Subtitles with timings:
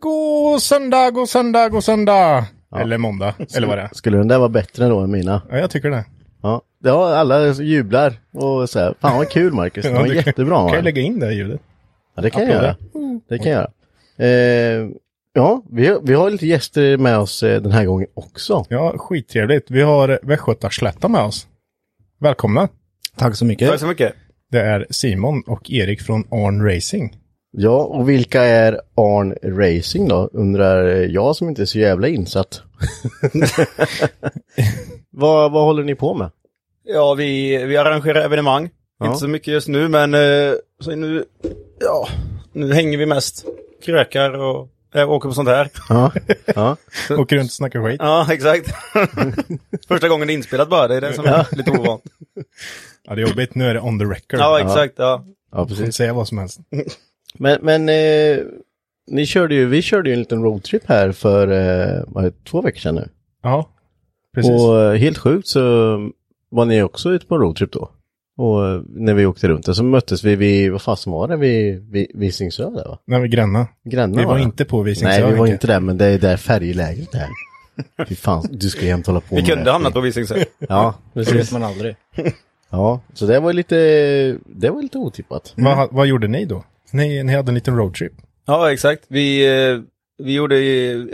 [0.00, 2.44] God söndag, god söndag, god söndag.
[2.76, 3.88] Eller måndag, eller vad det är.
[3.92, 5.42] Skulle den där vara bättre då än mina?
[5.50, 6.04] Ja, jag tycker det.
[6.42, 10.56] Ja, ja alla jublar och säger fan vad kul Marcus, det var kan- jättebra.
[10.56, 10.74] Kan va?
[10.74, 11.60] jag lägga in det här ljudet?
[12.16, 12.76] Ja, det kan jag göra.
[13.28, 13.70] Det kan jag göra.
[14.16, 14.88] Eh,
[15.32, 18.64] ja, vi, har- vi har lite gäster med oss eh, den här gången också.
[18.68, 19.70] Ja, skittrevligt.
[19.70, 21.46] Vi har Västgötaslätta med oss.
[22.18, 22.68] Välkomna.
[23.16, 23.70] Tack så mycket.
[23.70, 24.14] Tack så mycket.
[24.50, 27.16] Det är Simon och Erik från Arn Racing.
[27.50, 30.30] Ja, och vilka är Arn Racing då?
[30.32, 32.62] Undrar jag som inte är så jävla insatt.
[35.10, 36.30] vad, vad håller ni på med?
[36.84, 38.70] Ja, vi, vi arrangerar evenemang.
[38.98, 39.06] Ja.
[39.06, 41.24] Inte så mycket just nu, men eh, så nu,
[41.80, 42.08] ja,
[42.52, 43.44] nu hänger vi mest.
[43.84, 45.68] Krökar och äh, åker på sånt här.
[45.88, 46.12] Ja,
[46.54, 46.76] ja.
[47.10, 48.00] Åker runt och snackar skit.
[48.00, 48.74] Ja, exakt.
[49.88, 52.02] Första gången det är inspelat bara, det är det som är lite ovant.
[53.06, 53.54] Ja, det är jobbigt.
[53.54, 54.40] Nu är det on the record.
[54.40, 54.94] Ja, exakt.
[54.96, 55.24] Ja.
[55.52, 55.94] ja precis.
[55.94, 56.60] säga vad som helst.
[57.38, 58.38] Men, men eh,
[59.06, 62.94] ni körde ju, vi körde ju en liten roadtrip här för eh, två veckor sedan
[62.94, 63.08] nu.
[63.42, 63.68] Ja,
[64.34, 64.50] precis.
[64.50, 65.60] Och eh, helt sjukt så
[66.48, 67.90] var ni också ute på en roadtrip då.
[68.36, 71.36] Och eh, när vi åkte runt och så möttes vi vid, vad fasen var det,
[71.36, 72.98] vid, vid Visingsö där va?
[73.06, 73.66] När vi Gränna.
[73.84, 74.42] Gränna Vi var det?
[74.42, 75.20] inte på Visingsö.
[75.20, 77.28] Nej, vi var inte där, men det är där färjelägret är.
[78.08, 79.70] Fy fan, du ska jämt hålla på Vi med kunde det.
[79.72, 80.44] hamnat på Visingsö.
[80.58, 81.52] Ja, Det vet precis.
[81.52, 81.96] man aldrig.
[82.70, 83.76] Ja, så det var lite,
[84.46, 85.52] det var lite otippat.
[85.56, 86.64] Vad, vad gjorde ni då?
[86.92, 88.12] Ni, ni hade en liten roadtrip.
[88.46, 89.04] Ja, exakt.
[89.08, 89.80] Vi, eh,
[90.18, 90.56] vi gjorde,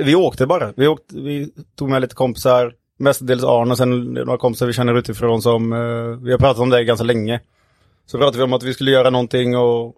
[0.05, 0.73] vi åkte bara.
[0.77, 4.95] Vi, åkte, vi tog med lite kompisar, mestadels Arn och sen några kompisar vi känner
[4.99, 7.41] utifrån som, eh, vi har pratat om det ganska länge.
[8.07, 9.95] Så pratade vi om att vi skulle göra någonting och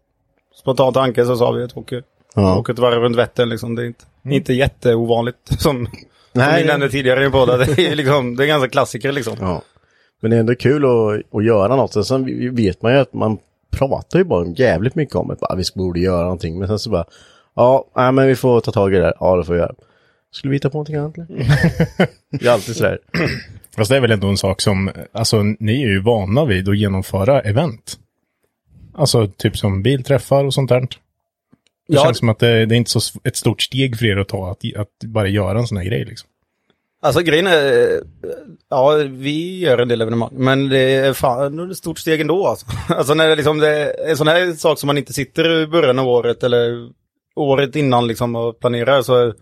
[0.61, 2.03] spontant tanke så sa vi att åker,
[2.35, 2.59] Ja.
[2.59, 3.75] åker ett varv runt Vättern liksom.
[3.75, 5.89] Det är inte, inte jätteovanligt som, som
[6.33, 7.57] Nej, vi nämnde tidigare i båda.
[7.57, 9.37] Det är liksom, det är ganska klassiker liksom.
[9.41, 9.63] Ja.
[10.21, 11.97] Men det är ändå kul att, att göra något.
[11.97, 13.39] Och sen vet man ju att man
[13.71, 15.37] pratar ju bara jävligt mycket om det.
[15.41, 16.59] Bara, vi borde göra någonting.
[16.59, 17.05] Men sen så bara,
[17.55, 19.15] ja, nej, men vi får ta tag i det här.
[19.21, 19.75] Ja, det får vi göra.
[20.33, 21.29] Skulle vi hitta på någonting annat eller?
[22.39, 22.99] Det är alltid sådär.
[23.77, 26.79] Fast det är väl ändå en sak som, alltså ni är ju vana vid att
[26.79, 27.99] genomföra event.
[28.95, 30.81] Alltså typ som bilträffar och sånt där.
[30.81, 30.89] Det
[31.87, 32.05] Ja.
[32.05, 34.51] känns som att det, det är inte så ett stort steg för er att ta,
[34.51, 36.29] att, att bara göra en sån här grej liksom.
[37.03, 38.01] Alltså grejen är,
[38.71, 42.67] ja vi gör en del evenemang, men det är fan ett stort steg ändå alltså.
[42.89, 45.67] Alltså när det liksom det är en sån här sak som man inte sitter i
[45.67, 46.91] början av året eller
[47.37, 49.35] året innan liksom och planerar så,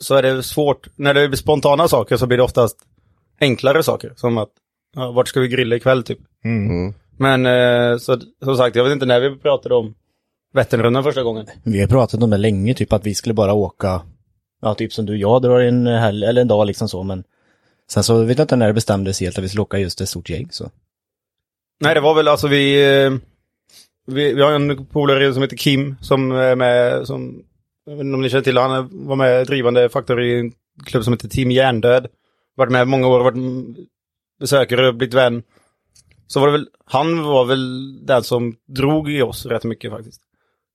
[0.00, 0.88] så är det svårt.
[0.96, 2.76] När det blir spontana saker så blir det oftast
[3.40, 4.12] enklare saker.
[4.16, 4.50] Som att,
[4.96, 6.18] ja, vart ska vi grilla ikväll typ.
[6.44, 6.94] Mm.
[7.18, 9.94] Men eh, så, som sagt, jag vet inte när vi pratade om
[10.54, 11.46] Vätternrundan första gången.
[11.62, 14.02] Vi har pratat om det länge, typ att vi skulle bara åka,
[14.62, 17.24] ja typ som du, jag drar en helg eller en dag liksom så, men
[17.90, 20.08] sen så vet jag inte när det bestämdes helt att vi skulle åka just ett
[20.08, 20.70] stort gäng så.
[21.80, 22.94] Nej, det var väl alltså vi...
[23.04, 23.12] eh,
[24.06, 27.44] Vi, vi har en polare som heter Kim som är med, som...
[27.86, 30.52] Jag vet inte om ni känner till han var med drivande faktor i en
[30.86, 32.06] klubb som heter Team Hjärndöd.
[32.56, 33.76] Varit med många år, varit
[34.40, 35.42] besökare, blivit vän.
[36.26, 40.20] Så var det väl, han var väl den som drog i oss rätt mycket faktiskt.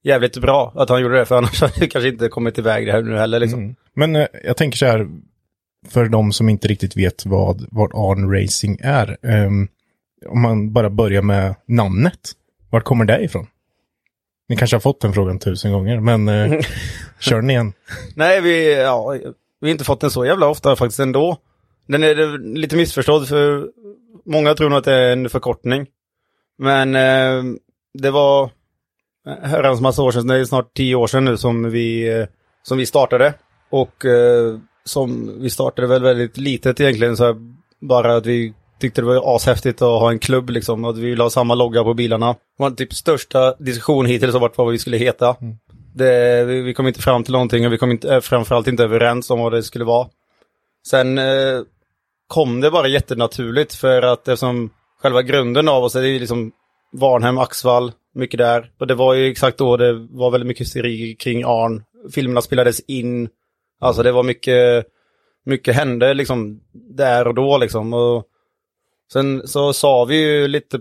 [0.04, 2.92] jävligt bra att han gjorde det, för annars hade vi kanske inte kommit iväg det
[2.92, 3.60] här nu heller liksom.
[3.60, 3.76] Mm.
[3.94, 5.08] Men eh, jag tänker så här,
[5.88, 9.18] för de som inte riktigt vet vad, vad Arn Racing är.
[9.22, 9.50] Eh,
[10.30, 12.32] om man bara börjar med namnet.
[12.70, 13.48] var kommer det ifrån?
[14.50, 16.60] Ni kanske har fått den frågan tusen gånger, men eh,
[17.20, 17.74] kör den igen.
[18.16, 19.16] Nej, vi, ja,
[19.62, 21.38] vi har inte fått den så jävla ofta faktiskt ändå.
[21.88, 23.70] Den är lite missförstådd för
[24.26, 25.88] många tror nog att det är en förkortning.
[26.58, 27.44] Men eh,
[27.94, 28.50] det var
[29.42, 32.28] herrans massa år sedan, det är snart tio år sedan nu som vi, eh,
[32.64, 33.34] som vi startade.
[33.70, 37.36] Och eh, som vi startade väl väldigt litet egentligen, så här,
[37.80, 41.10] bara att vi tyckte det var ashäftigt att ha en klubb liksom, och att vi
[41.10, 42.34] ville ha samma logga på bilarna.
[42.34, 45.36] Det var typ största diskussion hittills om vart vad vi skulle heta.
[45.96, 48.84] Det, vi, vi kom inte fram till någonting och vi kom inte, eh, framförallt inte
[48.84, 50.08] överens om vad det skulle vara.
[50.88, 51.62] Sen eh,
[52.28, 54.70] kom det bara jättenaturligt för att eftersom
[55.02, 56.52] själva grunden av oss är ju liksom
[56.92, 58.72] Varnhem, Axvall, mycket där.
[58.80, 61.84] Och det var ju exakt då det var väldigt mycket hysteri kring Arn.
[62.14, 63.30] Filmerna spelades in.
[63.82, 64.86] Alltså det var mycket,
[65.46, 67.94] mycket hände liksom där och då liksom.
[67.94, 68.26] Och
[69.14, 70.80] sen så sa vi ju lite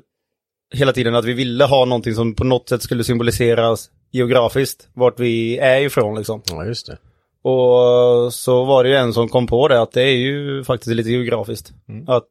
[0.74, 5.20] hela tiden att vi ville ha någonting som på något sätt skulle symboliseras geografiskt, vart
[5.20, 6.42] vi är ifrån liksom.
[6.50, 6.98] Ja, just det.
[7.42, 10.94] Och så var det ju en som kom på det att det är ju faktiskt
[10.94, 11.72] lite geografiskt.
[12.06, 12.28] Att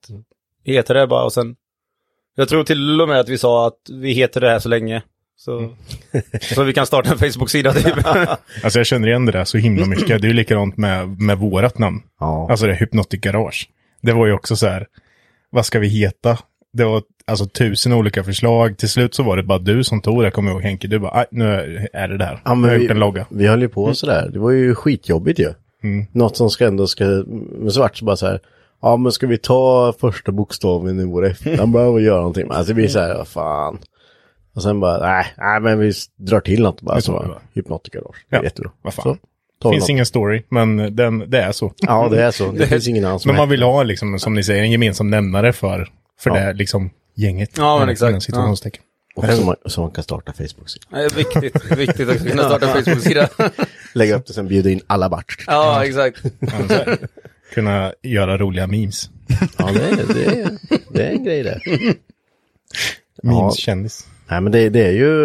[0.63, 1.55] heter det bara och sen
[2.35, 5.01] Jag tror till och med att vi sa att vi heter det här så länge.
[5.37, 5.73] Så,
[6.41, 7.95] så vi kan starta en Facebook-sida typ.
[8.63, 10.21] Alltså jag känner igen det där så himla mycket.
[10.21, 12.01] Det är ju likadant med, med vårat namn.
[12.19, 12.47] Ja.
[12.51, 13.69] Alltså det Hypnotic Garage.
[14.01, 14.87] Det var ju också så här,
[15.49, 16.37] vad ska vi heta?
[16.73, 18.77] Det var alltså tusen olika förslag.
[18.77, 20.87] Till slut så var det bara du som tog det, kommer jag ihåg Henke.
[20.87, 21.45] Du bara, "Aj, nu
[21.93, 22.41] är det där.
[22.45, 23.25] Ja, men jag vi, en logga.
[23.29, 24.29] vi höll ju på sådär.
[24.33, 25.53] Det var ju skitjobbigt ju.
[26.11, 27.03] Något som ska ändå ska,
[27.59, 28.39] men så vart det så bara så här.
[28.81, 32.47] Ja men ska vi ta första bokstaven i vår efternamn vi göra någonting.
[32.49, 33.77] Alltså det blir så här, vad fan.
[34.55, 37.01] Och sen bara, nej, nej men vi drar till något bara.
[37.01, 37.41] Så bara.
[37.53, 38.25] Hypnotikerage.
[38.29, 38.71] Ja, jättebra.
[38.81, 39.03] vad fan.
[39.03, 39.17] Så,
[39.61, 41.73] Det finns ingen story, men den, det är så.
[41.77, 42.51] Ja det är så.
[42.51, 45.09] Det finns ingen annan som Men man vill ha, liksom, som ni säger, en gemensam
[45.09, 45.89] nämnare för,
[46.19, 46.35] för Ja.
[46.35, 47.49] det liksom gänget.
[47.57, 48.23] Ja, men exakt.
[48.23, 48.81] Situationstecken.
[49.15, 50.85] Och så man, så man kan starta Facebook-sida.
[50.89, 53.29] Det är viktigt, viktigt att kunna starta Facebook-sida.
[53.93, 55.43] Lägga upp det sen bjuda in alla vart.
[55.47, 56.23] ja, exakt.
[56.39, 56.97] Ja, så är det.
[57.53, 59.09] Kunna göra roliga memes.
[59.57, 60.49] Ja det är, det är,
[60.93, 61.59] det är en grej det.
[63.23, 64.07] Memes-kändis.
[64.29, 65.19] Nej men det, det är ju,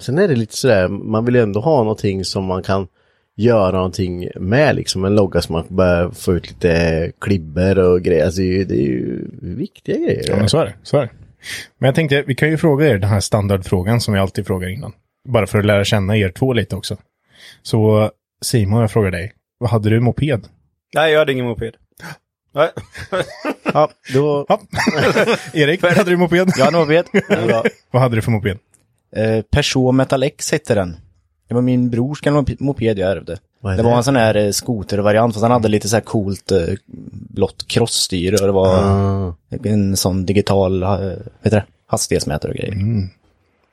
[0.00, 2.88] sen är det lite sådär, man vill ju ändå ha någonting som man kan
[3.36, 8.24] göra någonting med liksom, en logga som man börjar få ut lite klibber och grejer.
[8.24, 10.24] Alltså, det, är ju, det är ju viktiga grejer.
[10.26, 10.74] Ja, men så är det.
[10.82, 11.10] Så är det.
[11.78, 14.68] Men jag tänkte, vi kan ju fråga er den här standardfrågan som vi alltid frågar
[14.68, 14.92] innan.
[15.28, 16.96] Bara för att lära känna er två lite också.
[17.62, 18.10] Så
[18.44, 19.32] Simon, jag frågar dig.
[19.58, 20.48] Vad hade du moped?
[20.94, 21.74] Nej, jag hade ingen moped.
[22.54, 22.70] Nej.
[23.74, 24.60] Ja, då, Ja.
[25.52, 26.52] Erik, vad hade du moped?
[26.58, 27.04] Jag hade moped.
[27.90, 28.58] Vad hade du för moped?
[29.16, 30.96] Eh, Peugeot Metal X hette den.
[31.52, 33.38] Det var min brors gamla mop- moped jag ärvde.
[33.62, 33.82] Det det?
[33.82, 36.58] var en sån här eh, skotervariant fast han hade lite så här coolt eh,
[37.12, 39.34] blått crossstyre och det var Ah.
[39.64, 40.98] en sån digital, eh, vad
[41.42, 42.72] heter det, hastighetsmätare och grejer.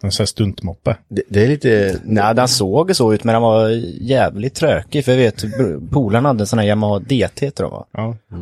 [0.01, 0.95] En sån här stuntmoppe.
[1.07, 3.69] Det, det är lite, Nej, den såg så ut men den var
[4.01, 5.43] jävligt trökig för jag vet,
[5.91, 7.85] polaren hade en sån här Yamaha DT heter de va?
[7.91, 8.07] Ja.
[8.31, 8.37] Eh,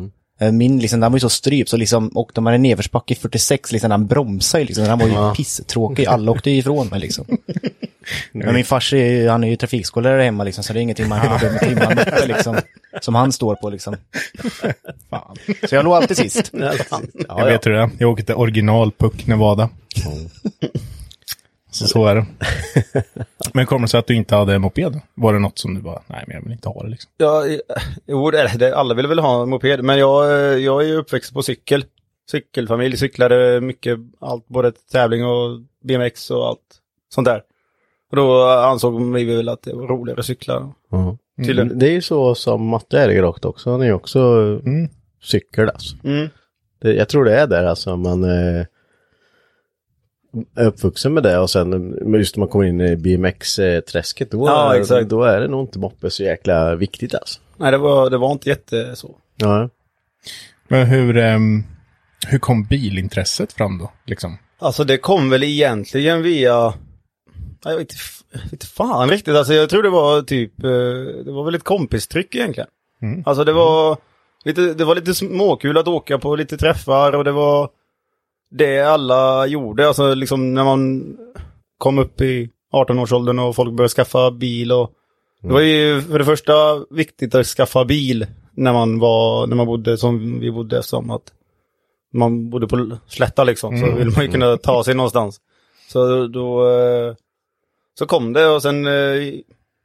[0.52, 3.72] Min liksom, den var ju så strypt så liksom åkte man en nedförsbacke i 46
[3.72, 7.24] liksom, den bromsade ju liksom, den var ju pisstråkig, alla åkte ju ifrån mig liksom.
[8.32, 11.08] Men min farsa, är ju- han är ju trafikskolelärare hemma liksom, så det är ingenting
[11.08, 11.18] man
[11.52, 12.56] med timman uppe liksom.
[13.00, 13.96] Som han står på liksom.
[15.10, 15.36] Fan.
[15.68, 16.50] Så jag låg alltid sist.
[17.28, 17.90] jag vet hur det är.
[17.98, 19.68] Jag till original Puck Nevada.
[21.78, 22.26] Så så är det.
[23.54, 25.00] Men kommer det sig att du inte hade moped?
[25.14, 27.10] Var det något som du bara, nej men jag vill inte ha det liksom?
[27.16, 27.44] Ja,
[28.06, 30.24] jo, det, det, alla vill väl ha en moped, men jag,
[30.60, 31.84] jag är ju uppväxt på cykel.
[32.30, 36.60] Cykelfamilj, cyklade mycket, allt, både tävling och BMX och allt
[37.14, 37.42] sånt där.
[38.10, 40.72] Och då ansåg vi väl att det var roligare att cykla.
[40.90, 41.16] Ja.
[41.46, 41.78] Tydligen.
[41.78, 43.70] Det är ju så som Matte Äregrakt också.
[43.70, 44.18] Han är ju också
[44.64, 44.88] Mm.
[45.22, 45.96] cykel alltså.
[46.04, 46.28] Mm.
[46.80, 47.96] Det, jag tror det är där alltså.
[47.96, 48.66] Man eh, är
[50.56, 54.80] uppvuxen med det och sen just när man kommer in i BMX-träsket då, Ja, är-
[54.80, 55.08] exakt.
[55.08, 57.40] då är det nog inte moppe så jäkla viktigt alltså.
[57.56, 59.16] Nej, det var, det var inte jätte så.
[59.36, 59.68] Ja.
[60.68, 61.64] Men hur, ehm,
[62.26, 63.92] hur kom bilintresset fram då?
[64.06, 64.38] Liksom?
[64.58, 66.72] Alltså det kom väl egentligen via,
[67.64, 70.64] jag vet, inte f- jag vet inte fan riktigt, alltså jag tror det var typ,
[70.64, 70.70] eh,
[71.24, 72.68] det var väl ett kompistryck egentligen.
[73.02, 73.22] Mm.
[73.26, 73.96] Alltså det var
[74.44, 77.70] lite, det var lite småkul att åka på lite träffar och det var
[78.50, 81.16] det alla gjorde, alltså liksom när man
[81.78, 84.92] kom upp i 18-årsåldern och folk började skaffa bil och
[85.42, 89.66] det var ju för det första viktigt att skaffa bil när man var, när man
[89.66, 91.32] bodde som vi bodde som att
[92.12, 95.40] man bodde på slätta liksom, så vill man ju kunna ta sig någonstans.
[95.88, 97.14] Så då, eh,
[97.98, 99.34] så kom det och sen, eh,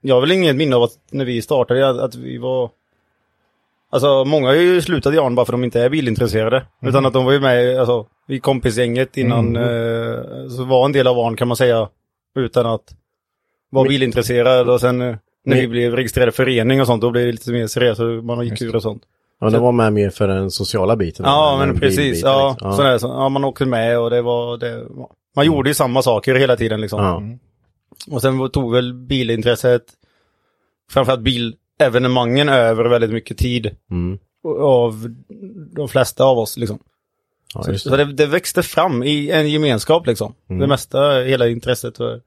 [0.02, 2.70] jag har väl inget minne av att när vi startade att vi var
[3.94, 6.66] Alltså många har ju slutat i ARN bara för att de inte är bilintresserade.
[6.82, 11.08] Utan att de var ju med alltså, i kompisgänget innan, eh, så var en del
[11.08, 11.90] av ARN kan man säga.
[12.36, 12.84] Utan att
[13.70, 17.32] vara bilintresserad och sen eh, när vi blev registrerade förening och sånt, då blev det
[17.32, 19.04] lite mer seriöst, man gick ur och sånt.
[19.40, 21.26] Ja, det var med mer för den sociala biten.
[21.26, 21.98] Ja, men precis.
[21.98, 22.30] liksom.
[22.30, 22.74] Ja, ja.
[22.74, 24.84] Sådär, så, ja, man åkte med och det var, det,
[25.36, 27.00] man gjorde ju samma saker hela tiden liksom.
[27.00, 27.22] Ja.
[28.16, 29.84] Och sen tog väl bilintresset,
[30.92, 31.22] framförallt
[31.80, 33.76] bilevenemangen över väldigt mycket tid.
[33.92, 34.20] Mm.
[34.60, 35.16] Av
[35.76, 36.80] de flesta av oss liksom.
[37.56, 38.06] Ja, så just så det.
[38.06, 40.34] det, det växte fram i en gemenskap liksom.
[40.50, 40.60] Mm.
[40.60, 41.98] Det mesta, hela intresset.
[41.98, 42.22] För,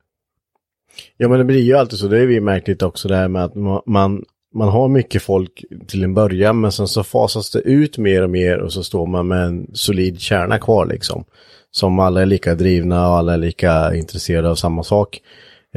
[1.17, 3.45] Ja men det blir ju alltid så, det är vi märkligt också det här med
[3.45, 4.25] att ma- man,
[4.55, 8.31] man har mycket folk till en början men sen så fasas det ut mer och
[8.31, 11.25] mer och så står man med en solid kärna kvar liksom.
[11.71, 15.21] Som alla är lika drivna och alla är lika intresserade av samma sak.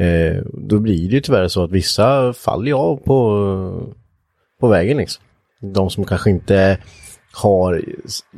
[0.00, 3.94] Eh, då blir det ju tyvärr så att vissa faller av på,
[4.60, 5.24] på vägen liksom.
[5.60, 6.78] De som kanske inte
[7.32, 7.84] har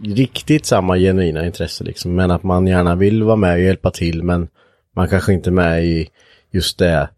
[0.04, 2.14] riktigt samma genuina intresse liksom.
[2.14, 4.48] Men att man gärna vill vara med och hjälpa till men
[4.96, 6.08] man kanske inte är med i
[6.50, 7.08] just det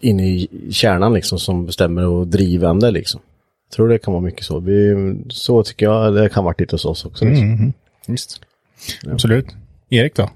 [0.00, 3.20] inne i kärnan liksom som bestämmer och drivande liksom.
[3.68, 4.60] Jag tror det kan vara mycket så.
[4.60, 7.24] Vi, så tycker jag det kan vara lite hos oss också.
[7.24, 7.52] Liksom.
[7.52, 7.72] Mm,
[8.06, 8.40] Visst.
[9.06, 9.46] Absolut.
[9.90, 10.30] Erik då?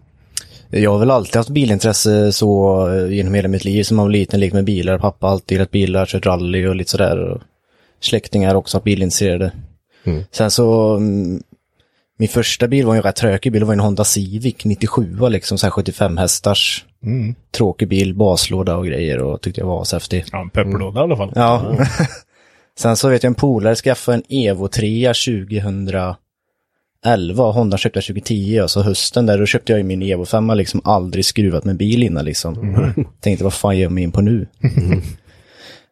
[0.77, 3.83] Jag har väl alltid haft bilintresse så eh, genom hela mitt liv.
[3.83, 4.99] Som man var liten, lekte med bilar.
[4.99, 7.41] Pappa har alltid gillat bilar, kört rally och lite sådär.
[8.01, 9.53] Släktingar också bilintresserade.
[10.05, 10.25] Mm.
[10.31, 11.43] Sen så, mm,
[12.19, 13.61] min första bil var en rätt trökig bil.
[13.61, 16.85] Det var en Honda Civic 97 liksom, så 75 hästars.
[17.03, 17.35] Mm.
[17.51, 20.25] Tråkig bil, baslåda och grejer och tyckte jag var ashäftig.
[20.33, 21.11] Ja, en pepparlåda mm.
[21.11, 21.33] i alla fall.
[21.35, 21.77] Ja.
[22.79, 25.91] Sen så vet jag en polare skaffade en Evo 3 2000
[27.05, 30.51] 11 Honda köpte jag 2010, alltså hösten där, då köpte jag ju min Evo 5,
[30.55, 32.55] liksom aldrig skruvat med bil innan liksom.
[32.55, 33.07] Mm.
[33.21, 34.47] Tänkte vad fan gör jag mig in på nu?
[34.63, 35.01] Mm.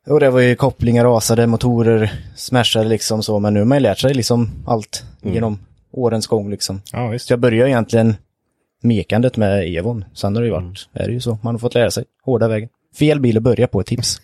[0.06, 3.82] Och det var ju kopplingar rasade, motorer smashade liksom så, men nu har man ju
[3.82, 5.34] lärt sig liksom allt mm.
[5.34, 5.58] genom
[5.92, 6.80] årens gång liksom.
[6.92, 7.26] Ja, visst.
[7.26, 8.14] Så jag började egentligen
[8.82, 10.64] mekandet med Evon, sen har det ju mm.
[10.64, 11.04] varit, mm.
[11.04, 12.68] är det ju så, man har fått lära sig hårda vägen.
[12.98, 14.20] Fel bil att börja på, ett tips.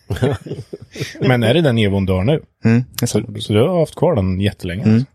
[1.20, 2.40] men är det den Evon du har nu?
[2.64, 3.06] Mm, så,
[3.40, 4.82] så, du har haft kvar den jättelänge?
[4.82, 4.94] Mm.
[4.94, 5.10] Alltså.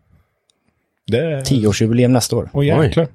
[1.07, 1.41] Det är...
[1.41, 2.49] Tioårsjubileum nästa år.
[2.53, 3.07] Åh jäklar.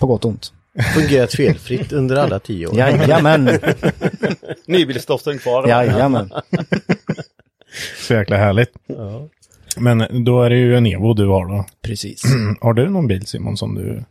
[0.00, 0.52] På gott och ont.
[0.94, 2.76] Fungerat felfritt under alla tio år.
[2.76, 3.50] Jajamän.
[4.66, 5.68] Nybilsdoften kvar.
[5.68, 6.30] Jajamän.
[8.06, 8.72] Så jäkla härligt.
[9.76, 11.64] Men då är det ju en Evo du har då.
[11.82, 12.22] Precis.
[12.60, 14.04] Har du någon bil Simon som du...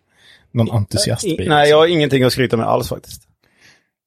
[0.52, 1.42] Någon entusiastbil?
[1.42, 3.22] I, nej, jag har ingenting att skryta med alls faktiskt.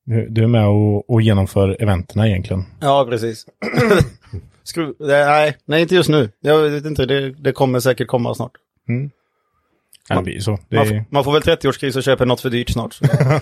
[0.05, 2.65] Du, du är med och, och genomför eventerna egentligen.
[2.81, 3.47] Ja, precis.
[4.65, 6.31] Skru, nej, nej, inte just nu.
[6.41, 8.53] Jag vet inte, det, det kommer säkert komma snart.
[10.23, 10.59] Blir ju så.
[10.69, 12.93] Det Man, f- man får väl 30-årskris och köper något för dyrt snart.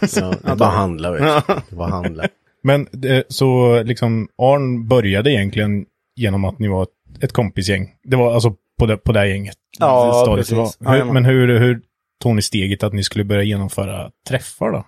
[0.09, 0.35] Så.
[0.45, 1.77] Ja, bara handla vet du.
[1.77, 2.25] Bara handla.
[2.63, 7.91] Men eh, så liksom Arn började egentligen genom att ni var ett, ett kompisgäng.
[8.05, 9.57] Det var alltså på det, på det här gänget.
[9.79, 10.53] Ja, precis.
[10.81, 11.81] Hur, men hur, hur
[12.23, 14.85] tog ni steget att ni skulle börja genomföra träffar då?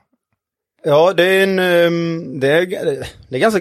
[0.84, 1.58] Ja, det är en...
[1.58, 2.66] ehm, Det är,
[3.28, 3.60] det är ganska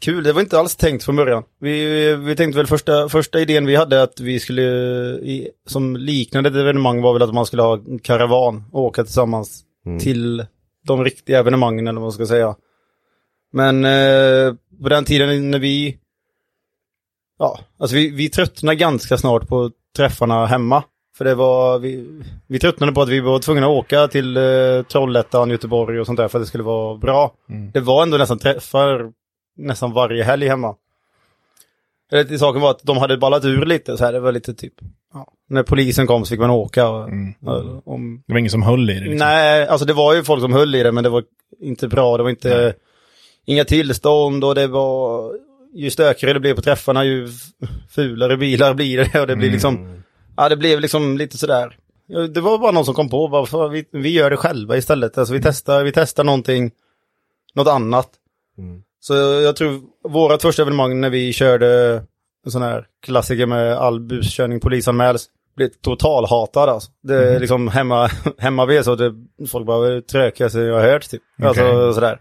[0.00, 0.24] kul.
[0.24, 1.42] Det var inte alls tänkt från början.
[1.60, 6.56] Vi, vi tänkte väl första, första idén vi hade att vi skulle, som liknande ett
[6.56, 9.64] evenemang var väl att man skulle ha en karavan och åka tillsammans
[10.00, 10.46] till
[10.86, 12.56] de riktiga evenemangen eller vad man ska säga.
[13.52, 15.98] Men eh, på den tiden när vi,
[17.38, 20.84] ja, alltså vi, vi tröttnade ganska snart på träffarna hemma.
[21.16, 24.82] För det var, vi, vi tröttnade på att vi var tvungna att åka till eh,
[24.82, 27.34] Trollhättan, Göteborg och sånt där för att det skulle vara bra.
[27.72, 29.12] Det var ändå nästan träffar
[29.56, 30.74] nästan varje helg hemma.
[32.12, 34.72] Eller saken var att de hade ballat ur lite så här, det var lite typ,
[35.14, 36.88] ja, när polisen kom så fick man åka.
[36.88, 39.28] Och, ja, om, Det var ingen som höll i det liksom.
[39.28, 41.24] Nej, alltså det var ju folk som höll i det men det var
[41.60, 42.16] inte bra.
[42.16, 42.74] Det var inte,
[43.46, 45.32] inga tillstånd och det var,
[45.74, 47.28] ju stökigare det blev på träffarna ju
[47.90, 50.02] fulare bilar blir det och det blir liksom,
[50.36, 51.76] ja det blev liksom lite sådär.
[52.34, 55.18] Det var bara någon som kom på, "Fan, vi, vi gör det själva istället.
[55.18, 56.70] Alltså vi testar, vi testar någonting,
[57.54, 58.08] något annat.
[59.00, 62.02] Så jag tror vårat första evenemang när vi körde
[62.46, 65.26] en sån här klassiker med all buskörning polisanmäls
[65.56, 66.90] blev totalhatad alltså.
[67.02, 69.14] Det är liksom hemma, hemma vid så det,
[69.48, 71.22] folk bara "Vad är det trökigaste jag har hört typ.
[71.42, 71.94] Alltså Okej.
[71.94, 72.20] sådär.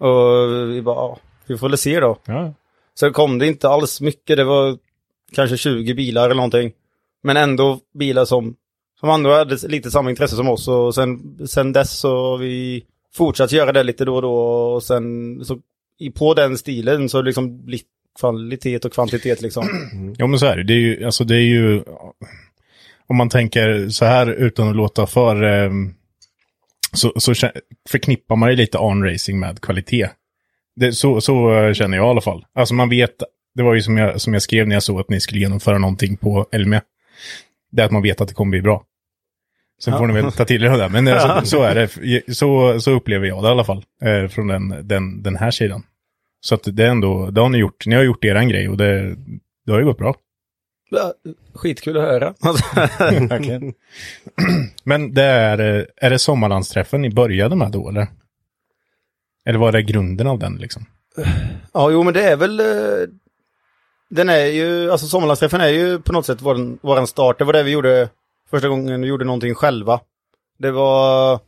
[0.00, 2.16] Och vi bara, ja, vi får väl se då.
[2.24, 2.54] Ja.
[3.00, 4.78] Sen kom det inte alls mycket, det var
[5.34, 6.72] kanske 20 bilar eller någonting.
[7.22, 8.56] Men ändå bilar som,
[9.00, 12.84] som andra hade lite samma intresse som oss och sen, sen dess så har vi
[13.14, 14.34] fortsatt göra det lite då och då
[14.74, 15.04] och sen
[15.44, 15.58] så
[15.98, 17.86] i, på den stilen så liksom blivit
[18.18, 19.68] kvalitet och kvantitet liksom.
[20.16, 20.64] Ja men så är det.
[20.64, 21.82] Det är ju, alltså det är ju,
[23.06, 25.70] om man tänker så här utan att låta för, eh,
[26.92, 27.34] så, så
[27.88, 30.08] förknippar man ju lite on-racing med kvalitet.
[30.76, 32.44] Det, så, så eh, känner jag i alla fall.
[32.52, 33.22] Alltså man vet,
[33.54, 35.78] det var ju som jag, som jag skrev när jag såg att ni skulle genomföra
[35.78, 36.82] någonting på Elmia.
[37.72, 38.84] Det är att man vet att det kommer bli bra.
[39.82, 40.88] Sen får ni väl ta till er av det.
[40.88, 42.34] Men eh, så, är det.
[42.34, 43.84] Så, så upplever jag det i alla fall.
[44.02, 45.82] Eh, från den, den, den här sidan.
[46.40, 47.86] Så att det är ändå, det har ni gjort.
[47.86, 49.16] Ni har gjort er grej och det,
[49.66, 50.14] det har ju gått bra.
[50.90, 51.14] Ja,
[51.54, 52.34] Skitkul att höra.
[54.84, 58.06] Men det är, eh, är det sommarlandsträffen ni började med då eller?
[59.44, 60.84] Eller var det grunden av den liksom?
[61.72, 62.60] Ja, jo men det är väl...
[64.10, 67.38] Den är ju, alltså sommarlandsträffen är ju på något sätt våran, våran start.
[67.38, 68.08] Det var det vi gjorde
[68.50, 70.00] första gången vi gjorde någonting själva.
[70.58, 71.38] Det var...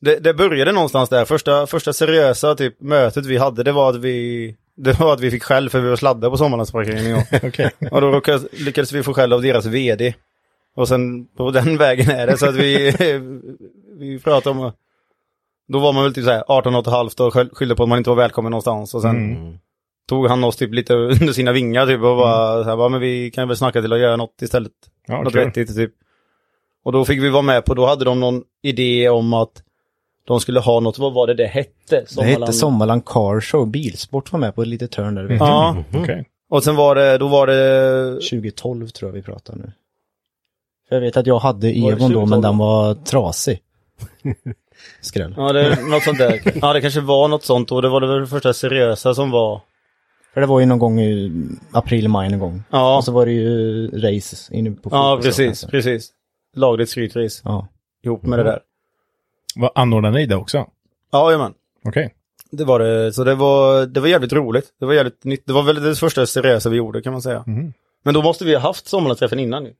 [0.00, 1.24] Det, det började någonstans där.
[1.24, 4.56] Första, första seriösa typ mötet vi hade, det var att vi...
[4.76, 7.16] Det var att vi fick skäll för vi var sladda på sommarlandsparkeringen.
[7.16, 7.70] Och, Okej.
[7.90, 10.14] och då råkade, lyckades vi få skäll av deras vd.
[10.76, 12.90] Och sen på den vägen är det så att vi...
[13.98, 14.72] vi pratar om...
[15.68, 17.88] Då var man väl typ såhär 18 och ett halvt och skyll- skyllde på att
[17.88, 18.94] man inte var välkommen någonstans.
[18.94, 19.58] Och sen Mm.
[20.08, 23.00] Tog han oss typ lite under sina vingar typ och bara, så här, bara men
[23.00, 24.72] vi kan väl snacka till att göra något istället.
[25.06, 25.44] Ja, något kul.
[25.44, 25.92] vettigt typ.
[26.84, 29.62] Och då fick vi vara med på, då hade de någon idé om att
[30.26, 32.04] de skulle ha något, vad var det det hette?
[32.16, 33.66] Det hette Sommarland Car Show.
[33.66, 35.24] Bilsport var med på ett litet hörn där.
[35.24, 35.40] Vet.
[35.40, 36.24] Ja, Okej.
[36.50, 39.72] och sen var det, då var det, 2012 tror jag vi pratar nu.
[40.88, 42.28] För jag vet att jag hade Evon då, 2012?
[42.28, 43.60] men den var trasig.
[45.00, 45.34] Skräll.
[45.36, 46.40] ja det, något sånt där.
[46.62, 49.30] Ja det kanske var något sånt och det var det väl det första seriösa som
[49.30, 49.60] var.
[50.34, 51.32] För det var ju någon gång i
[51.72, 52.62] april, maj någon gång.
[52.70, 55.70] Ja, Och så var det ju race inne på ja precis, sen.
[55.70, 56.10] precis.
[56.56, 57.68] Lagligt skrytrace Ja.
[58.04, 58.60] ihop med det där.
[59.56, 60.66] Vad anordnade ni det också?
[61.12, 61.52] Ja, jajamän.
[61.84, 62.14] Okej.
[62.50, 64.66] Det var det, så det var, det var jävligt roligt.
[64.80, 65.46] Det var jävligt nytt.
[65.46, 67.44] Det var väl det första seriösa vi gjorde kan man säga.
[67.46, 67.72] Mhm.
[68.04, 69.72] Men då måste vi ha haft sommarlandsträffen innan ju.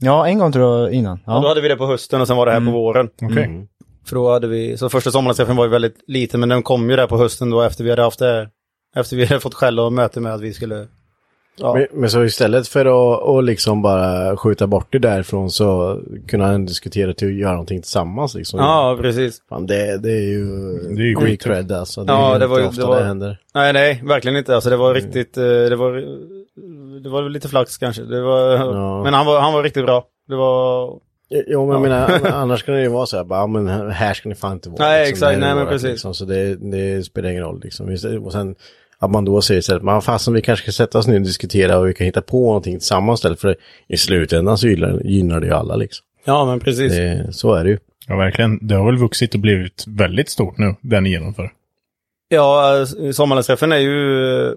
[0.00, 1.20] ja, en gång tror jag innan.
[1.26, 1.40] Ja.
[1.40, 3.08] Då hade vi det på hösten och sen var det här på våren.
[3.22, 3.68] Okej.
[4.06, 6.96] För då hade vi, så första sommarlandsträffen var ju väldigt liten men den kom ju
[6.96, 8.48] där på hösten då efter vi hade haft det.
[8.96, 10.86] Efter vi hade fått skäll och möte med att vi skulle...
[11.56, 16.00] Ja, Men, men så istället för att och liksom bara skjuta bort det därifrån så
[16.28, 18.60] kunde han diskutera till att göra någonting tillsammans liksom.
[18.60, 19.42] ja precis.
[19.48, 20.44] Fan, det, det är ju,
[20.96, 22.04] Det är ju great cred alltså.
[22.04, 23.38] Det Ja, är det var ju- det var- det händer.
[23.54, 24.54] Nej, nej, verkligen inte.
[24.54, 25.92] Alltså det var riktigt, eh, det var,
[27.02, 28.02] det var lite flax kanske.
[28.02, 29.02] Det var, Ja.
[29.02, 30.04] men han var, han var riktigt bra.
[30.28, 30.90] Det var,
[31.46, 34.28] Jo, men jag menar, annars kan det ju vara så här, bara, men här ska
[34.28, 34.78] ni fan inte vara.
[34.88, 35.40] Nej, liksom, exakt.
[35.40, 35.90] Nej, men precis.
[35.90, 37.96] Liksom, så det, det spelar ingen roll liksom.
[38.24, 38.54] Och sen
[39.00, 41.78] att man då säger istället, men fasen vi kanske ska sätta oss ner och diskutera
[41.78, 43.40] och vi kan hitta på någonting tillsammans istället.
[43.40, 43.56] För
[43.88, 46.04] i slutändan så gynnar, gynnar det ju alla liksom.
[46.24, 46.92] ja men precis.
[46.92, 47.78] Det, så är det ju.
[48.06, 48.66] Ja, verkligen.
[48.66, 51.50] Det har väl vuxit och blivit väldigt stort nu, det ni genomför.
[52.28, 54.56] Ja, sommarlandsträffen är ju...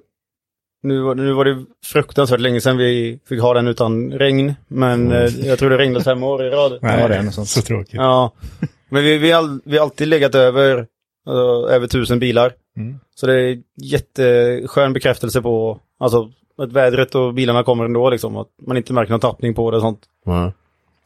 [0.84, 4.54] Nu, var- nu var det fruktansvärt länge sedan vi fick ha den utan regn.
[4.68, 6.72] Men eh, jag tror det regnade fem år i rad.
[6.82, 7.30] Ja, det är.
[7.46, 7.94] Så tråkigt.
[7.94, 8.32] Ja.
[8.90, 10.88] Men vi, vi, har all, vi har alltid legat över,
[11.28, 12.54] eh, över tusen bilar.
[12.78, 13.00] Mm.
[13.16, 18.38] Så det är jätteskön bekräftelse på alltså, att vädret och bilarna kommer ändå liksom.
[18.38, 20.00] Att man inte märker någon tappning på det och sånt.
[20.26, 20.52] Ja.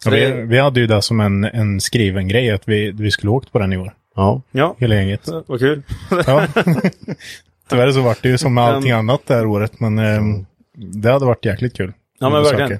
[0.04, 2.92] Så Ja, det, vi, vi hade ju det som en, en skriven grej, att vi,
[2.92, 3.94] vi skulle åkt på den i år.
[4.16, 4.42] Ja.
[4.52, 5.30] ja, Hela gänget.
[5.48, 5.82] vad kul.
[6.26, 6.48] Ja.
[7.70, 11.12] Tyvärr så vart det ju som med allting annat det här året, men ehm, det
[11.12, 11.94] hade varit jäkligt kul.
[12.20, 12.80] Ja men verkligen.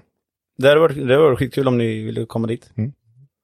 [0.58, 2.70] Det hade varit, det hade varit skitkul om ni ville komma dit.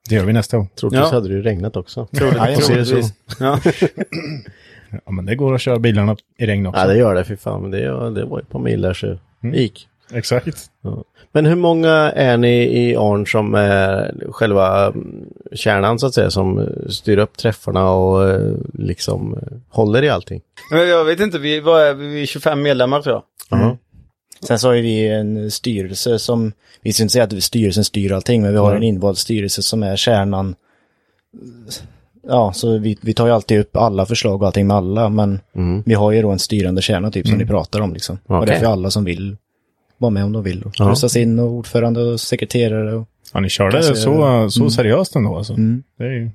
[0.10, 0.70] Det gör vi nästa gång.
[0.76, 1.16] Troligtvis Ja.
[1.16, 2.08] hade det ju regnat också.
[2.12, 2.20] Ja,
[2.58, 3.14] troligtvis.
[3.40, 3.60] Ja.
[5.06, 6.82] Ja, men det går att köra bilarna i regn också.
[6.82, 7.62] Ja, det gör det, för fan.
[7.62, 9.88] Men det, det var ett par mil där så det gick.
[10.14, 10.58] Exakt.
[11.32, 16.30] Men hur många är ni i Arn som är själva mm, kärnan så att säga,
[16.32, 20.42] som styr upp träffarna och eh, liksom eh, håller i allting?
[20.72, 23.24] Men jag vet inte, vi, vad är, vi är 25 medlemmar tror jag.
[23.60, 23.78] Ja.
[24.48, 26.52] Sen så har ju vi en styrelse som,
[26.82, 29.84] vi ska inte säga att styrelsen styr allting, men vi har en invald styrelse som
[29.84, 30.56] är kärnan.
[32.28, 35.40] Ja, så vi, vi tar ju alltid upp alla förslag och allting med alla, men
[35.56, 35.84] Mm.
[35.86, 38.18] vi har ju då en styrande kärna typ som ni pratar om liksom.
[38.26, 38.48] Och Okej.
[38.54, 39.38] därför alla som vill
[39.98, 40.64] vara med om de vill.
[40.64, 40.86] Och Ja.
[40.90, 43.08] röstas in och ordförande och sekreterare och...
[43.34, 45.54] Ja, ni körde Kanske- så, så seriöst ändå alltså.
[45.54, 45.84] Mm.
[45.98, 46.30] Det är ju...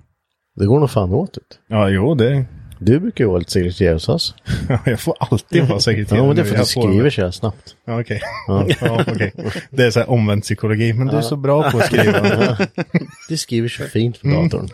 [0.56, 1.58] Det går nog fan åt ut.
[1.68, 2.44] Ja, jo, det...
[2.78, 4.34] Du brukar ju vara lite sekreterare hos oss.
[4.84, 6.20] jag får alltid vara sekreterare.
[6.20, 7.76] Ja, men det är för att du skriver så här snabbt.
[7.84, 8.20] Ja, okej.
[8.80, 9.04] Ja.
[9.08, 9.32] okej.
[9.70, 12.58] Det är så här omvänd psykologi, men du är så bra på att skriva.
[13.28, 14.68] Du skriver så fint för datorn.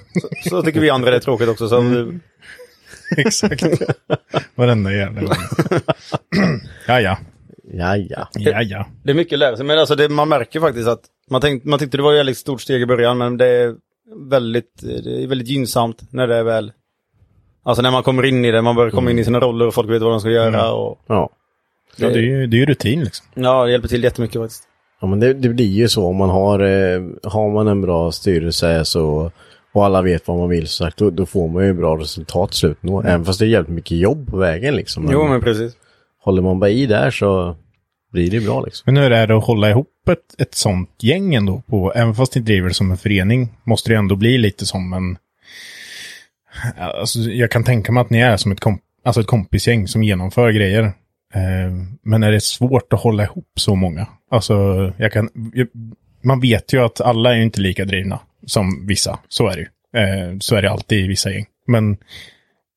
[0.49, 1.69] Så tycker vi andra det är tråkigt också.
[1.69, 2.13] Så
[3.17, 3.65] Exakt.
[4.55, 5.37] Varenda jävla gång.
[6.87, 7.19] ja, ja.
[7.73, 8.29] Ja, ja.
[8.33, 8.87] Ja, ja.
[9.03, 9.67] Det är mycket att lära sig.
[9.67, 12.39] Men alltså det, man märker faktiskt att man, tänkt, man tyckte det var ett väldigt
[12.39, 13.19] stort steg i början.
[13.19, 13.75] Men det är
[14.31, 16.73] väldigt, det är väldigt gynnsamt när det är väl...
[17.65, 19.75] Alltså när man kommer in i det, man börjar komma in i sina roller och
[19.75, 20.73] folk vet vad de ska göra.
[20.73, 21.31] Och, Ja.
[21.97, 23.27] ja det, är ju, det är rutin liksom.
[23.35, 24.65] ja, det hjälper till jättemycket faktiskt.
[25.01, 28.13] Ja men det, det blir ju så om man har, eh, har man en bra
[28.13, 29.31] styrelse så
[29.73, 32.51] och alla vet vad man vill så sagt, då, då får man ju bra resultat
[32.51, 32.83] till slut.
[32.83, 33.07] Mm.
[33.07, 35.09] Även fast det är jävligt mycket jobb på vägen liksom.
[35.13, 35.73] Jo, men precis.
[36.25, 37.57] Håller man bara i där så
[38.13, 38.83] blir det bra liksom.
[38.87, 41.63] Men hur är det att hålla ihop ett, ett sånt gäng ändå?
[41.67, 44.93] På, även fast ni driver det som en förening måste det ändå bli lite som
[44.93, 45.19] en...
[46.79, 50.03] Alltså, jag kan tänka mig att ni är som ett, komp alltså ett kompisgäng som
[50.03, 50.83] genomför grejer.
[51.35, 54.07] Eh, men är det svårt att hålla ihop så många?
[54.31, 54.55] Alltså,
[54.97, 55.29] jag kan...
[55.55, 55.69] Jag,
[56.23, 59.19] man vet ju att alla är inte lika drivna som vissa.
[59.29, 60.01] Så är det ju.
[60.01, 61.47] Eh, så är det alltid i vissa gäng.
[61.67, 61.93] Men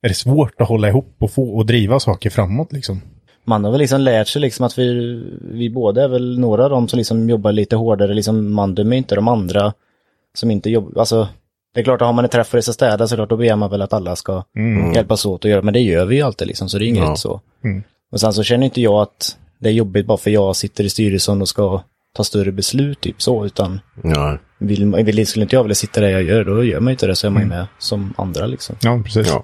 [0.02, 3.02] är det svårt att hålla ihop och få och driva saker framåt liksom?
[3.48, 4.94] man har väl liksom lärt sig liksom att vi,
[5.42, 8.96] vi båda är väl några av dem som liksom jobbar lite hårdare, liksom man dömer
[8.96, 9.74] inte de andra
[10.34, 11.28] som inte jobbar, alltså
[11.78, 13.56] det är klart att har man en träff för att städa så klart då begär
[13.56, 14.94] man väl att alla ska Mm.
[14.94, 17.04] hjälpas åt och göra, men det gör vi ju alltid liksom, så det är inget
[17.04, 17.16] Ja.
[17.16, 17.42] så.
[17.64, 17.84] Mm.
[18.12, 20.90] Och sen så känner inte jag att det är jobbigt bara för jag sitter i
[20.90, 21.82] styrelsen och ska
[22.16, 24.38] ta större beslut typ så, utan Ja.
[24.60, 27.08] vill, vill, skulle inte jag vilja sitta där jag gör, då gör man ju inte
[27.08, 28.76] det, så är man ju med som andra liksom.
[28.82, 29.28] Ja, precis.
[29.28, 29.44] Ja.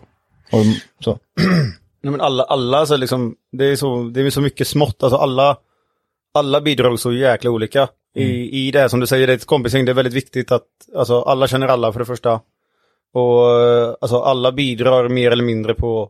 [0.51, 0.63] Och
[1.03, 1.19] så.
[2.03, 5.17] Nej, men alla, alla så liksom, det är så, det är så mycket smått, alltså
[5.17, 5.57] alla,
[6.33, 7.87] alla bidrar så jäkla olika.
[8.15, 10.67] I, I det som du säger, det är ett kompisgäng, det är väldigt viktigt att,
[10.95, 12.41] alltså alla känner alla för det första.
[13.13, 16.09] Och eh, alltså alla bidrar mer eller mindre på,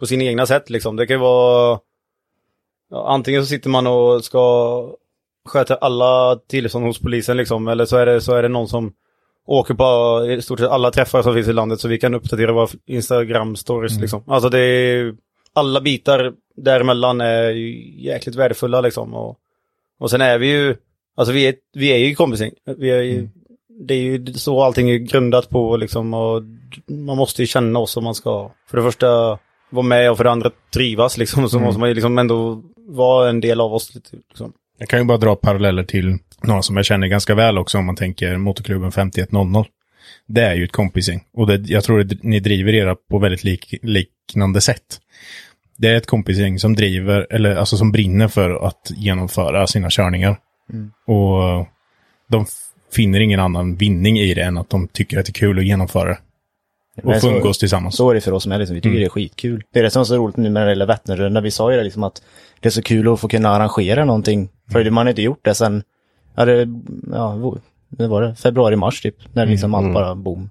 [0.00, 0.96] på sina egna sätt liksom.
[0.96, 1.78] Det kan ju vara,
[2.90, 4.96] ja, antingen så sitter man och ska
[5.44, 8.92] sköta alla tillstånd hos polisen liksom, eller så är det, så är det någon som
[9.46, 12.52] åker på i stort sett alla träffar som finns i landet så vi kan uppdatera
[12.52, 14.22] våra Instagram-stories liksom.
[14.26, 15.14] Alltså det är,
[15.52, 17.50] alla bitar däremellan är
[17.98, 19.14] jäkligt värdefulla liksom.
[19.14, 19.38] Och,
[19.98, 20.76] och sen är vi ju,
[21.16, 22.52] alltså vi är, vi är ju kompisgäng.
[22.78, 23.28] Vi är ju,
[23.80, 26.42] Det är ju så allting är grundat på liksom och
[26.88, 29.38] man måste ju känna oss om man ska, för det första
[29.70, 31.48] vara med och för det andra trivas liksom.
[31.48, 33.94] Så måste man ju liksom ändå vara en del av oss.
[33.94, 34.52] Liksom.
[34.78, 37.86] Jag kan ju bara dra paralleller till några som jag känner ganska väl också om
[37.86, 39.64] man tänker Motorklubben 5100.
[40.26, 43.44] Det är ju ett kompisgäng och det, jag tror att ni driver era på väldigt
[43.44, 45.00] lik, liknande sätt.
[45.78, 50.36] Det är ett kompisgäng som driver, eller alltså som brinner för att genomföra sina körningar.
[51.06, 51.66] Och
[52.28, 52.46] de
[52.92, 55.64] finner ingen annan vinning i det än att de tycker att det är kul att
[55.64, 56.18] genomföra det.
[57.02, 57.96] Och Men få umgås tillsammans.
[57.96, 58.74] Så är det för oss med, liksom.
[58.74, 59.00] vi tycker Mm.
[59.00, 59.62] det är skitkul.
[59.72, 61.42] Det är det som är så roligt nu när det gäller Vätternrundan.
[61.42, 62.22] Vi sa ju det liksom att
[62.60, 64.48] det är så kul att få kunna arrangera någonting.
[64.72, 64.94] För Mm.
[64.94, 65.82] man har inte gjort det sen,
[66.34, 66.68] ja det,
[67.12, 67.56] ja,
[67.88, 69.16] det var det, februari, mars typ.
[69.34, 70.50] När liksom allt bara boom.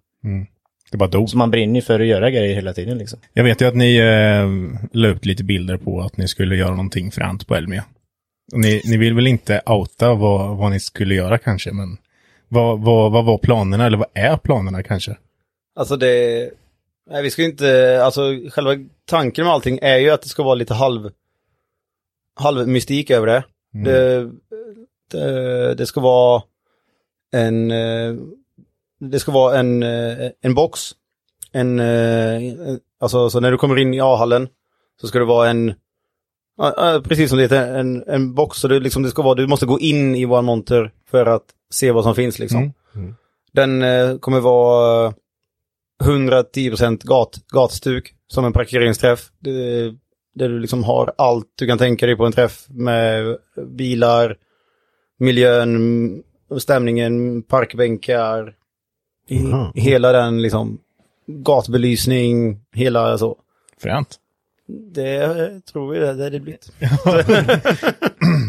[0.91, 1.29] Det bara dog.
[1.29, 3.19] Så man brinner ju för att göra grejer hela tiden liksom.
[3.33, 6.69] Jag vet ju att ni eh, la ut lite bilder på att ni skulle göra
[6.71, 7.83] någonting fränt på Elmia.
[8.53, 11.97] Ni, ni vill väl inte outa vad, vad ni skulle göra kanske, men
[12.47, 15.17] vad, vad, vad var planerna, eller vad är planerna kanske?
[15.75, 16.51] Alltså det,
[17.09, 20.55] nej vi ska inte, alltså själva tanken med allting är ju att det ska vara
[20.55, 21.11] lite halv,
[22.35, 23.43] halv mystik över det.
[23.83, 24.31] Det,
[25.11, 25.75] det.
[25.75, 26.43] Det ska vara
[27.33, 27.67] en,
[28.99, 29.83] det ska vara en,
[30.41, 30.91] en box.
[31.51, 32.41] En, eh,
[32.99, 34.47] alltså så när du kommer in i A-hallen
[35.01, 35.73] så ska det vara en,
[36.57, 38.57] ja, precis som det heter, en, en box.
[38.57, 41.45] Så det, liksom, det ska vara, du måste gå in i vår monter för att
[41.73, 42.73] se vad som finns liksom.
[42.95, 43.15] Mm.
[43.53, 45.13] Den eh, kommer vara
[46.03, 49.29] 110% gat, gatstuk som en parkeringsträff.
[49.39, 49.93] Det,
[50.35, 53.37] där du liksom har allt du kan tänka dig på en träff med
[53.67, 54.37] bilar,
[55.19, 56.23] miljön,
[56.57, 58.53] stämningen, parkbänkar.
[59.31, 59.71] Aha.
[59.75, 60.77] Hela den liksom
[61.27, 63.37] gatbelysning, hela så.
[63.81, 64.19] Fränt.
[64.67, 66.71] Det tror vi det, är det blivit.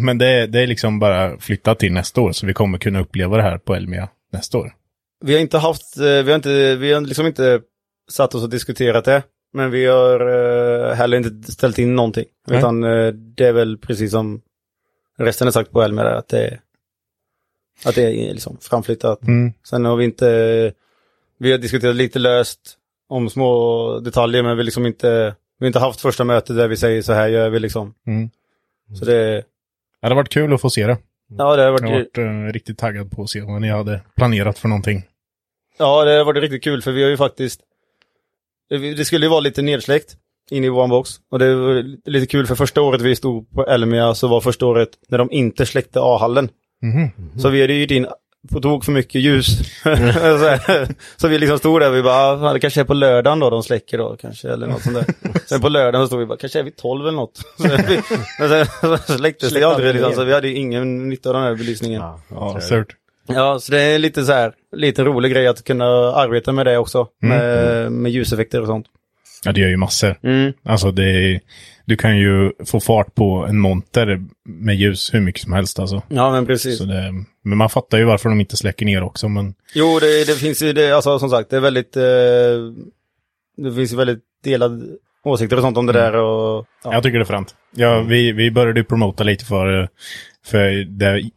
[0.04, 3.36] Men det, det är liksom bara flyttat till nästa år, så vi kommer kunna uppleva
[3.36, 4.74] det här på Elmia nästa år.
[5.20, 7.60] Vi har inte haft, eh, vi har inte, vi har liksom inte
[8.08, 9.22] satt oss och diskuterat det.
[9.52, 12.24] Men vi har eh, heller inte ställt in någonting.
[12.46, 12.58] Nej.
[12.58, 14.40] Utan eh, det är väl precis som
[15.18, 16.58] resten är sagt på Elmer, att det,
[17.84, 19.22] att det är liksom framflyttat.
[19.22, 19.52] Mm.
[19.64, 20.72] Sen har vi inte,
[21.38, 25.78] vi har diskuterat lite löst om små detaljer, men vi liksom inte, vi har inte
[25.78, 27.94] haft första mötet där vi säger så här gör vi liksom.
[28.06, 28.30] Mm.
[28.98, 29.44] Så det, Det
[30.02, 30.98] hade varit kul att få se det.
[31.28, 33.68] ja det har Jag har varit, varit eh, riktigt taggad på att se vad ni
[33.68, 35.02] hade planerat för någonting.
[35.78, 37.60] Ja, det har varit riktigt kul för vi har ju faktiskt...
[38.68, 40.16] Det skulle ju vara lite nedsläckt
[40.50, 41.10] in i våran box.
[41.30, 44.66] Och det var lite kul för första året vi stod på Elmia så var första
[44.66, 46.48] året när de inte släckte A-hallen.
[46.82, 47.10] Mhm.
[47.38, 48.06] Så vi hade ju in
[48.50, 49.46] på tok för mycket ljus.
[49.82, 50.58] så,
[51.16, 53.38] så vi liksom stod där och vi bara, "Ah, fan, det kanske är på lördagen
[53.38, 55.04] då de släcker då kanske eller något sånt där.
[55.46, 57.36] Sen på lördagen så stod vi bara, kanske är vi 12 eller något.
[57.56, 58.00] Så vi,
[58.40, 58.66] men sen
[59.06, 62.00] så släcktes det aldrig liksom, så vi hade ju ingen nytta av den här belysningen.
[62.02, 62.88] Ja, Ja, surt.
[63.28, 66.78] Ja, så det är lite så här, lite rolig grej att kunna arbeta med det
[66.78, 67.06] också.
[67.22, 68.86] Med, med ljuseffekter och sånt.
[69.44, 70.18] Ja, det gör ju massor.
[70.22, 70.52] Mm.
[70.64, 71.40] Alltså det är,
[71.86, 76.02] du kan ju få fart på en monter med ljus hur mycket som helst alltså.
[76.08, 76.78] Ja, men precis.
[76.78, 77.12] Så det,
[77.44, 80.62] men man fattar ju varför de inte släcker ner också, men Jo, det, det finns
[80.62, 82.02] ju, det, alltså som sagt, det är väldigt, eh,
[83.56, 84.84] det finns ju väldigt delade
[85.24, 86.66] åsikter och sånt om det där och...
[86.84, 86.92] Ja.
[86.92, 87.54] jag tycker det är fränt.
[87.76, 89.88] Ja, vi, vi började ju promota lite för,
[90.46, 91.30] för det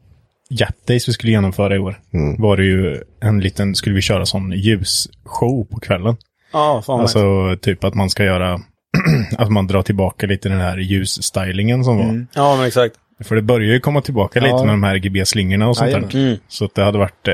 [0.49, 1.99] Jap Days vi skulle genomföra i år.
[2.37, 6.17] Var det ju en liten, skulle vi köra sån ljusshow på kvällen.
[6.53, 8.61] Ja, fan alltså, Alltså typ att man ska göra,
[9.37, 12.25] att man drar tillbaka lite den här ljusstylingen som var.
[12.33, 12.95] Ja, men exakt.
[13.23, 14.63] För det börjar ju komma tillbaka lite Ja.
[14.65, 16.09] med de här RGB-slingorna och sånt Jajamän.
[16.13, 16.19] där.
[16.27, 16.37] Mm.
[16.47, 17.33] Så att det hade varit, eh,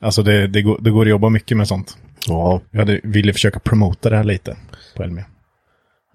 [0.00, 1.96] alltså det, det, går, det går att jobba mycket med sånt.
[2.28, 4.56] Ja, Jag hade, ville försöka promota det här lite
[4.96, 5.24] på Elmia.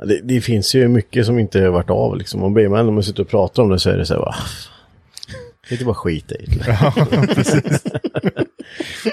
[0.05, 2.43] det, det finns ju mycket som inte har varit av liksom.
[2.43, 4.21] Och blir man ändå man sitter och pratar om det så är det så här,
[4.21, 4.35] va.
[5.69, 6.77] Det är bara skit i det.
[6.81, 6.93] Ja,
[7.35, 7.83] precis.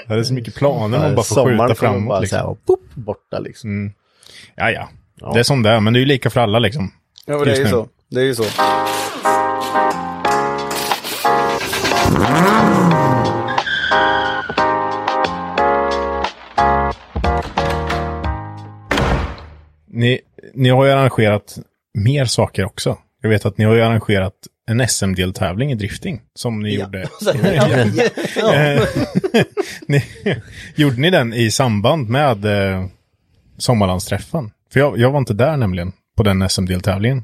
[0.07, 2.09] det är så mycket planer man bara får Sommaren skjuta kommer framåt.
[2.09, 2.39] bara så Liksom.
[2.39, 3.69] här, boop, borta liksom.
[3.69, 3.93] Mm.
[4.55, 4.89] Ja, ja.
[5.21, 5.31] Ja.
[5.33, 6.91] Det är som det är, men det är ju lika för alla liksom.
[7.25, 7.87] Ja, det är ju så.
[8.09, 8.43] Det är ju så.
[19.87, 20.19] Ni,
[20.53, 21.57] ni har ju arrangerat
[21.93, 22.97] mer saker också.
[23.21, 24.33] Jag vet att ni har ju arrangerat
[24.67, 26.21] en SM-deltävling i drifting.
[26.35, 26.99] Som ni gjorde.
[28.53, 28.83] Eh,
[29.87, 30.03] ni,
[30.75, 32.85] gjorde ni den i samband med eh,
[33.57, 34.51] Sommarlandsträffen?
[34.73, 37.23] För jag, jag var inte där nämligen, på den SM-deltävlingen.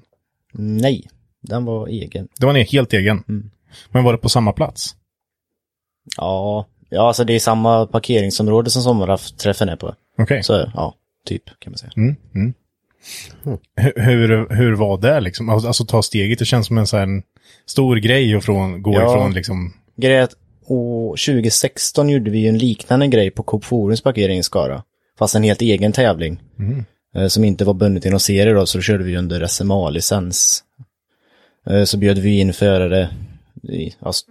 [0.53, 1.07] Nej,
[1.41, 2.27] den var egen.
[2.39, 3.23] Det var ni helt egen.
[3.29, 3.51] Mm.
[3.89, 4.95] Men var det på samma plats?
[6.17, 9.95] Ja, ja alltså det är samma parkeringsområde som sommarträffen är på.
[10.17, 10.43] Okej.
[10.43, 11.91] Så ja, typ kan man säga.
[11.97, 12.53] Mm, mm.
[13.75, 15.49] Hur, hur, hur var det liksom?
[15.49, 17.21] Alltså, alltså ta steget, det känns som en sån här
[17.65, 19.11] stor grej att från, gå Ja.
[19.11, 19.73] ifrån liksom.
[19.97, 20.27] Grejen
[20.67, 24.83] år 2016 gjorde vi ju en liknande grej på Coop Forums parkering i Skara.
[25.19, 26.41] Fast en helt egen tävling.
[26.59, 26.83] Eh,
[27.29, 30.63] Som inte var bundet till någon serie då, så då körde vi under SMA-licens.
[31.69, 33.09] Eh, Så bjöd vi in förare,
[33.63, 34.25] i, alltså,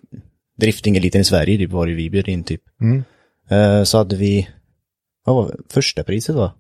[0.61, 2.63] driftingeliten i Sverige, det var det vi bjöd in typ.
[2.81, 3.05] Mm.
[3.51, 4.49] Eh, Så hade vi,
[5.25, 5.57] vad var det?
[5.73, 6.51] första priset var?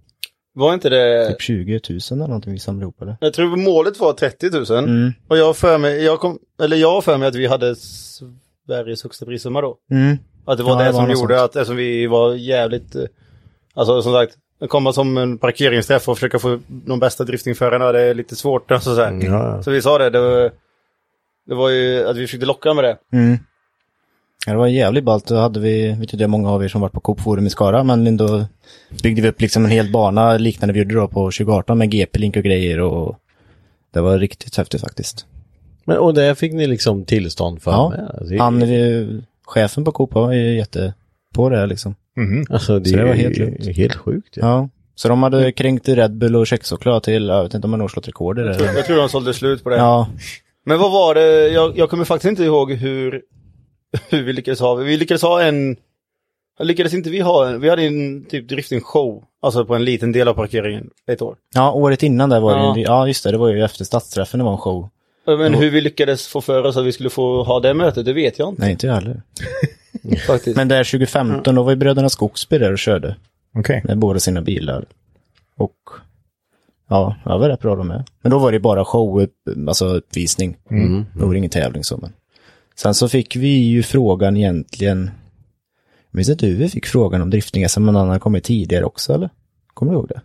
[0.56, 1.28] Var inte det...
[1.28, 3.16] Typ 20 000 eller någonting vi samlade ihop eller?
[3.20, 4.84] Jag tror målet var 30 000.
[4.84, 5.12] Mm.
[5.28, 9.26] Och jag för mig, jag kom, eller jag för mig att vi hade Sveriges högsta
[9.26, 9.76] prissumma då.
[9.90, 10.16] Mm.
[10.46, 11.44] Att det var Ja, det det var som gjorde sånt.
[11.44, 13.02] att eftersom vi var jävligt, eh,
[13.74, 14.36] alltså som sagt,
[14.68, 18.70] komma som en parkeringsträff och försöka få de bästa driftingförarna, det är lite svårt.
[18.70, 19.20] Alltså, så, här.
[19.24, 20.50] Ja, så vi sa det, det var,
[21.46, 22.96] det var ju att vi försökte locka med det.
[23.12, 23.38] Mm.
[24.46, 25.26] Ja, det var jävligt ballt.
[25.26, 27.50] Då hade vi, vet inte hur många av er som varit på Coop Forum i
[27.50, 28.44] Skara, men ändå
[29.02, 32.36] byggde vi upp liksom en hel bana liknande vi gjorde då på 2018 med GP-link
[32.36, 33.18] och grejer och
[33.92, 35.26] det var riktigt häftigt faktiskt.
[35.84, 37.70] Men och det fick ni liksom tillstånd för?
[37.70, 38.10] Ja, med?
[38.18, 39.06] Alltså, Han, eh,
[39.44, 40.94] chefen på Coop var ju jätte
[41.34, 41.94] på det här liksom.
[42.16, 42.44] Mhm.
[42.50, 43.76] Alltså det, Så det var helt lugnt.
[43.76, 44.36] helt sjukt.
[44.36, 44.46] Ja.
[44.46, 44.68] Ja.
[44.94, 47.88] Så de hade kränkt Red Bull och kexchoklad till, jag vet inte om man har
[47.88, 48.54] slått rekord i det.
[48.54, 48.74] eller?
[48.74, 49.76] Jag tror de sålde slut på det.
[49.76, 50.08] Ja,
[50.66, 53.22] Men vad var det, jag, jag kommer faktiskt inte ihåg hur,
[54.10, 55.76] hur vi lyckades ha, vi lyckades ha en,
[56.58, 60.28] lyckades inte vi ha en, vi hade en typ drifting-show, alltså på en liten del
[60.28, 61.36] av parkeringen, ett år.
[61.54, 62.74] ja året innan där var det, Ja.
[62.76, 64.88] en- ja just det, det var ju efter stadsträffen det var en show.
[65.26, 68.12] Men hur vi lyckades få för oss att vi skulle få ha det mötet, det
[68.12, 69.22] vet jag inte Nej, inte jag heller.
[70.26, 70.56] faktiskt.
[70.56, 73.16] Men där 2015, då var ju bröderna Skogsby där och körde.
[73.54, 73.82] Okej.
[73.84, 74.86] med båda sina bilar.
[75.56, 75.76] Och
[76.88, 78.04] ja, det var rätt bra de med.
[78.22, 79.26] Men då var det bara show,
[79.68, 80.56] alltså uppvisning.
[80.70, 81.06] Mm.
[81.14, 81.96] Då var det ingen tävling så.
[81.96, 82.12] Men.
[82.74, 85.10] Sen så fick vi ju frågan egentligen,
[86.10, 89.12] jag minns inte hur vi fick frågan om drifting men han har kommit tidigare också
[89.12, 89.30] eller?
[89.74, 90.20] Kommer du ihåg det?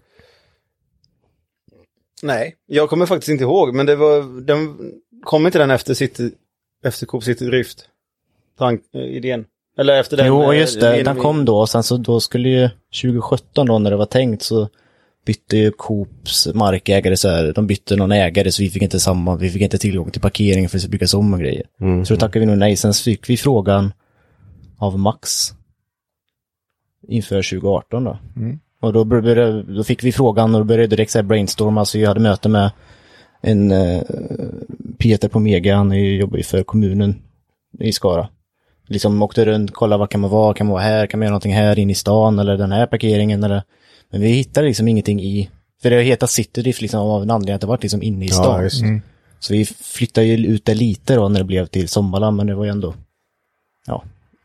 [2.23, 4.77] Nej, jag kommer faktiskt inte ihåg, men det var, den,
[5.23, 6.31] kom inte den efter City,
[6.83, 7.89] efter Coop City Drift?
[8.57, 9.45] Tank, eh, idén.
[9.77, 10.27] Eller efter den.
[10.27, 12.69] jo, och eh, just det, den vi- kom då och sen så då skulle ju
[13.01, 14.69] 2017 då när det var tänkt så
[15.25, 19.35] bytte ju Coops markägare så här, de bytte någon ägare så vi fick inte samma,
[19.35, 21.63] vi fick inte tillgång till parkering för att byggas om och grejer.
[22.05, 22.75] Så då tackade vi nog nej.
[22.75, 23.93] Sen fick vi frågan
[24.77, 25.49] av Max
[27.07, 28.17] inför 2018 då.
[28.81, 31.79] Och då, började, då fick vi frågan och då började direkt så här brainstorma.
[31.81, 32.71] Alltså jag hade möte med
[33.41, 34.01] en eh,
[34.97, 37.15] Peter på Mega, han jobbar ju för kommunen
[37.79, 38.29] i Skara.
[38.89, 41.31] Liksom åkte runt, kollade vad kan man vara, kan man vara här, kan man göra
[41.31, 43.63] någonting här inne i stan eller den här parkeringen eller.
[44.11, 45.49] Men vi hittade liksom ingenting i,
[45.81, 48.55] för det heter Citydrift liksom av en anledning att det var liksom inne i stan.
[48.57, 49.01] Ja, just det.
[49.39, 52.55] Så vi flyttade ju ut det lite då när det blev till Sommarland, men det
[52.55, 52.93] var ju ändå,
[53.87, 54.03] ja,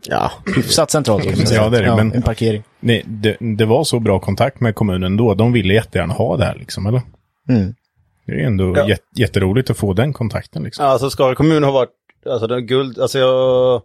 [0.08, 0.30] Ja.
[0.56, 1.22] hyfsat centralt.
[1.24, 1.62] kan man säga.
[1.62, 2.62] Ja, det är det, men- En parkering.
[2.80, 5.34] Nej, det, det var så bra kontakt med kommunen då.
[5.34, 7.02] De ville jättegärna ha det här liksom, eller?
[7.48, 7.74] Mm.
[8.26, 8.88] Det är ändå Ja.
[8.88, 10.84] jät, jätteroligt att få den kontakten liksom.
[10.84, 11.90] Ja, Alltså Skara kommun har varit,
[12.30, 13.82] alltså är guld, alltså jag...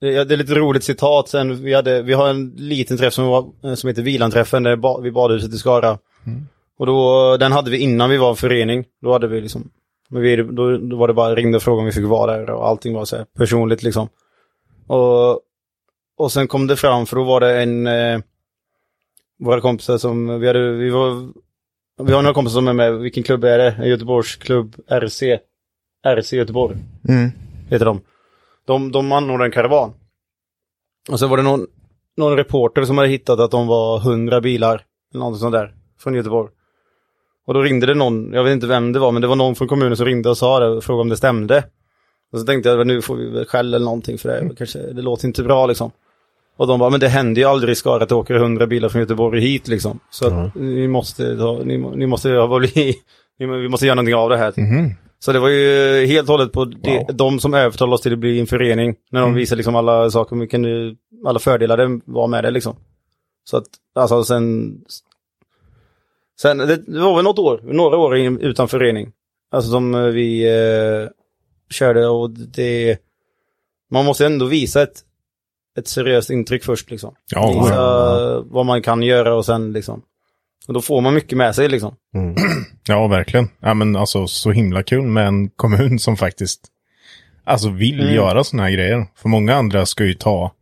[0.00, 3.74] Det, är lite roligt citat sen, vi, hade, vi har en liten träff som, var,
[3.76, 5.98] som heter Vilanträffen, det är ba, vid badhuset i Skara.
[6.78, 8.84] Och då, den hade vi innan vi var en förening.
[9.02, 9.70] Då hade vi liksom,
[10.08, 12.50] men vi, då, då var det bara ringde och frågade om vi fick vara där
[12.50, 14.08] och allting var så här personligt liksom.
[14.86, 15.40] Och,
[16.16, 18.20] och sen kom det fram för då var det en, eh,
[19.38, 21.28] våra kompisar som, vi hade, vi var,
[22.02, 23.88] vi har några kompisar som är med, vilken klubb är det?
[23.88, 25.38] Göteborgs klubb RC.
[26.06, 26.76] RC Göteborg
[27.08, 27.30] Mm.
[27.70, 28.00] heter de.
[28.70, 29.92] De, de anordnade en karavan.
[31.10, 31.66] Och så var det någon,
[32.16, 34.82] någon reporter som hade hittat att de var hundra bilar,
[35.14, 36.50] eller något sånt där, från Göteborg.
[37.46, 39.54] Och då ringde det någon, jag vet inte vem det var, men det var någon
[39.54, 41.64] från kommunen som ringde och sa det och frågade om det stämde.
[42.32, 45.02] Och så tänkte jag, nu får vi väl skäll eller någonting för det, kanske, det
[45.02, 45.90] låter inte bra liksom.
[46.56, 48.88] Och de bara, men det händer ju aldrig i Skara att det åker hundra bilar
[48.88, 50.00] från Göteborg hit liksom.
[50.10, 52.94] Så att ni måste, ta, ni, ni måste, ja, bli,
[53.38, 54.52] ni, vi måste göra någonting av det här.
[54.56, 54.94] Mhm.
[55.22, 58.18] Så det var ju helt och hållet på det, de som övertalade oss till att
[58.18, 58.96] bli en förening.
[59.10, 60.64] När de visade liksom alla saker, vilken,
[61.26, 62.76] alla fördelar det var med det liksom.
[63.44, 64.74] Så att, alltså sen...
[66.40, 69.12] Sen, det, det var väl något år, några år in, utan förening.
[69.50, 71.08] Alltså som eh, vi eh,
[71.70, 72.98] körde och det...
[73.90, 75.00] Man måste ändå visa ett,
[75.78, 77.14] ett seriöst intryck först liksom.
[77.30, 78.44] Ja, visa ja.
[78.46, 80.02] vad man kan göra och sen liksom.
[80.68, 81.94] Och då får man mycket med sig liksom.
[82.86, 83.48] Ja, verkligen.
[83.60, 86.60] Ja, men alltså så himla kul med en kommun som faktiskt
[87.44, 88.14] alltså vill Mm.
[88.14, 89.06] göra sådana här grejer.
[89.16, 90.52] För många andra ska ju ta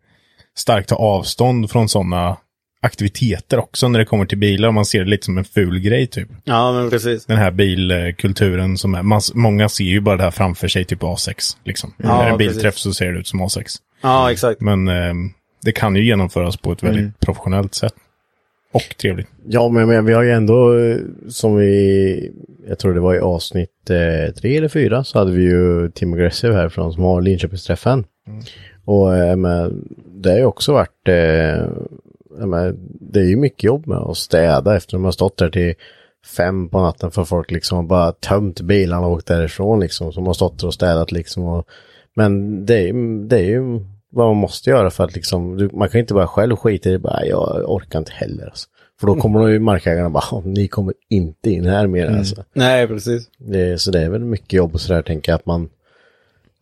[0.56, 2.36] starkt ta avstånd från sådana
[2.82, 4.70] aktiviteter också när det kommer till bilar.
[4.72, 6.28] Man ser det lite som en ful grej typ.
[6.44, 7.26] Ja, men precis.
[7.26, 11.02] Den här bilkulturen som är, man, många ser ju bara det här framför sig, typ
[11.02, 11.56] A6.
[11.64, 11.94] Liksom.
[11.96, 13.76] Ja, när en bilträff så ser det ut som A6.
[14.02, 14.60] Ja, exakt.
[14.60, 15.14] Men eh,
[15.64, 17.12] det kan ju genomföras på ett väldigt Mm.
[17.20, 17.94] professionellt sätt.
[18.72, 19.28] Och trevligt.
[19.46, 20.74] Ja, men, men vi har ju ändå,
[21.28, 22.32] som vi,
[22.68, 26.12] jag tror det var i avsnitt eh, tre eller fyra, så hade vi ju Tim
[26.12, 28.04] Aggressive härifrån som har Linköpingsträffen.
[28.84, 31.66] Och eh, men, det har ju också varit, eh,
[32.46, 35.50] men, det är ju mycket jobb med att städa efter att man har stått där
[35.50, 35.74] till
[36.36, 40.12] fem på natten för folk liksom har bara tömt bilarna och åkt därifrån liksom.
[40.12, 41.44] Som har stått och städat liksom.
[41.44, 41.66] Och,
[42.14, 42.92] men det är,
[43.28, 46.26] det är ju vad man måste göra för att liksom, du, man kan inte bara
[46.26, 48.44] själv skita i det, bara jag orkar inte heller.
[48.46, 48.68] Alltså.
[49.00, 52.44] För då kommer de ju markägarna bara, "Åh, ni kommer inte in här mer alltså.
[52.52, 53.28] Nej, precis.
[53.38, 55.68] Det, så det är väl mycket jobb och sådär, tänker jag att man,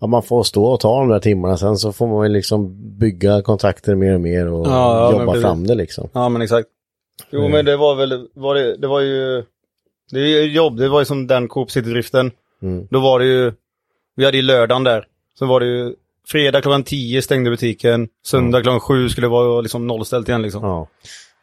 [0.00, 2.76] ja, man får stå och ta de där timmarna, sen så får man väl liksom
[2.98, 6.08] bygga kontakter mer och mer och Ja, ja, jobba fram det liksom.
[6.12, 6.68] Ja, men exakt.
[7.30, 9.44] Jo, men det var väl, var det, det var ju,
[10.10, 12.30] det är ju jobb, det var ju som den Coop City-driften.
[12.62, 12.86] Mm.
[12.90, 13.52] Då var det ju,
[14.16, 15.06] vi hade ju lördagen där.
[15.38, 15.94] Så var det ju,
[16.28, 20.62] fredag klockan 10 stängde butiken, söndag klockan 7 skulle det vara liksom nollställt igen liksom.
[20.64, 20.88] Ja.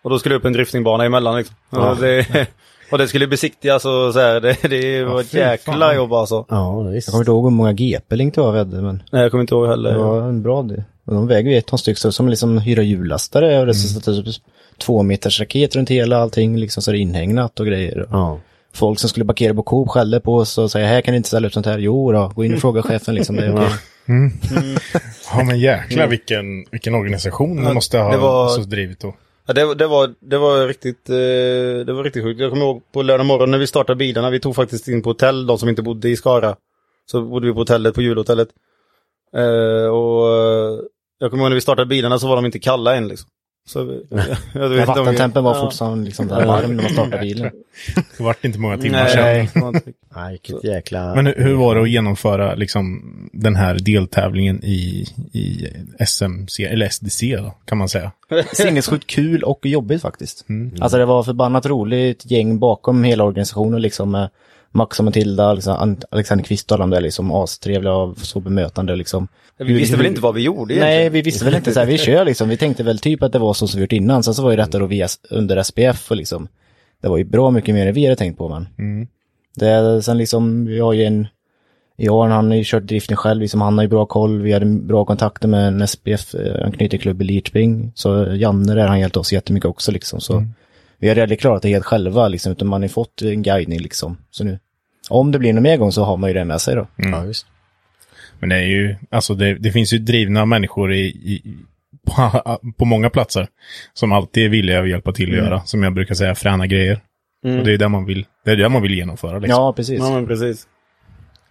[0.04, 1.56] Och då skulle det upp en driftingbana emellan liksom.
[1.69, 1.91] Ja.
[1.91, 2.48] Och, det,
[2.91, 5.96] och det skulle besiktigas och så här, det, det var ett fy jäkla fan.
[5.96, 6.46] jobb alltså.
[6.50, 7.08] Ja, visst.
[7.08, 9.41] Jag kommer inte ihåg hur många GP-link det var vi hade, men Nej, jag kommer
[9.41, 9.91] inte ihåg heller.
[9.91, 10.84] det var en bra del.
[11.06, 14.24] De väger ju ett ton styck, så som liksom hyra hjullastare och det satt det
[14.24, 14.36] typ
[14.78, 18.08] två meters raket runt hela allting, liksom så är det inhägnat och grejer.
[18.12, 18.39] Ja.
[18.74, 21.30] Folk som skulle parkera på Coop skällde på oss och säger här kan ni inte
[21.30, 21.78] ställa upp sånt här.
[21.78, 23.36] Jo då, gå in och fråga chefen liksom.
[23.36, 23.69] Det
[24.06, 24.78] är okej.
[25.38, 29.16] Ja men jäklar vilken, vilken organisation Ja, det måste ha det var- så drivit då.
[29.46, 31.16] Ja, det, det, var, det var riktigt, eh,
[31.86, 32.39] det var riktigt sjukt.
[32.39, 35.10] Jag kommer ihåg på lördag morgon när vi startade bilarna, vi tog faktiskt in på
[35.10, 36.56] hotell, de som inte bodde i Skara.
[37.06, 38.48] Så bodde vi på hotellet, på julhotellet.
[39.36, 40.80] Eh, och eh,
[41.20, 43.30] jag kommer ihåg när vi startade bilarna så var de inte kalla än liksom.
[43.65, 45.62] Så, jag, jag vet vattentempen var Ja.
[45.62, 47.52] fortfarande liksom där varm när man startade bilen.
[48.17, 49.73] Det vart inte många timmar Nej, sedan.
[50.15, 51.15] Nej, vilket jäkla...
[51.15, 53.02] Men hur, hur var det att genomföra liksom
[53.34, 55.67] den här deltävlingen i, i
[55.99, 58.12] SMC, eller SDC då, kan man säga?
[58.54, 60.49] Sinnessjukt kul och jobbigt faktiskt.
[60.49, 60.71] Mm.
[60.82, 64.30] Alltså det var förbannat roligt gäng bakom hela organisationen liksom med
[64.76, 68.96] Max och Matilda, liksom, Alexander Kvist och alla de där liksom astrevliga och så bemötande
[68.96, 69.28] liksom.
[69.58, 71.14] Vi visste väl inte vad vi gjorde Nej, egentligen.
[71.14, 72.50] vi visste väl inte så här, vi kör liksom.
[72.50, 74.24] Vi tänkte väl typ att det var så som vi gjort innan.
[74.24, 76.48] Sen så var ju detta då via, under SPF och liksom.
[77.02, 78.68] Det var ju bra mycket mer än vi hade tänkt på men.
[78.78, 79.08] Mm.
[79.56, 81.28] Det, sen liksom, vi har ju en,
[81.98, 84.42] i Arn, han har ju kört driften själv, liksom, han har ju bra koll.
[84.42, 87.92] Vi hade bra kontakter med en SPF-anknuten klubb i Lidköping.
[87.96, 90.22] Så Janne där, han hjälpte oss jättemycket också liksom.
[90.22, 90.46] Så
[91.04, 93.80] vi har aldrig klarat det helt själva liksom, utan man har ju fått en guidning
[93.80, 94.18] liksom.
[94.32, 94.60] Så nu,
[95.10, 96.88] om det blir någon mer gång så har man ju det med sig då.
[96.96, 97.46] Ja, visst.
[98.39, 101.42] Men det är ju, alltså det, det finns ju drivna människor i, i
[102.08, 102.42] på,
[102.78, 103.48] på många platser
[103.94, 105.46] som alltid är villiga att hjälpa till att Mm.
[105.46, 106.99] göra, som jag brukar säga, fräna grejer.
[107.43, 109.62] Och det är det man vill, det är det man vill genomföra liksom.
[109.64, 109.99] Ja, precis.
[109.99, 110.68] Ja, men precis.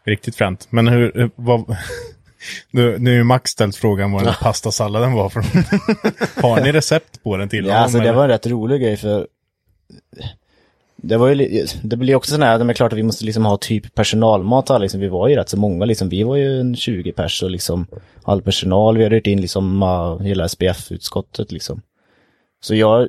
[0.07, 0.66] Riktigt fränt.
[0.70, 1.76] Men hur, hur- vad,
[2.70, 5.40] nu, nu är ju Max ställt frågan vad den pastasalladen var för
[6.42, 8.14] Har ni recept på den till Ja, alltså det eller?
[8.14, 9.26] var en rätt rolig grej för
[10.97, 13.45] det var ju, det blir också sån här, det är klart att vi måste liksom
[13.45, 16.76] ha typ personalmat liksom, vi var ju rätt så många liksom, vi var ju en
[16.76, 17.86] 20 pers och liksom
[18.22, 21.82] all personal, vi hade hyrt in liksom uh, hela SPF-utskottet liksom.
[22.61, 23.09] Så jag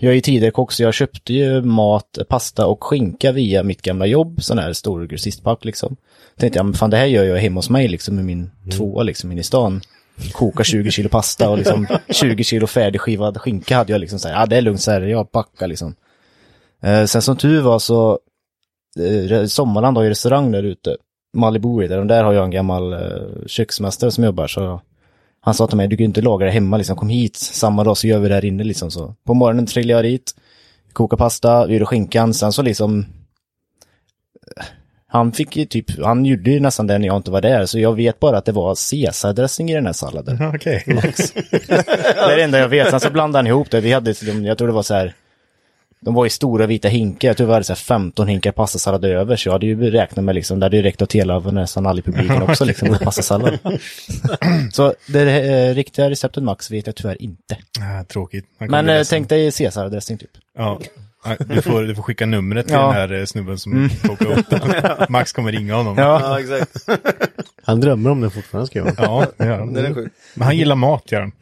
[0.00, 3.82] jag är ju tidigare kock så jag köpte ju mat, pasta och skinka via mitt
[3.82, 5.96] gamla jobb, sån här stor grossistpack liksom.
[6.36, 9.02] Tänkte jag, men fan det här gör jag hemma hos mig liksom med min tvåa
[9.02, 9.80] liksom inne i stan.
[10.32, 14.40] Koka 20 kilo pasta och liksom 20 kilo färdigskivad skinka hade jag liksom så här,
[14.40, 15.94] ja det är lugnt så här, jag packar liksom.
[16.82, 18.18] Eh, sen som tur var så,
[18.98, 20.96] eh, Sommarland har ju restaurang där ute,
[21.32, 24.80] Malibu där, och där har jag en gammal eh, köksmästare som jobbar så
[25.40, 27.84] han sa till mig, du kan ju inte laga det hemma liksom, kom hit samma
[27.84, 29.14] dag så gör vi det här inne liksom så.
[29.24, 30.34] På morgonen trillade jag dit,
[30.92, 33.06] kokade pasta, vi gjorde skinkan, sen så liksom
[34.56, 34.64] eh,
[35.16, 37.78] han fick ju typ, han gjorde ju nästan det när jag inte var där, så
[37.78, 40.54] jag vet bara att det var caesardressing i den här salladen.
[40.54, 40.82] Okej.
[40.86, 42.90] Det är det enda jag vet.
[42.90, 43.80] Sen så blandade han ihop det.
[43.80, 45.14] Vi hade, jag tror det var så här,
[46.00, 47.28] de var i stora vita hinkar.
[47.28, 49.36] Jag tror vi hade så här 15 hinkar pastasallad över.
[49.36, 51.98] Så jag hade ju räknat med liksom, det hade ju räckt åt hela nästan alla
[51.98, 53.58] i publiken också liksom, pastasallad.
[54.72, 57.56] så det eh, riktiga receptet Max vet jag tyvärr inte.
[57.80, 58.44] Ah, tråkigt.
[58.58, 60.30] Men eh, tänk dig caesardressing typ.
[60.58, 60.80] Ja.
[61.38, 62.82] Du får, du får skicka numret till Ja.
[62.82, 64.60] den här eh, snubben som kokar upp den.
[65.08, 65.98] Max kommer ringa honom.
[65.98, 66.20] Ja.
[66.22, 66.88] Ja, exakt.
[67.64, 69.72] Han drömmer om det fortfarande ska jag Ja, det gör han.
[69.72, 70.12] Den är sjuk.
[70.34, 71.32] Men han gillar mat, gör han.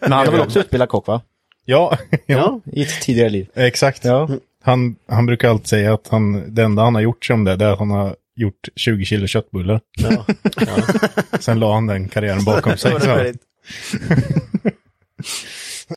[0.00, 1.20] Men han är väl också utbildad kock va?
[1.64, 2.60] Ja, ja.
[2.72, 3.46] I ett tidigare liv.
[3.54, 4.04] exakt.
[4.04, 4.28] Ja.
[4.62, 7.64] Han, han brukar alltid säga att han, det enda han har gjort som det, det
[7.64, 9.80] är att han har gjort 20 kilo köttbullar.
[10.00, 10.24] Ja.
[11.40, 12.92] Sen la han den karriären bakom sig.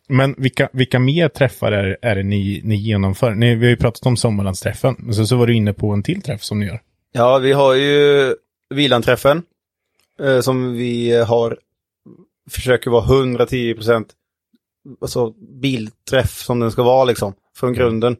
[0.10, 3.36] Men vilka, vilka mer träffar är, är det ni, ni genomför?
[3.36, 6.04] Ni, vi har ju pratat om sommarlandsträffen, men så, så var du inne på en
[6.04, 6.82] till träff som ni gör.
[7.12, 8.36] Ja, vi har ju
[8.70, 9.44] Vilanträffen.
[10.20, 11.58] Eh, som vi har,
[12.50, 14.08] försöker vara 110 procent
[15.02, 17.34] alltså bilträff som den ska vara liksom.
[17.56, 18.18] Från grunden.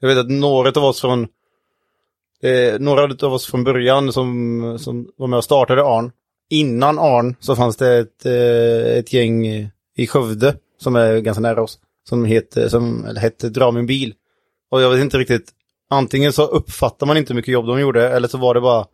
[0.00, 1.28] Jag vet att några av oss från
[2.42, 6.12] eh, några av oss från början som, som var med och startade Arn.
[6.50, 9.46] Innan Arn så fanns det ett, eh, ett gäng
[9.96, 11.78] i Skövde som är ganska nära oss.
[12.08, 14.14] Som hette, som eller hette Dra min bil.
[14.70, 15.50] Och jag vet inte riktigt.
[15.90, 18.86] Antingen så uppfattar man inte hur mycket jobb de gjorde eller så var det bara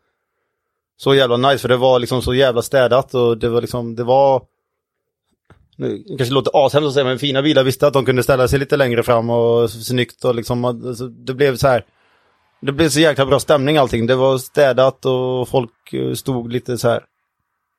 [0.97, 4.05] så jävla nice för det var liksom så jävla städat och det var liksom, det
[4.05, 4.43] var
[5.77, 8.59] nu kanske låter ashemskt att säga men fina bilar visste att de kunde ställa sig
[8.59, 11.85] lite längre fram och snyggt och liksom alltså, det blev så här
[12.61, 14.07] det blev så jäkla bra stämning allting.
[14.07, 17.05] Det var städat och folk eh, stod lite så här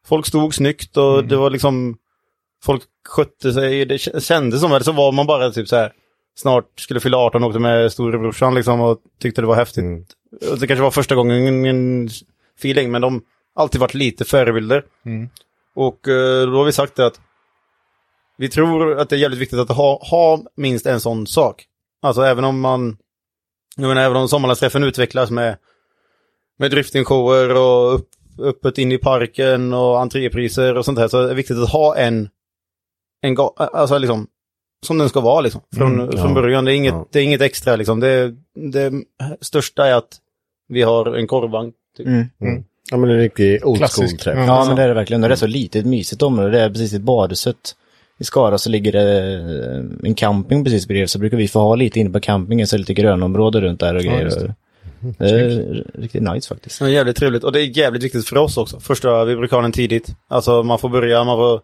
[0.05, 1.97] folk stod snyggt och det var liksom
[2.63, 3.85] folk skötte sig.
[3.85, 5.93] Det kändes som, eller så var man bara typ så här
[6.35, 9.83] snart skulle fylla 18 och åkte med storebrorsan liksom och tyckte det var häftigt.
[9.83, 10.05] Mm.
[10.51, 12.09] Och Det kanske var första gången en
[12.57, 13.13] feeling, men de
[13.55, 14.83] har alltid varit lite förebilder.
[15.05, 15.29] Mm.
[15.75, 17.19] Och eh, då har vi sagt det att
[18.37, 21.65] vi tror att det är jävligt viktigt att ha, ha minst en sån sak.
[22.01, 22.97] Alltså även om man,
[23.75, 25.57] jag menar även om sommarlandsträffen utvecklas med,
[26.59, 28.09] med driftingshower och upp,
[28.39, 31.95] öppet in i parken och entrépriser och sånt här så är det viktigt att ha
[31.97, 32.29] en,
[33.21, 34.27] en alltså liksom,
[34.85, 35.61] som den ska vara liksom.
[35.75, 36.21] Från, Mm, ja.
[36.21, 36.65] från början.
[36.65, 37.05] Det är, inget, Ja.
[37.11, 37.99] det är inget extra liksom.
[37.99, 38.91] Det, det
[39.41, 40.17] största är att
[40.67, 41.71] vi har en korvvagn.
[41.97, 42.07] Typ.
[42.07, 42.25] Mm.
[42.91, 44.07] Ja men det är en riktig old Klassisk.
[44.09, 44.37] school-träff.
[44.37, 44.45] Ja.
[44.45, 45.23] Ja, men det är det verkligen.
[45.23, 46.51] Och det är så litet, mysigt område.
[46.51, 47.75] Det är precis ett badhuset.
[48.17, 51.75] I Skara så ligger det eh, en camping precis bredvid, så brukar vi få ha
[51.75, 54.25] lite inne på campingen, så är det lite grönområde runt där och Ja, grejer.
[54.29, 54.55] det.
[55.17, 56.81] det är riktigt nice faktiskt.
[56.81, 57.43] Ja, jävligt trevligt.
[57.43, 58.79] Och det är jävligt viktigt för oss också.
[58.79, 60.15] Första, vi brukar ha den tidigt.
[60.27, 61.61] Alltså man får börja, man får...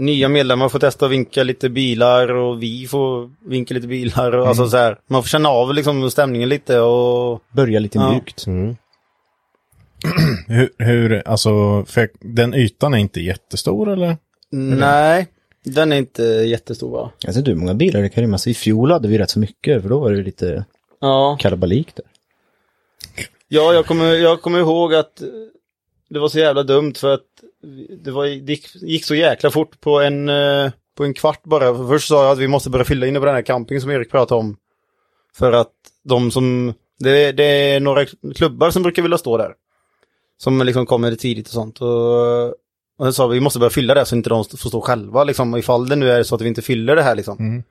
[0.00, 4.32] Nya medlemmar får testa att vinka lite bilar och vi får vinka lite bilar.
[4.36, 7.42] Och, Alltså så här, man får känna av liksom stämningen lite och...
[7.52, 8.12] Börja lite Ja.
[8.12, 8.46] mjukt.
[8.46, 8.76] Mm.
[10.48, 14.16] Hur, hur, alltså, för den ytan är inte jättestor eller?
[14.52, 15.26] Nej,
[15.64, 17.10] den är inte jättestor va?
[17.18, 18.46] Jag vet inte hur många bilar det kan rymmas.
[18.46, 20.64] I fjol hade vi rätt så mycket, för då var det lite
[21.00, 21.36] Ja.
[21.40, 22.04] kalabalik där.
[23.48, 25.22] Ja, jag kommer, jag kommer ihåg att
[26.08, 27.26] det var så jävla dumt för att
[27.98, 31.76] det, var, det gick, gick så jäkla fort på en, eh, på en kvart bara.
[31.76, 33.90] För Först sa jag att vi måste börja fylla inne på den här campingen som
[33.90, 34.56] Erik pratade om.
[35.34, 35.72] För att
[36.04, 39.54] de som, det, det är några klubbar som brukar vilja stå där.
[40.38, 41.80] Som liksom kommer tidigt och sånt.
[41.80, 42.46] Och,
[42.98, 45.24] och sen sa vi, vi måste börja fylla det så inte de får stå själva
[45.24, 45.56] liksom.
[45.56, 47.38] Ifall det nu är så att vi inte fyller det här liksom.
[47.38, 47.62] Mm.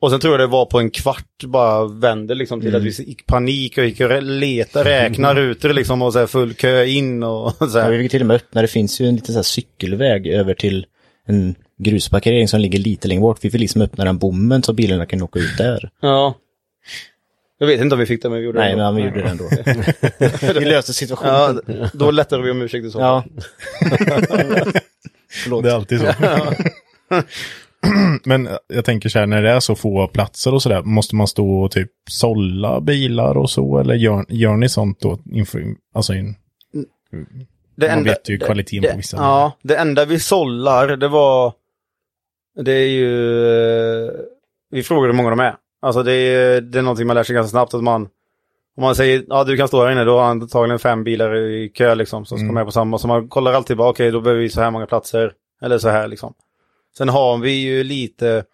[0.00, 2.88] Och sen tror jag det var på en kvart bara vände liksom till att vi
[2.90, 6.84] gick panik och gick och re- leta, räkna rutor liksom och så här full kö
[6.84, 7.90] in och så Ja, här.
[7.90, 10.54] vi fick till och med öppna, det finns ju en liten så här cykelväg över
[10.54, 10.86] till
[11.26, 13.38] en grusparkering som ligger lite längre bort.
[13.42, 15.90] Vi fick liksom öppna den bommen så bilarna kan åka ut där.
[16.00, 16.34] Ja.
[17.58, 18.76] Jag vet inte om vi fick det men vi gjorde Nej, det.
[18.76, 19.48] men vi gjorde det ändå.
[20.60, 21.60] vi löste situationen.
[21.66, 23.22] Ja, då lättade vi om ursäkt i så fall.
[23.80, 23.90] Ja.
[25.44, 25.62] Förlåt.
[25.64, 26.06] Det är alltid så.
[28.24, 31.26] Men jag tänker så här, när det är så få platser och sådär, måste man
[31.26, 35.18] stå och typ sålla bilar och så, eller gör, gör ni sånt då?
[35.32, 35.64] Inför,
[35.94, 36.34] alltså in,
[37.76, 39.16] Det Man vet ju kvaliteten det, på vissa.
[39.16, 41.52] Ja, det enda vi sållar det var,
[42.64, 43.44] det är ju,
[44.06, 44.10] eh,
[44.70, 45.54] vi frågar hur många de är.
[45.82, 48.02] Alltså det är, det är någonting man lär sig ganska snabbt att man,
[48.76, 51.68] om man säger ja du kan stå här inne, då har antagligen fem bilar i
[51.68, 52.54] kö liksom som ska Mm.
[52.54, 52.98] med på samma.
[52.98, 55.88] Så man kollar alltid bara, okej då behöver vi så här många platser, eller så
[55.88, 56.34] här liksom.
[56.96, 58.44] Sen har vi ju lite,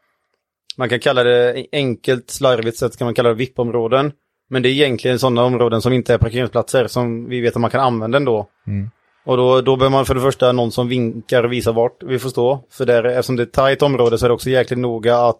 [0.76, 4.12] man kan kalla det enkelt, slarvigt sätt kan man kalla det VIP-områden.
[4.48, 7.70] Men det är egentligen sådana områden som inte är parkeringsplatser som vi vet att man
[7.70, 8.46] kan använda ändå.
[8.66, 8.90] Mm.
[9.24, 12.18] Och då, då behöver man för det första någon som vinkar och visar vart vi
[12.18, 12.64] får stå.
[12.70, 15.38] För där, eftersom det är ett tajt område så är det också jäkligt noga att,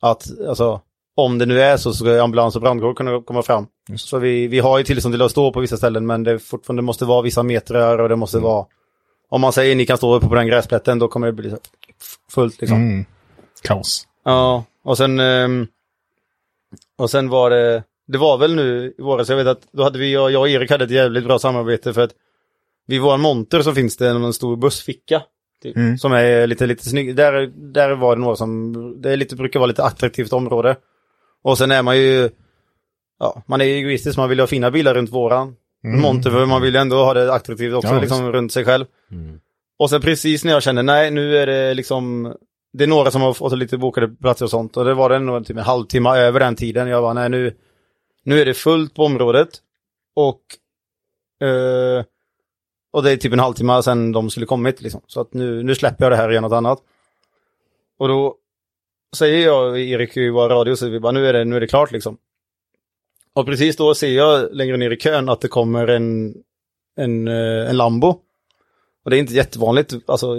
[0.00, 0.80] att alltså,
[1.16, 3.66] om det nu är så, så ska ambulans och brandkår kunna komma fram.
[3.88, 4.08] Just.
[4.08, 6.82] Så vi, vi har ju tillstånd till att stå på vissa ställen men det fortfarande
[6.82, 8.50] måste vara vissa metrar och det måste Mm.
[8.50, 8.66] vara...
[9.28, 11.56] Om man säger ni kan stå uppe på den gräsplätten då kommer det bli så
[12.30, 12.78] fullt liksom.
[12.78, 13.04] Mm.
[13.62, 14.06] Kaos.
[14.24, 15.20] Ja, och sen...
[15.20, 15.66] ehm,
[16.98, 17.82] och sen var det...
[18.06, 20.48] Det var väl nu i våras, jag vet att då hade vi, jag, jag och
[20.48, 22.10] Erik hade ett jävligt bra samarbete för att
[22.86, 25.22] vid vår monter så finns det en stor bussficka.
[25.62, 25.98] Typ, Mm.
[25.98, 27.16] Som är lite, lite snygg.
[27.16, 28.72] Där, där var det några som,
[29.02, 30.76] det är lite, brukar vara lite attraktivt område.
[31.42, 32.30] Och sen är man ju,
[33.18, 36.00] ja, man är egoistisk, man vill ju ha fina bilar runt våran Mm.
[36.00, 38.84] monter, för man vill ju ändå ha det attraktivt också, Ja, liksom runt sig själv.
[39.10, 39.40] Mm.
[39.80, 42.34] Och sen precis när jag kände, nej nu är det liksom,
[42.72, 44.76] det är några som har fått lite bokade platser och sånt.
[44.76, 46.88] Och det var det nog typ en halvtimme över den tiden.
[46.88, 47.56] Jag var nej nu,
[48.24, 49.48] nu är det fullt på området.
[50.16, 50.40] Och,
[51.46, 52.04] eh,
[52.92, 55.00] och det är typ en halvtimme sen de skulle kommit liksom.
[55.06, 56.78] Så att nu, nu släpper jag det här och gör något annat.
[57.98, 58.36] Och då
[59.16, 61.60] säger jag och Erik i vår radio, så vi bara nu är det, nu är
[61.60, 62.18] det klart liksom.
[63.32, 66.34] Och precis då ser jag längre ner i kön att det kommer en,
[66.96, 68.22] en, eh, en Lambo.
[69.04, 70.34] Och det är inte jättevanligt, alltså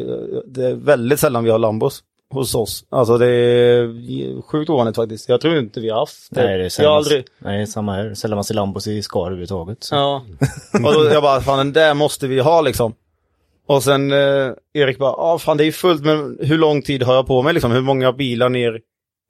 [0.45, 2.85] det är väldigt sällan vi har Lambos hos oss.
[2.89, 5.29] Alltså det är sjukt ovanligt faktiskt.
[5.29, 7.25] Jag tror inte vi har haft Nej, det är Jag sällan, aldrig...
[7.39, 8.13] nej, samma här.
[8.13, 9.83] Sällan man ser Lambos i Skara överhuvudtaget.
[9.83, 9.95] Så.
[9.95, 10.25] Ja.
[10.85, 12.93] Och då jag bara, fan den där måste vi ha liksom.
[13.67, 17.03] Och sen eh, Erik bara, ja fan det är ju fullt men hur lång tid
[17.03, 17.71] har jag på mig liksom?
[17.71, 18.79] Hur många bilar ner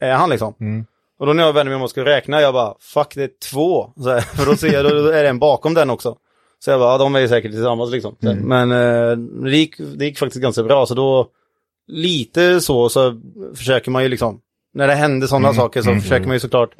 [0.02, 0.54] är han liksom?
[0.60, 0.86] Mm.
[1.20, 3.30] Och då när jag vänder mig om och ska räkna, jag bara, fuck det är
[3.52, 3.94] två.
[3.96, 6.18] Så här, för då ser jag, då är det en bakom den också.
[6.64, 8.16] Så jag bara, ja, de är ju säkert tillsammans liksom.
[8.24, 8.38] Mm.
[8.38, 11.28] Men eh, det, gick, det gick faktiskt ganska bra, så då
[11.88, 13.22] lite så, så
[13.56, 14.42] försöker man ju liksom,
[14.74, 16.72] när det händer sådana Mm, saker så mm, försöker man ju såklart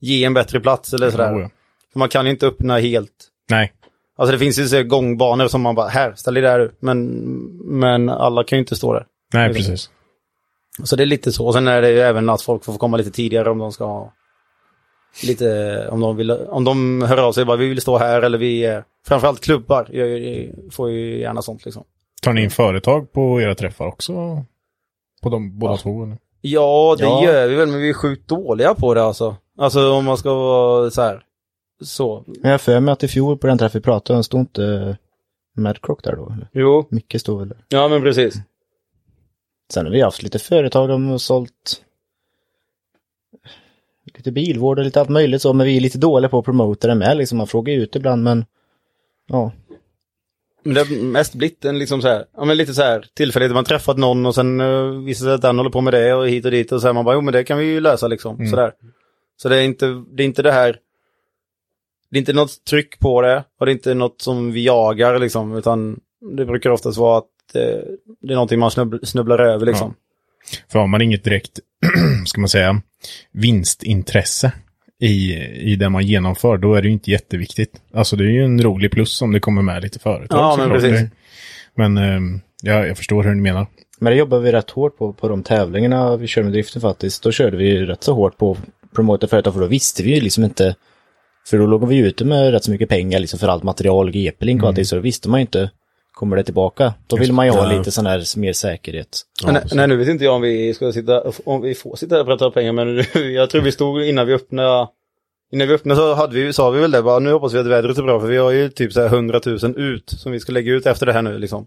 [0.00, 1.34] ge en bättre plats eller sådär.
[1.36, 1.50] Oh, ja.
[1.92, 3.12] För man kan ju inte öppna helt
[3.50, 3.72] Nej.
[4.16, 6.70] Alltså det finns ju så gångbanor som man bara, här, ställ dig där.
[6.80, 7.06] Men,
[7.64, 9.06] men alla kan ju inte stå där.
[9.34, 9.72] Nej, Liksom.
[9.72, 9.90] precis.
[10.84, 11.46] Så det är lite så.
[11.46, 13.84] Och sen är det ju även att folk får komma lite tidigare om de ska
[13.84, 14.12] ha
[15.24, 18.38] lite, om de vill, om de hör av sig bara, vi vill stå här eller
[18.38, 21.84] vi, framförallt klubbar gör ju, får ju gärna sånt liksom.
[22.22, 24.12] Tar ni in företag på era träffar också?
[25.22, 25.76] På de båda Ja.
[25.76, 26.02] två?
[26.04, 26.18] Eller?
[26.40, 27.24] Ja, det Ja.
[27.24, 29.36] gör vi väl, men vi är sjukt dåliga på det alltså.
[29.58, 31.22] Alltså om man ska vara så här,
[31.82, 32.24] så.
[32.42, 34.96] Jag har för mig att i fjol på den träffen vi pratade om stod inte
[35.56, 36.32] Madcrock där då?
[36.32, 36.48] Eller?
[36.52, 37.64] Jo, Mycket stod väl där.
[37.68, 38.34] ja men precis.
[39.72, 41.82] Sen har vi haft lite företag, de har sålt
[44.14, 46.88] lite bilvård och lite allt möjligt så, men vi är lite dåliga på att promota
[46.88, 47.38] det med liksom.
[47.38, 48.44] Man frågar ju ut ibland, men
[49.26, 49.52] ja.
[50.62, 53.54] Men det har mest blivit en liksom så här, ja men lite så här tillfällighet,
[53.54, 56.28] man träffat någon och sen uh, visar sig att den håller på med det och
[56.28, 58.08] hit och dit och så här man bara, jo men det kan vi ju lösa
[58.08, 58.50] liksom, Mm.
[58.50, 58.72] sådär.
[59.36, 60.78] Så det är inte, det är inte det här,
[62.10, 65.18] det är inte något tryck på det och det är inte något som vi jagar
[65.18, 66.00] liksom, utan
[66.36, 67.80] det brukar oftast vara att eh,
[68.20, 69.94] det är någonting man snubbl- snubblar över liksom.
[70.72, 71.58] För har man inget direkt,
[72.26, 72.82] ska man säga,
[73.32, 74.52] vinstintresse
[75.00, 75.34] i,
[75.72, 77.72] i det man genomför, då är det ju inte jätteviktigt.
[77.94, 80.38] Alltså det är ju en rolig plus om det kommer med lite företag.
[80.38, 81.10] Ja, men precis.
[81.74, 83.66] Men ehm, ja, jag förstår hur ni menar.
[84.00, 87.22] Men det jobbar vi rätt hårt på, på de tävlingarna vi körde med driften faktiskt.
[87.22, 88.56] Då körde vi rätt så hårt på
[88.94, 90.74] promota företag, för då visste vi ju liksom inte,
[91.48, 94.62] för då låg vi ute med rätt så mycket pengar liksom för allt material, GP-link
[94.62, 95.70] och allting, så då visste man ju inte,
[96.12, 96.94] kommer det tillbaka?
[97.06, 97.78] Då vill man ju ha Ja.
[97.78, 99.22] lite sån här mer säkerhet.
[99.44, 102.20] Men, nej, nu vet inte jag om vi ska sitta, om vi får sitta här
[102.20, 103.04] och prata pengar, men
[103.34, 104.86] jag tror vi stod innan vi öppnade,
[105.52, 107.66] innan vi öppnade så hade vi, sa vi väl det, bara nu hoppas vi att
[107.66, 110.40] vädret är bra, för vi har ju typ så här 100 000 ut som vi
[110.40, 111.66] ska lägga ut efter det här nu liksom.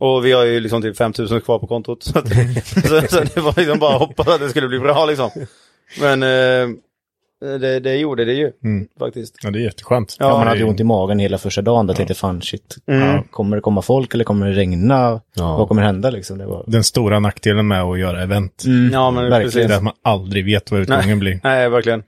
[0.00, 2.02] Och vi har ju liksom typ 5 000 kvar på kontot.
[2.02, 2.28] Så, att,
[2.88, 5.30] så, så det var liksom bara att hoppas att det skulle bli bra liksom.
[6.00, 6.76] Men eh,
[7.40, 8.88] det, det gjorde det ju, Mm.
[8.98, 9.36] faktiskt.
[9.42, 10.16] Ja, det är jätteskönt.
[10.18, 13.22] Ja, man hade ju ont i magen hela första dagen, där tänkte fan shit, Mm.
[13.22, 15.20] kommer det komma folk eller kommer det regna?
[15.34, 15.56] Ja.
[15.56, 16.38] Vad kommer hända liksom?
[16.38, 16.64] Det var...
[16.66, 18.62] Den stora nackdelen med att göra event,
[18.92, 19.30] Ja, men verkligen.
[19.30, 19.70] det är precis.
[19.76, 21.40] att man aldrig vet vad utgången blir.
[21.44, 22.02] Nej, verkligen.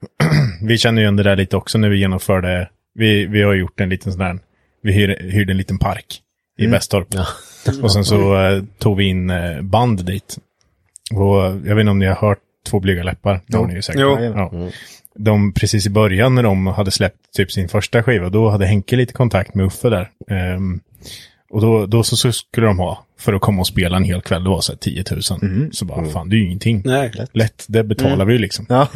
[0.62, 3.80] Vi känner ju igen det där lite också när vi genomförde, vi, vi har gjort
[3.80, 4.38] en liten sån där,
[4.82, 6.20] vi hyr, hyrde en liten park
[6.58, 6.72] i Mm.
[6.72, 7.08] Västorp.
[7.82, 10.36] Och sen så eh, tog vi in eh, band dit.
[11.14, 13.82] Och jag vet inte om ni har hört Två blyga läppar, det har ni ju
[13.82, 14.00] säkert.
[14.02, 14.18] Jo.
[14.20, 14.70] Ja.
[15.14, 18.96] De precis i början när de hade släppt typ sin första skiva, då hade Henke
[18.96, 20.10] lite kontakt med Uffe där.
[20.30, 20.80] Ehm,
[21.50, 24.20] och då, då så, så skulle de ha för att komma och spela en hel
[24.20, 25.70] kväll, det var så här 10 000.
[25.72, 26.82] Så bara, fan det är ju ingenting.
[26.84, 27.12] Nej.
[27.32, 28.66] Lätt, det betalar vi ju liksom.
[28.68, 28.88] Ja.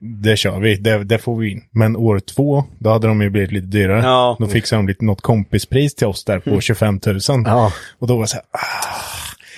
[0.00, 1.62] Det kör vi, det, det får vi in.
[1.70, 4.02] Men år två, då hade de ju blivit lite dyrare.
[4.02, 4.36] Ja.
[4.38, 7.18] Då fixade de lite, något kompispris till oss där på 25 000.
[7.28, 7.72] Ja.
[7.98, 9.07] Och då var det så här, ah,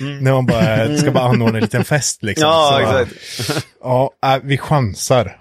[0.01, 2.49] när man bara ska bara anordna en liten fest liksom.
[2.49, 3.67] Ja, så exakt.
[3.81, 5.41] Ja, äh, vi chansar.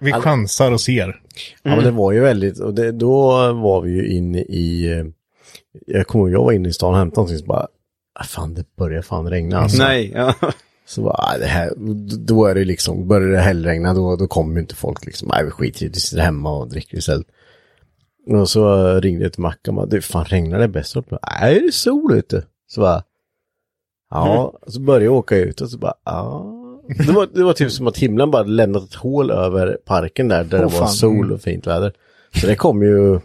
[0.00, 1.20] Vi chansar och ser.
[1.62, 5.04] Ja men det var ju väldigt, och det, då var vi ju inne i, eh,
[5.86, 7.66] jag kommer ihåg, jag var inne i stan och hämtade någonting så bara,
[8.14, 9.82] ah, fan det börjar fan regna alltså.
[9.82, 10.34] Nej, ja.
[10.86, 11.72] Så bara, ah, det här,
[12.26, 15.44] då är det liksom, börjar det hällregna då, då kommer ju inte folk liksom, nej
[15.44, 17.26] vi skiter i det, vi sitter hemma och dricker istället.
[18.26, 20.96] Och så ringde jag till Mackan och bara, du fan regnar det bäst?
[20.96, 22.44] Nej det är sol ute.
[22.66, 23.02] Så bara,
[24.10, 26.54] ja, så började jag åka ut och så bara, ja.
[27.06, 30.44] Det var, det var typ som att himlen bara lämnat ett hål över parken där,
[30.44, 30.88] där Åh, det var fan.
[30.88, 31.92] sol och fint väder.
[32.34, 33.20] Så det kom ju,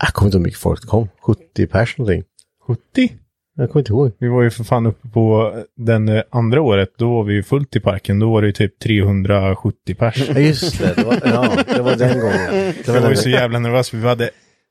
[0.00, 2.24] jag kommer inte ihåg hur mycket folk det kom, 70 pers någonting.
[2.66, 3.12] 70?
[3.56, 4.12] Jag kommer inte ihåg.
[4.18, 7.42] Vi var ju för fan uppe på den eh, andra året, då var vi ju
[7.42, 8.18] fullt i parken.
[8.18, 10.28] Då var det ju typ 370 pers.
[10.28, 12.50] Ja just det, det var, ja, det var den gången.
[12.50, 14.30] Det Jag var var ju så jävla nervös, vi hade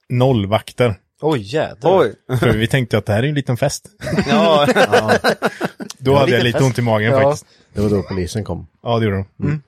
[0.09, 0.95] noll vakter.
[1.22, 1.97] Oj jädrar.
[1.99, 2.13] Oj.
[2.39, 3.86] För vi tänkte att det här är en liten fest.
[4.30, 4.68] Ja,
[5.97, 6.68] Då hade jag lite fest.
[6.68, 7.22] ont i magen Ja.
[7.22, 7.45] faktiskt.
[7.74, 8.68] det var då polisen kom.
[8.84, 9.61] Ja, det gjorde de.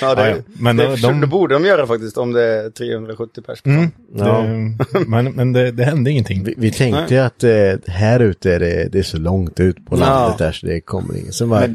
[0.00, 0.42] ja, det, Ja, ja.
[0.46, 1.00] Men det, de- de...
[1.02, 3.62] de- det borde de göra faktiskt om det är 370 pers.
[3.64, 3.90] Mm.
[4.14, 4.42] Ja.
[4.42, 6.44] Det, men men det, det hände ingenting.
[6.44, 9.86] Vi, vi tänkte ju att eh, här ute är det, det är så långt ut
[9.86, 10.00] på Ja.
[10.00, 11.32] landet där så det kommer ingen.
[11.32, 11.68] Sen bara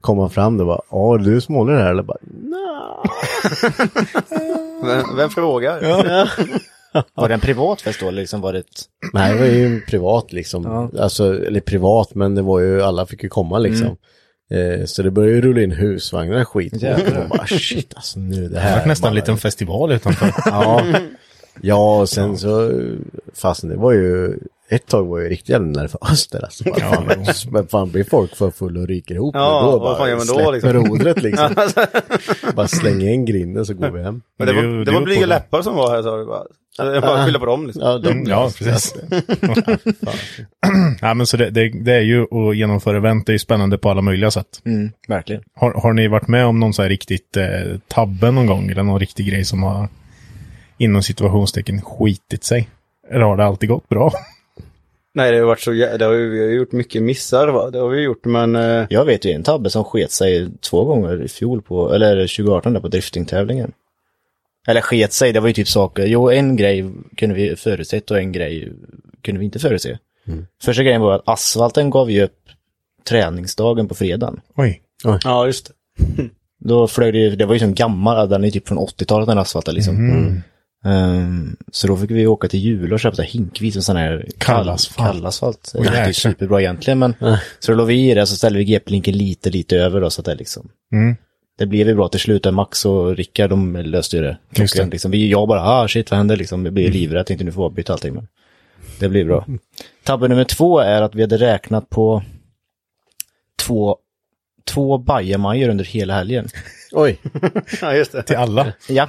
[0.00, 1.90] kom man fram och bara, ja är du smålare här?
[1.90, 3.10] Eller bara, nej.
[4.84, 5.80] Vem, vem frågar?
[7.14, 8.82] Var det en privat fest då eller liksom var det ett...
[9.12, 10.90] Nej, det var ju en privat liksom.
[11.00, 13.96] Alltså, eller privat, men det var ju, alla fick ju komma liksom.
[14.50, 16.82] Eh, så det började ju rulla in husvagnar och skit.
[16.82, 17.22] Jävlar.
[17.22, 18.80] Och bara, shit alltså nu det Det här.
[18.80, 20.32] var nästan en bara- liten festival utanför.
[20.46, 20.84] Ja.
[21.60, 22.72] ja, och sen så,
[23.34, 24.38] fast det var ju,
[24.70, 26.64] ett tag var jag ju riktigt jävla nervös där alltså.
[26.64, 29.78] Bara, fan, men, men fan blir folk för full och ryker ihop Ja, nu, då
[29.78, 30.72] vad fan gör man då, liksom?
[30.72, 31.48] rodret liksom.
[32.54, 34.22] bara slänger in grinden så går vi hem.
[34.38, 35.26] Men det Det var, ju- det det var blyga det.
[35.26, 36.42] läppar som var här sa du bara.
[36.76, 37.82] Jag bara skylla på dem liksom.
[37.82, 38.94] Ja, de, Ja, precis.
[41.00, 43.78] ja, men så det, det, det är ju att genomföra event, det är ju spännande
[43.78, 44.60] på alla möjliga sätt.
[44.64, 45.42] Mm, verkligen.
[45.54, 48.70] Har, har ni varit med om någon så här riktigt eh, tabbe någon gång?
[48.70, 49.88] Eller någon riktig grej som har
[50.78, 52.68] inom situationstecken skitit sig?
[53.10, 54.12] Eller har det alltid gått bra?
[55.14, 57.70] Nej, det har varit så det har ju, vi har gjort mycket missar va.
[57.70, 60.84] Det har vi gjort, men eh, Jag vet ju en tabbe som sket sig två
[60.84, 63.72] gånger i fjol på, eller 2018 där på driftingtävlingen.
[64.68, 68.18] Eller sket sig, det var ju typ saker, jo en grej kunde vi förutsett och
[68.18, 68.72] en grej
[69.22, 69.98] kunde vi inte förutse.
[70.62, 72.38] Första grejen var att asfalten gav ju upp
[73.08, 74.40] träningsdagen på fredagen.
[74.56, 74.82] Oj.
[75.24, 75.72] ja just det.
[76.60, 79.74] Då flög det, det var ju som gammal, den är typ från 80-talet den asfalten
[79.74, 79.96] liksom.
[79.96, 80.42] Mm.
[80.84, 84.68] Ehm, så då fick vi åka till Jula och köpa hinkvis och sån här Kall
[84.68, 85.08] asfalt.
[85.08, 85.72] Kall asfalt.
[85.74, 87.14] Oj, Det är superbra egentligen men
[87.58, 90.20] så då låg vi i det så ställde vi GP-linken lite, lite över då så
[90.20, 90.68] att det liksom.
[90.92, 91.16] Mm.
[91.58, 92.42] Det blev ju bra till slut.
[92.42, 94.28] där Max och Rickard de löste ju det.
[94.28, 94.60] Just det.
[94.60, 94.68] Mm.
[94.68, 96.64] Klockan, Liksom, vi, jag bara, ah shit vad hände liksom.
[96.64, 98.14] Jag blev livrädd, tänkte nu får jag avbryta allting.
[98.14, 98.28] Men
[98.98, 99.46] det blir bra.
[100.04, 102.22] Tabbe nummer två är att vi hade räknat på
[103.56, 103.96] två,
[104.64, 106.48] två bajamajor under hela helgen.
[106.92, 107.18] Oj,
[107.80, 108.22] Ja, just det.
[108.22, 108.72] Till alla.
[108.88, 109.08] Ja,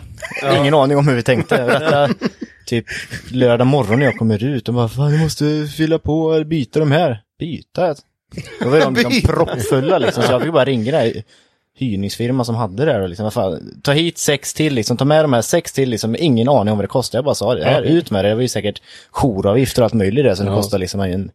[0.59, 1.65] ingen aning om hur vi tänkte.
[1.65, 2.09] Detta,
[2.65, 2.85] typ
[3.31, 6.79] lördag morgon när jag kommer ut och bara, fan jag måste fylla på och byta
[6.79, 7.21] de här.
[7.39, 7.95] Byta?
[8.61, 11.13] Då var de liksom proppfulla liksom, så jag fick bara ringa den
[11.79, 15.05] här hyrningsfirman som hade det här och liksom, fan, ta hit sex till liksom, ta
[15.05, 17.17] med de här sex till liksom, ingen aning om vad det kostar.
[17.17, 19.93] Jag bara sa det, här, ut med det, det var ju säkert jouravgifter och allt
[19.93, 21.31] möjligt där, så det kostar liksom en,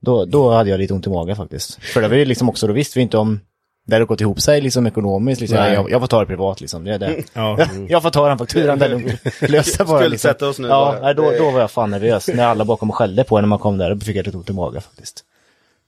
[0.00, 1.82] då, då hade jag lite ont i magen faktiskt.
[1.82, 3.40] För det var ju liksom också, då visste vi inte om
[3.88, 5.58] det hade gått ihop sig liksom ekonomiskt, liksom.
[5.58, 5.74] Nej.
[5.74, 7.22] jag, jag får ta det privat liksom, det är det.
[7.32, 7.58] Ja.
[7.88, 9.12] Jag får ta den fakturan där lugnt.
[9.40, 10.34] Lösa bara liksom.
[10.40, 11.00] Oss nu Ja, bara.
[11.00, 12.28] nej, då, då var jag fan nervös.
[12.34, 14.50] När alla bakom skällde på en när man kom där, då fick jag lite ont
[14.50, 15.24] i magen faktiskt.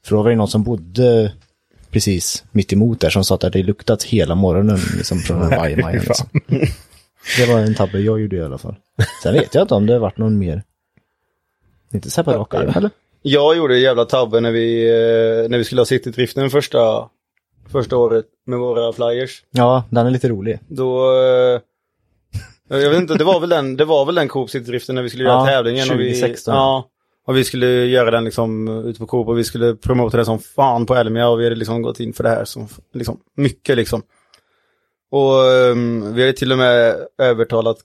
[0.04, 1.32] För då var det någon som bodde
[1.90, 5.50] precis mitt emot där som sa att det hade luktat hela morgonen liksom från den
[5.50, 6.02] bajamajan.
[6.04, 6.28] Liksom.
[7.36, 8.74] Det var en tabbe jag gjorde i alla fall.
[9.22, 10.62] Sen vet jag inte om det har varit någon mer.
[11.92, 12.90] Inte så här på rak arm, eller?
[13.22, 17.08] Jag gjorde en jävla tabbe när vi, eh, när vi skulle ha Citydriften första,
[17.72, 19.42] första året med våra flyers.
[19.50, 20.58] Ja, den är lite rolig.
[20.68, 21.60] Då, eh,
[22.68, 25.08] jag vet inte, det var väl den, det var väl den Coop City-driften när vi
[25.08, 25.90] skulle göra Ja, tävlingen.
[25.90, 26.54] Och vi, 2016.
[26.54, 26.88] ja,
[27.30, 30.38] och vi skulle göra den liksom ute på Coop och vi skulle promota det som
[30.38, 33.76] fan på Elmia och vi hade liksom gått in för det här som liksom mycket
[33.76, 34.02] liksom.
[35.10, 37.76] Och ehm, vi hade till och med övertalat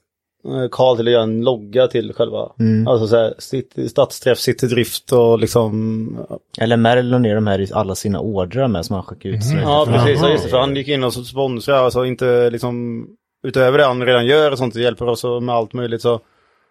[0.48, 2.88] eh, Karl till att göra en logga till själva, Mm.
[2.88, 6.26] alltså så här, city, stadsträff, citydrift och liksom
[6.58, 9.44] Eller Merrill la ner de här i alla sina ordrar med som han skickade ut.
[9.44, 10.22] Så Ja, precis.
[10.22, 10.50] Ja, just det.
[10.50, 13.06] För han gick in och sponsrade, alltså inte liksom
[13.46, 16.20] utöver det han redan gör och sånt, hjälper oss med allt möjligt så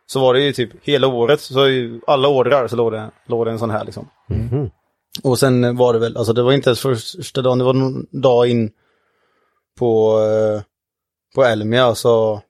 [0.07, 1.59] Så var det ju typ hela året, så
[2.07, 4.09] alla ordrar så låg det, låg det en sån här liksom.
[4.27, 4.69] Mhm.
[5.23, 8.05] Och sen var det väl, alltså det var inte ens första dagen, det var någon
[8.11, 8.71] dag in
[9.79, 10.61] på, eh,
[11.35, 12.41] på Elmia så,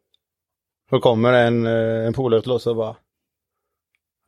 [0.90, 2.96] så kommer en, eh, en polare till oss och bara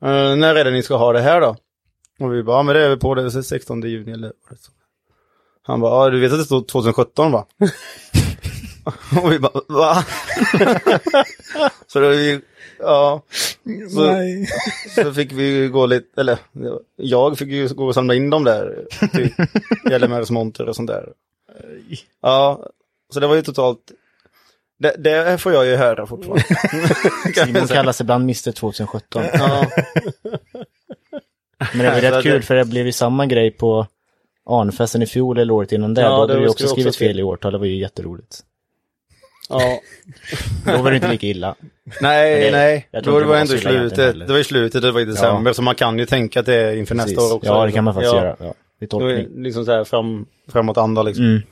[0.02, 1.56] eh, När är det ni ska ha det här då?
[2.20, 4.58] Och vi bara, ja men det är på det 16 juni eller vad.
[5.62, 7.46] Han bara, ja du vet att det står 2017 va?
[9.22, 10.04] och vi bara, va?
[11.86, 12.40] så då vi,
[12.78, 13.22] ja.
[13.90, 14.46] Så, Nej.
[14.94, 16.38] så fick vi gå lite, eller
[16.96, 18.86] jag fick ju gå och samla in dem där.
[19.12, 19.32] Typ
[20.02, 21.08] LMRs monter och sånt där.
[22.22, 22.66] Ja,
[23.14, 23.78] så det var ju totalt,
[24.78, 26.44] det, det får jag ju höra fortfarande.
[27.44, 29.22] Simon kallas ibland Mr 2017.
[29.32, 29.66] Ja,
[31.74, 33.86] Men det var rätt kul för det blev ju samma grej på
[34.46, 36.00] Arnfesten i fjol eller året innan det.
[36.02, 37.08] Ja, Då hade var- också skrivit också fel.
[37.08, 37.52] fel i årtal.
[37.52, 38.40] Det var ju jätteroligt.
[39.48, 39.80] Ja.
[40.66, 41.54] Då var det inte lika illa.
[42.00, 42.88] Nej, det- nej.
[42.92, 44.18] Då inte var det var ändå i slutet.
[44.26, 45.52] Det var i slutet, det var i december.
[45.52, 47.30] Så man kan ju tänka att det är inför nästa Precis.
[47.32, 47.48] år också.
[47.50, 48.20] Ja, det kan man faktiskt Ja.
[48.20, 48.36] göra.
[48.40, 48.54] Ja.
[48.80, 49.42] Det är tolkning.
[49.42, 51.24] liksom så här fram, framåt anda liksom.
[51.24, 51.42] Mm.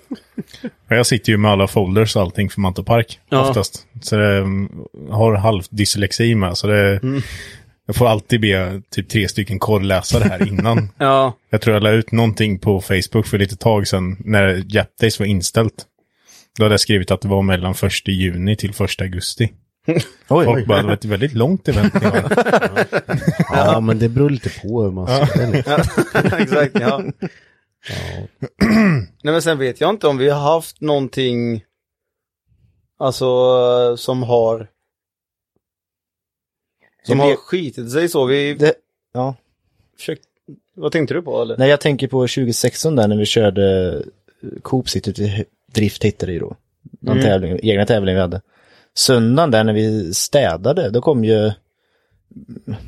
[0.88, 3.48] Jag sitter ju med alla folders och allting för Mantorp Park Ja.
[3.48, 3.86] oftast.
[4.02, 4.70] Så det, mm,
[5.10, 6.56] har halvt dyslexi med.
[6.56, 7.22] Så det, Mm.
[7.86, 10.88] jag får alltid be typ tre stycken korrläsare här innan.
[10.98, 14.88] Ja, jag tror jag la ut någonting på Facebook för lite tag sedan när Jap
[15.00, 15.84] Days var inställt.
[16.56, 19.52] Då hade jag skrivit att det var mellan 1 juni till 1 augusti.
[20.28, 21.94] Oj, Folk bara, det var ett väldigt långt event.
[23.52, 25.52] Ja, men det beror lite på hur man ser det.
[25.52, 25.74] liksom.
[26.38, 26.80] exakt.
[26.80, 27.02] Ja.
[29.22, 31.64] Nej men sen vet jag inte om vi har haft någonting,
[32.98, 34.68] alltså som har,
[37.02, 38.24] som har skitit sig så.
[38.24, 38.74] Vi Det,
[39.12, 39.34] ja.
[39.96, 40.22] försökt,
[40.74, 41.56] vad tänkte du på eller?
[41.58, 43.94] Nej, jag tänker på 2016 där när vi körde
[44.42, 45.44] eh, Coop City
[45.76, 46.56] Drift det ju då.
[47.00, 47.24] Någon Mm.
[47.30, 48.40] tävling, egna tävling vi hade.
[48.96, 51.52] Söndagen där när vi städade, då kom ju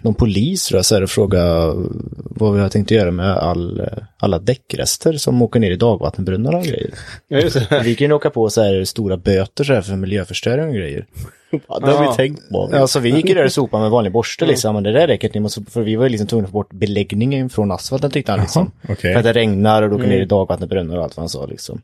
[0.03, 1.75] någon polis tror jag så här och frågade
[2.15, 3.83] vad vi har tänkt göra med all,
[4.19, 6.91] alla däckrester som åker ner i dagvattenbrunnar och grejer.
[7.29, 7.81] Ja, just det.
[7.85, 11.07] Vi kan ju åka på så här stora böter så här för miljöförstöring och grejer.
[11.51, 12.11] Ja, det har Ja.
[12.11, 12.71] vi tänkt på.
[12.73, 15.07] Ja, så vi gick ju där och sopade med vanlig borste liksom, men det där
[15.07, 17.71] räcker inte, ni måste, för vi var ju liksom tvungna att få bort beläggningen från
[17.73, 18.71] asfalten tyckte han liksom.
[18.89, 19.13] Okej.
[19.13, 21.47] För att det regnar och då åker ner i dagvattenbrunnar och allt vad han sa
[21.47, 21.83] liksom.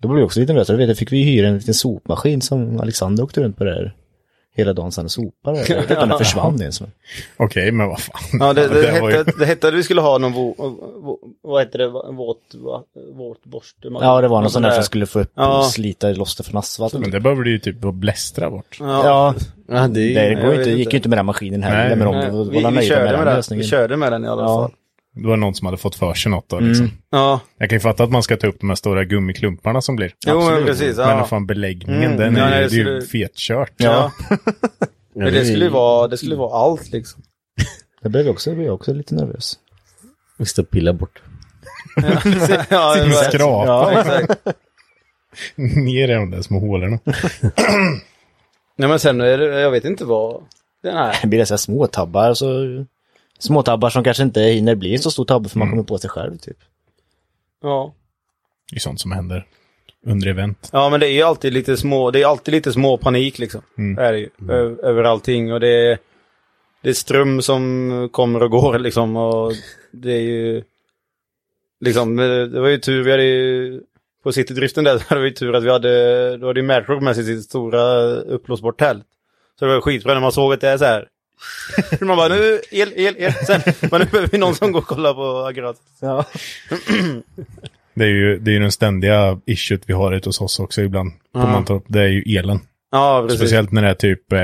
[0.00, 2.80] Då blev vi också lite då vet jag, fick vi hyra en liten sopmaskin som
[2.80, 3.94] Alexander åkte runt på där
[4.54, 5.58] hela dagen sedan och sopade.
[5.58, 6.82] Jag vet inte om den försvann ens.
[7.36, 8.20] Okej, men vad fan.
[8.40, 10.54] Ja, det, det, Det var ju- hette, det hette att vi skulle ha någon, vo,
[11.02, 12.82] vo, vad hette det, våt, va,
[13.14, 13.88] våt borste?
[14.00, 15.58] Ja, det var någon sån där som skulle få upp Ja.
[15.58, 17.00] och slita loss det från asfalten.
[17.00, 18.76] Men det behöver du ju typ blästra bort.
[18.80, 19.34] Ja, Ja,
[19.68, 20.90] Ja, det det går inte, gick inte.
[20.90, 21.96] ju inte med den maskinen heller, Nej.
[21.96, 24.48] men vi, körde med den vi körde med den i alla Ja.
[24.62, 24.70] fall.
[25.22, 26.84] Det var någon som hade fått för sig något då liksom.
[26.86, 26.96] Mm.
[27.10, 29.96] Ja, Jag kan ju fatta att man ska ta upp de här stora gummiklumparna som
[29.96, 30.14] blir.
[30.26, 30.66] jo men Absolut.
[30.66, 30.96] precis.
[30.98, 31.16] Ja.
[31.16, 32.16] Men fan beläggningen, Mm.
[32.16, 33.72] den Ja, är, nej, det det är ju skulle- fetkört.
[33.76, 34.12] Ja.
[34.30, 34.36] Ja,
[35.14, 37.22] Men det skulle ju vara, det skulle vara allt liksom.
[38.02, 39.54] Det blev jag också, jag blev också lite nervös.
[40.38, 41.22] Vi ska pilla bort.
[41.96, 43.66] ja, Sin det var- skrapa.
[43.66, 44.46] Ja, exakt.
[45.56, 46.98] Ner i de där små hålorna.
[48.76, 50.42] Nej men sen är det, jag vet inte vad,
[50.82, 51.18] den här.
[51.22, 52.46] Det blir så små tabbar, så
[53.40, 55.76] små tabbar som kanske inte hinner bli en så stor tabbe för man Mm.
[55.76, 56.56] kommer på sig själv typ.
[57.62, 57.94] Ja.
[58.70, 59.46] Det är sånt som händer
[60.06, 60.68] under event.
[60.72, 63.62] Ja men det är ju alltid lite små, det är alltid lite små panik liksom.
[63.78, 63.98] Mm.
[64.04, 64.28] Är det ju.
[64.48, 65.98] Ö- över allting och det är,
[66.82, 69.52] det är ström som kommer och går liksom och
[69.92, 70.62] det är ju,
[71.80, 73.80] liksom, det det var ju tur, vi hade ju,
[74.22, 77.14] på citydriften där hade vi ju tur att vi hade, då hade ju Madrock med
[77.14, 79.04] sig sitt stora uppblåsbart tält.
[79.58, 81.08] Så det var skitbra när man såg att det är så här.
[82.00, 83.32] Man bara nu, el, el, el.
[83.32, 83.60] Sen,
[83.90, 85.82] men nu behöver vi någon som går och kollar på aggregatet.
[86.00, 86.24] Ja.
[87.94, 90.82] Det är ju, det är ju den ständiga issuet vi har ute hos oss också
[90.82, 91.10] ibland.
[91.12, 91.46] På Ja.
[91.46, 91.84] Mantorp.
[91.86, 92.58] Det är ju elen.
[92.92, 93.40] Ja, precis.
[93.40, 94.38] Speciellt när det är typ, eh,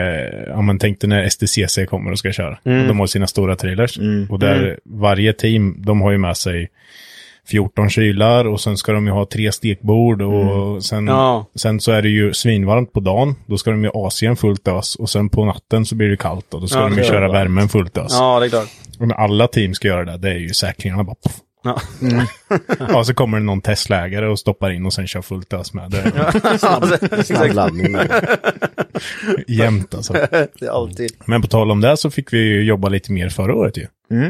[0.49, 2.59] ja men tänk dig när STCC kommer och ska köra.
[2.64, 2.80] Mm.
[2.82, 3.99] Och de har sina stora trailers.
[3.99, 4.30] Mm.
[4.30, 4.76] Och där Mm.
[4.84, 6.70] varje team, de har ju med sig
[7.49, 11.14] 14 kylar och sen ska de ju ha tre stekbord och sen, Mm.
[11.14, 11.47] Ja.
[11.55, 13.34] sen så är det ju svinvarmt på dagen.
[13.47, 16.55] Då ska de ju AC'n fullt ös och sen på natten så blir det kallt
[16.55, 18.12] och då ska Ja, de ju köra värmen fullt ös.
[18.12, 18.68] Ja, det är klart.
[19.01, 21.32] Och när alla team ska göra det, det är ju säkringarna bara poff.
[21.64, 21.80] Ja.
[22.92, 25.90] Ja, så kommer det någon Tesla-ägare och stoppar in och sen kör fullt ös med.
[25.90, 26.59] Det
[27.24, 28.36] Snabb laddning där.
[29.49, 30.12] jämnt alltså.
[30.12, 31.11] det är alltid.
[31.24, 33.86] Men på tal om det så fick vi ju jobba lite mer förra året ju.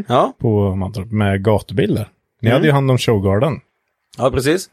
[0.09, 2.09] Ja, På Mantorp med gatubilder.
[2.41, 2.57] Ni Mm.
[2.57, 3.61] hade ju hand om Showgarden.
[4.19, 4.71] ja precis.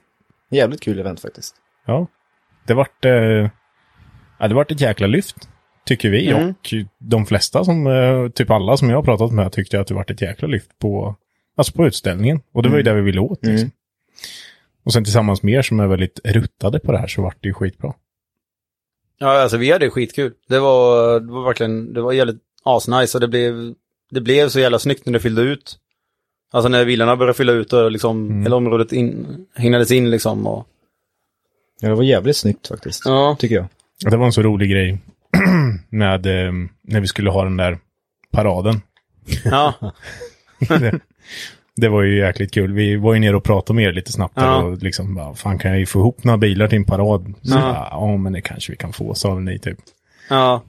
[0.52, 1.56] Jävligt kul event faktiskt.
[1.86, 2.08] Ja.
[2.68, 3.12] Det vart, eh,
[4.40, 5.36] ja, det vart ett jäkla lyft.
[5.86, 6.28] Tycker vi.
[6.30, 6.50] Mm.
[6.50, 9.94] Och de flesta som, eh, typ alla som jag har pratat med tyckte att det
[9.94, 11.16] vart ett jäkla lyft på,
[11.58, 12.42] alltså på utställningen.
[12.54, 13.56] Och det var ju det vi ville åt liksom.
[13.68, 13.72] Mm.
[14.86, 17.48] Och sen tillsammans med er som är väldigt ruttade på det här så vart det
[17.48, 17.94] ju skitbra.
[19.18, 20.34] Ja, alltså vi hade skitkul.
[20.48, 23.74] Det var, det var verkligen, det var jävligt, asnice och det blev,
[24.12, 25.80] det blev så jävla snyggt när det fyllde ut.
[26.54, 30.48] Alltså när bilarna började fylla ut och liksom hela området in, hägnades in liksom.
[30.48, 30.68] Och,
[31.82, 33.02] Ja, det var jävligt snyggt faktiskt.
[33.06, 33.36] ja.
[33.40, 33.66] Tycker jag.
[34.12, 34.98] Det var en så rolig grej
[35.90, 36.52] med eh,
[36.84, 37.78] när vi skulle ha den där
[38.32, 38.82] paraden.
[39.46, 39.74] ja.
[40.70, 41.00] det,
[41.76, 42.74] det var ju jäkligt kul.
[42.74, 44.64] Vi var ju nere och pratade med er lite snabbt där Ja.
[44.64, 47.34] och liksom bara, fan kan jag ju få ihop några bilar till en parad?
[47.42, 47.60] Så, Ja.
[47.60, 47.88] ja.
[47.92, 49.78] ja, men det kanske vi kan få, sa ni typ.
[50.30, 50.62] Ja.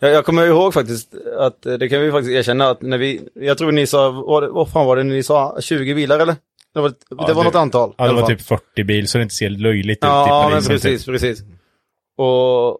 [0.00, 3.28] Jag, jag kommer ihåg faktiskt att eh, det kan vi faktiskt erkänna att när vi,
[3.34, 6.36] jag tror ni sa, vad, det- vad fan var det ni sa, 20 bilar eller?
[6.74, 7.94] Det var, det Ja, var det- något antal.
[7.98, 10.52] Ja, det var typ 40 bil så det inte ser löjligt ut i Ja, men
[10.52, 10.68] Paris.
[10.68, 11.42] precis, precis.
[12.16, 12.70] Och,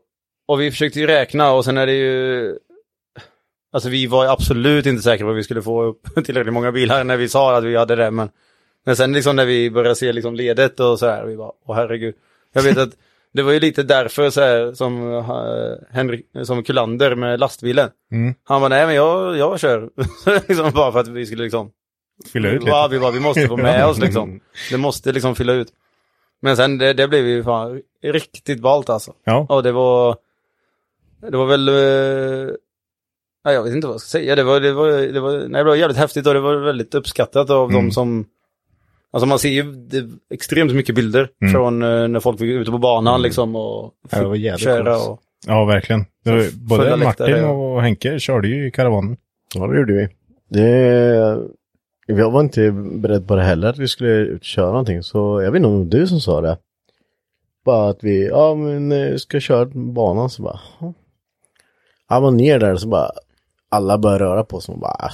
[0.49, 2.59] och vi försökte ju räkna och sen är det ju...
[3.73, 7.05] Alltså vi var absolut inte säkra på att vi skulle få upp tillräckligt många bilar
[7.05, 8.29] när vi sa att vi hade det, men...
[8.87, 11.77] Men sen liksom när vi började se liksom ledet och så här, vi bara, åh
[11.77, 12.15] herregud.
[12.53, 12.91] Jag vet att
[13.35, 17.91] det var ju lite därför så här som uh, Henrik, som Kullander med lastbilen.
[18.12, 18.35] Mm.
[18.45, 19.91] Han var nej men jag, jag kör.
[20.49, 21.70] liksom bara för att vi skulle liksom
[22.32, 22.70] Fylla ut lite.
[22.70, 24.41] Ja, vi bara, vi måste få med oss liksom.
[24.70, 25.68] Det måste liksom fylla ut.
[26.43, 29.12] Men sen det, det blev ju fan riktigt ballt alltså.
[29.24, 29.47] Ja.
[29.49, 30.16] Och det var,
[31.30, 31.64] det var väl,
[33.45, 34.37] nej, jag vet inte vad jag ska säga.
[34.37, 36.95] Det var, det var, det var, nej, det var jävligt häftigt och det var väldigt
[36.95, 37.85] uppskattat av Mm.
[37.85, 38.26] de som,
[39.15, 41.53] alltså man ser ju det, extremt mycket bilder Mm.
[41.53, 44.97] från eh, när folk var ute på banan liksom och Ja, det var jävligt köra
[44.97, 46.05] och, Ja, verkligen.
[46.25, 47.49] Det var, både Martin ja.
[47.49, 49.17] och Henke körde ju i karavanen.
[49.55, 50.09] Ja, det gjorde vi.
[50.49, 51.49] Det...
[52.07, 55.03] Jag var inte beredd på det heller, att vi skulle ut och köra någonting.
[55.03, 56.59] Så jag vet inte om det var du som sa det.
[57.65, 60.61] Bara att vi, ja men eh, ska köra banan så bara.
[62.09, 63.11] Ja, man ner där så bara.
[63.69, 65.11] Alla börjar röra på sig och bara.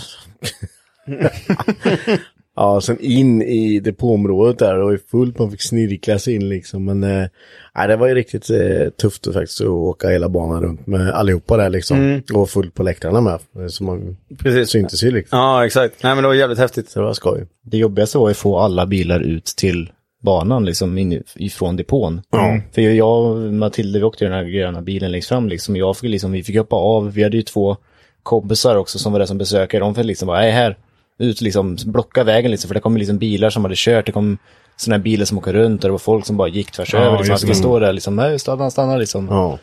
[2.63, 6.85] Ja, sen in i depåområdet där och är fullt, man fick snirkla sig in liksom.
[6.85, 11.11] Men eh, det var ju riktigt eh, tufft faktiskt att åka hela banan runt med
[11.11, 11.99] allihopa där liksom.
[11.99, 12.23] Mm.
[12.35, 13.33] Och fullt på läktarna med.
[13.35, 14.71] eh, Så man precis.
[14.71, 15.39] syntes ju liksom.
[15.39, 16.03] Ja, exakt.
[16.03, 16.91] Nej men det var jävligt häftigt.
[16.91, 17.47] Så det var skoj.
[17.65, 19.91] Det jobbigaste var ju att få alla bilar ut till
[20.23, 22.21] banan liksom in, ifrån depån.
[22.31, 22.61] Ja.
[22.73, 25.77] För jag och Matilda, vi åkte i den här gröna bilen längst fram liksom.
[25.77, 27.13] Jag fick liksom, vi fick hoppa av.
[27.13, 27.77] Vi hade ju två
[28.23, 29.81] kompisar också som var där som besökare.
[29.81, 30.77] De fick liksom bara, nej här,
[31.21, 32.69] ut liksom, blocka vägen liksom.
[32.69, 34.07] För det kom liksom bilar som hade kört.
[34.07, 34.39] Det kom
[34.77, 36.99] sådana här bilar som åker runt och det var folk som bara gick tvärs Ja,
[36.99, 37.19] över.
[37.19, 37.35] Liksom.
[37.35, 37.55] Att det.
[37.55, 39.29] står där liksom, nej stanna, stanna liksom.
[39.31, 39.59] Ja.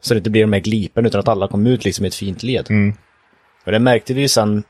[0.00, 2.14] Så det inte blir de här glipen utan att alla kom ut liksom i ett
[2.14, 2.66] fint led.
[2.70, 2.94] Mm.
[3.66, 4.62] Och det märkte vi ju sen,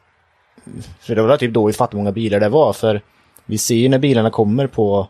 [1.01, 3.01] för det var typ då vi fattade hur många bilar det var, för
[3.47, 5.09] vi ser ju när bilarna kommer på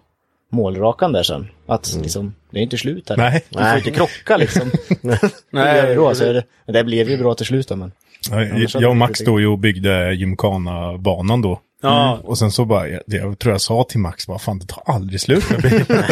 [0.53, 3.16] målrakan där sen, att liksom, det är inte slut här.
[3.16, 3.45] Nej.
[3.51, 4.70] Du får inte krocka liksom.
[5.51, 7.93] Nej, då, så det, det blev ju bra till slut då, men.
[8.31, 8.45] Ja,
[8.81, 11.61] Jag och Max stod ju och byggde Gymkhana-banan då.
[11.83, 12.18] Ja.
[12.25, 14.83] Och sen så bara, jag, jag tror jag sa till Max bara, fan det tar
[14.87, 15.87] aldrig slut med bilen.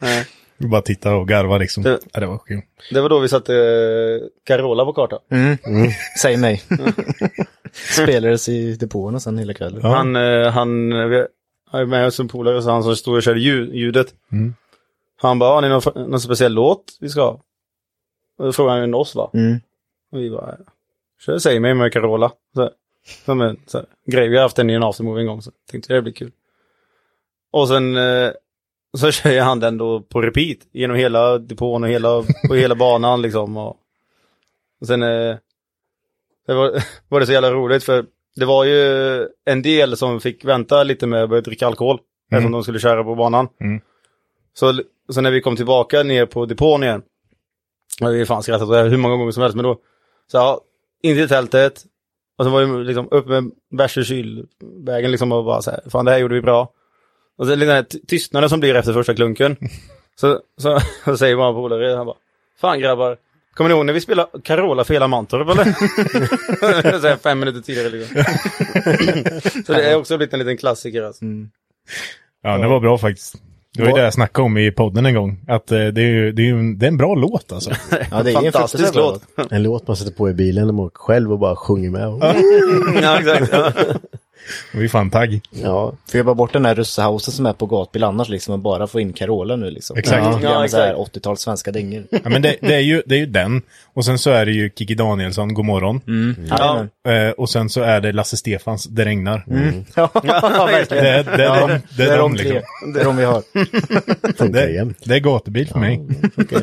[0.00, 0.26] Nej.
[0.56, 1.82] Vi bara tittade och garvade liksom.
[1.82, 2.60] Det- Ja, det var kul.
[2.90, 5.18] Det var då vi satte eh, Carola på kartan.
[6.22, 6.62] Säg mig.
[7.72, 9.80] Spelades i depån och sen hela kvällen.
[9.82, 9.88] Ja.
[9.96, 11.24] Han, eh, han, vi
[11.70, 14.06] har med oss en polare, så han som stod och körde ljud, ljudet.
[14.32, 14.54] Mm.
[15.16, 17.40] Han bara, har ni någon, någon speciell låt vi ska ha?
[18.38, 19.30] Och då frågade han oss va?
[19.34, 19.60] Mm.
[20.12, 20.56] Och vi bara,
[21.24, 22.32] kör mig med Carola.
[22.54, 22.70] Så, här.
[23.24, 25.50] som en så här, grej, vi har haft den i en aftermovie en gång så
[25.70, 26.32] tänkte det blir kul.
[27.52, 28.30] Och sen eh,
[28.98, 32.74] så kör jag han den då på repeat genom hela depån och hela, på hela
[32.74, 33.56] banan liksom.
[33.56, 33.76] Och,
[34.80, 35.36] och sen eh,
[36.46, 38.06] det var, var det så jävla roligt för
[38.36, 41.96] det var ju en del som fick vänta lite med att börja dricka alkohol.
[41.96, 42.38] Mm.
[42.38, 43.48] Eftersom de skulle köra på banan.
[43.60, 43.80] Mm.
[44.54, 47.02] Så, så när vi kom tillbaka ner på depån igen.
[48.00, 49.56] Vi fan skrattat hur många gånger som helst.
[49.56, 49.80] Men då,
[50.26, 50.60] så ja,
[51.02, 51.84] in till tältet.
[52.38, 55.80] Och så var det liksom upp med bärs i kylvägen liksom och bara så här,
[55.90, 56.72] fan det här gjorde vi bra.
[57.38, 59.56] Och sen den här ty- tystnaden som blir efter första klunken.
[60.14, 62.16] Så, så, så säger bara polare, han bara,
[62.60, 63.16] fan grabbar,
[63.54, 65.64] kommer ni ihåg när vi spelade Carola för hela Mantorp eller?
[67.00, 68.24] så här, fem minuter tidigare liksom.
[69.66, 71.24] så det är också blivit en liten klassiker alltså.
[72.42, 73.34] Ja, det var bra faktiskt.
[73.76, 75.40] Det var ju det jag snackade om i podden en gång.
[75.48, 77.70] Att eh, det är ju det är, ju en- det är en bra låt alltså.
[78.10, 79.22] Ja, det är en Fantastisk låt.
[79.50, 82.02] En låt man sätter på i bilen när man åker själv och bara sjunger med.
[83.02, 83.52] ja, exakt.
[83.52, 83.72] Ja.
[84.74, 85.40] Vi är fan tagg.
[85.50, 88.60] Ja, Får jag bara bort den här russehausen som är på gatbil annars liksom och
[88.60, 89.96] bara få in Carola nu liksom.
[89.96, 90.22] Exakt.
[90.24, 90.96] Ja, Ja, exakt.
[90.96, 92.04] 80-tals svenska dängor.
[92.10, 93.62] Ja, men det, det, är ju, det är ju den.
[93.94, 96.00] Och sen så är det ju Kiki Danielsson, God morgon.
[96.50, 96.86] Ja.
[97.12, 99.44] Eh, och sen så är det Lasse Stefans, Det regnar.
[99.94, 100.10] Ja,
[100.72, 101.04] verkligen.
[101.04, 102.60] Det, är- det, är Ja, de, det är de liksom.
[102.94, 103.42] Det är de vi har.
[104.52, 106.00] Det, det är gatubil för mig.
[106.34, 106.58] Funkar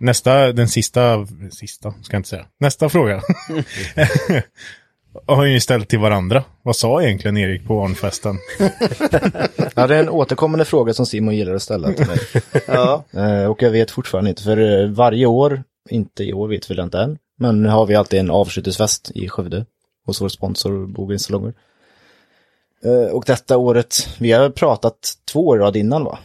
[0.00, 2.46] Nästa, den sista, sista ska jag inte säga.
[2.58, 3.22] Nästa fråga.
[5.26, 6.44] har ju ställt till varandra.
[6.62, 8.38] Vad sa egentligen Erik på Arnfesten?
[9.74, 12.18] Ja, det är en återkommande fråga som Simon gillar att ställa till mig.
[12.66, 13.04] Ja.
[13.12, 16.82] Eh, och jag vet fortfarande inte, för eh, varje år, inte i år vet vi
[16.82, 19.66] inte än, men har vi alltid en avslutningsfest i Skövde
[20.06, 21.54] hos vår sponsor Bogens salonger.
[22.84, 26.18] Eh, och detta året, vi har pratat två år rad innan va?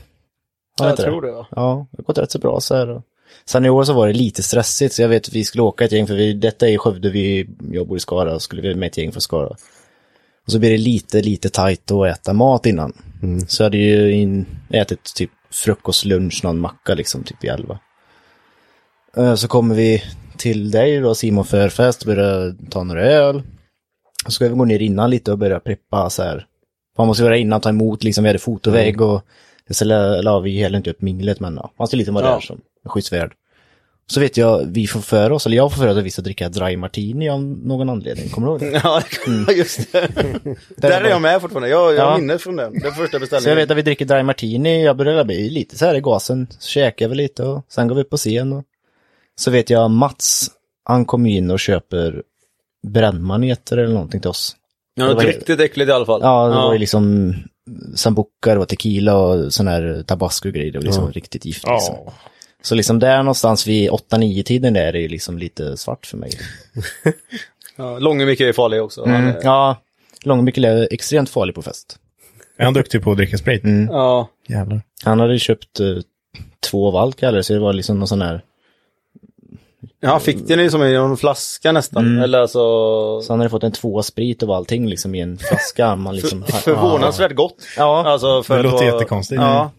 [0.79, 1.47] Har Jag tror det va?
[1.51, 3.01] Ja, det har gått rätt så bra så här.
[3.45, 5.85] Sen i år så var det lite stressigt, så jag vet att vi skulle åka
[5.85, 8.61] ett gäng, för vi, detta är i Skövde, vi, jag bor i Skara, och skulle
[8.61, 9.47] vi med ett gäng från Skara.
[10.45, 12.93] Och så blir det lite, lite tajt att äta mat innan.
[13.47, 17.79] Så jag hade ju in, ätit typ frukost, lunch, någon macka liksom, typ i elva.
[19.17, 20.03] Eh, Så kommer vi
[20.37, 23.43] till dig då, Simon förfest, börjar ta några öl.
[24.25, 26.45] Så ska vi gå ner innan lite och börja preppa så här.
[26.97, 29.21] Man måste göra innan, ta emot, liksom vi hade fotovägg och
[29.69, 32.33] så la, vi heller inte upp minglet, men ja, man ska lite vara Ja.
[32.33, 33.33] där som skyddsvärd.
[34.07, 36.21] Så vet jag, vi får för oss, eller jag får för oss att vi ska
[36.21, 38.81] dricka dry martini av någon anledning, kommer du ihåg det?
[39.47, 40.07] Ja, just det.
[40.77, 41.69] Där är jag med fortfarande.
[41.69, 42.09] Jag, jag Ja.
[42.11, 42.73] har minne från den.
[42.79, 43.57] Den första Så jag beställningen.
[43.57, 46.67] vet att vi dricker dry martini, jag börjar bli lite så här i gasen, så
[46.67, 48.63] käkar vi lite och sen går vi upp på scen och
[49.39, 50.51] så vet jag Mats,
[50.83, 52.23] han kommer in och köper
[52.87, 54.55] brännmaneter eller någonting till oss.
[54.95, 56.19] Ja, något var- riktigt äckligt i alla fall.
[56.23, 57.33] Ja, det var ju liksom
[57.95, 61.95] sambuca, det var tequila och sån här tabasco grejer, det var liksom riktigt gift liksom.
[62.05, 62.13] Ja.
[62.65, 66.31] Så liksom där någonstans vid 8-9 tiden är det ju liksom lite svart för mig.
[67.77, 69.05] Ja, Långemycke är farlig också.
[69.05, 69.27] Mm.
[69.27, 69.77] är- Ja,
[70.23, 71.97] Långbäck är extremt farlig på fest.
[72.57, 73.61] Är han duktig på att dricka sprit?
[73.89, 74.27] Ja.
[74.47, 74.81] Jävlar.
[75.03, 75.87] Han hade köpt eh,
[76.69, 78.41] två valk eller så det var liksom någon sån här
[79.99, 82.05] ja, han fick den ju som i en flaska nästan.
[82.05, 82.23] Mm.
[82.23, 82.59] Eller alltså...
[83.21, 85.95] Så han hade fått en tvåa sprit och allting liksom i en flaska.
[85.95, 87.55] Man liksom, För, förvånansvärt gott.
[87.77, 89.41] Ja, Alltså, för Det att låter vara- jättekonstigt.
[89.41, 89.71] Ja,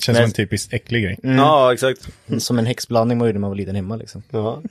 [0.00, 1.18] Känns som en typisk äcklig grej.
[1.22, 2.08] ja, exakt.
[2.38, 4.22] som en häxblandning man gjorde när man var liten hemma liksom.
[4.30, 4.62] Ja,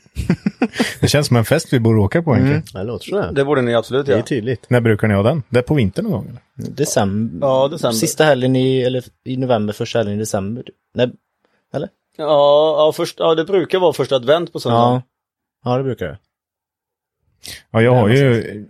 [1.01, 2.63] Det känns som en fest vi borde åka på egentligen.
[2.73, 3.31] det låter sådär.
[3.31, 4.25] Det borde ni absolut Det är göra.
[4.25, 4.69] tydligt.
[4.69, 5.43] När brukar ni ha den?
[5.49, 6.27] Det är på vintern någon gång?
[6.29, 6.71] Eller?
[6.71, 7.47] December.
[7.47, 7.93] Ja, december.
[7.95, 10.63] Sista helgen i, eller i november, första helgen i december.
[10.93, 11.11] Nej,
[11.73, 11.89] eller?
[12.17, 12.25] Ja,
[12.77, 14.77] ja, först, ja, det brukar vara första advent på söndag.
[14.77, 15.01] Ja.
[15.71, 16.17] Ja, det brukar det.
[17.71, 18.65] Ja, jag har ju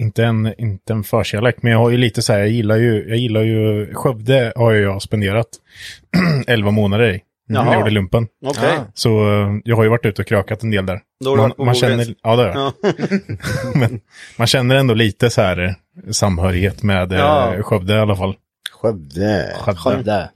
[0.00, 3.08] inte en, inte en förkärlek, men jag har ju lite så här, jag gillar ju,
[3.08, 5.46] jag gillar ju, Skövde har ju jag spenderat
[6.46, 7.20] 11 månader i.
[7.48, 7.72] När Jaha.
[7.72, 8.26] jag gjorde lumpen.
[8.46, 8.70] Okej.
[8.76, 8.84] Ja.
[8.94, 11.00] Så eh, jag har ju varit ute och krökat en del där.
[11.24, 12.72] Då har du man, varit på man känner, ja det har jag.
[12.82, 12.92] Ja.
[13.74, 14.00] Men
[14.38, 15.58] man känner ändå lite så här
[16.06, 17.54] eh, samhörighet med Ja.
[17.56, 17.62] ja.
[17.62, 18.34] Skövde i alla fall.
[18.72, 19.56] Skövde.
[19.58, 19.80] Skövde.
[19.80, 20.30] Skövde.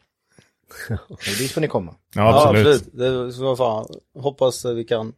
[1.08, 1.94] Och dit får ni komma.
[2.14, 2.66] Ja, Ja, absolut.
[2.66, 3.26] absolut.
[3.26, 3.86] Det, så fan,
[4.18, 5.12] hoppas vi kan.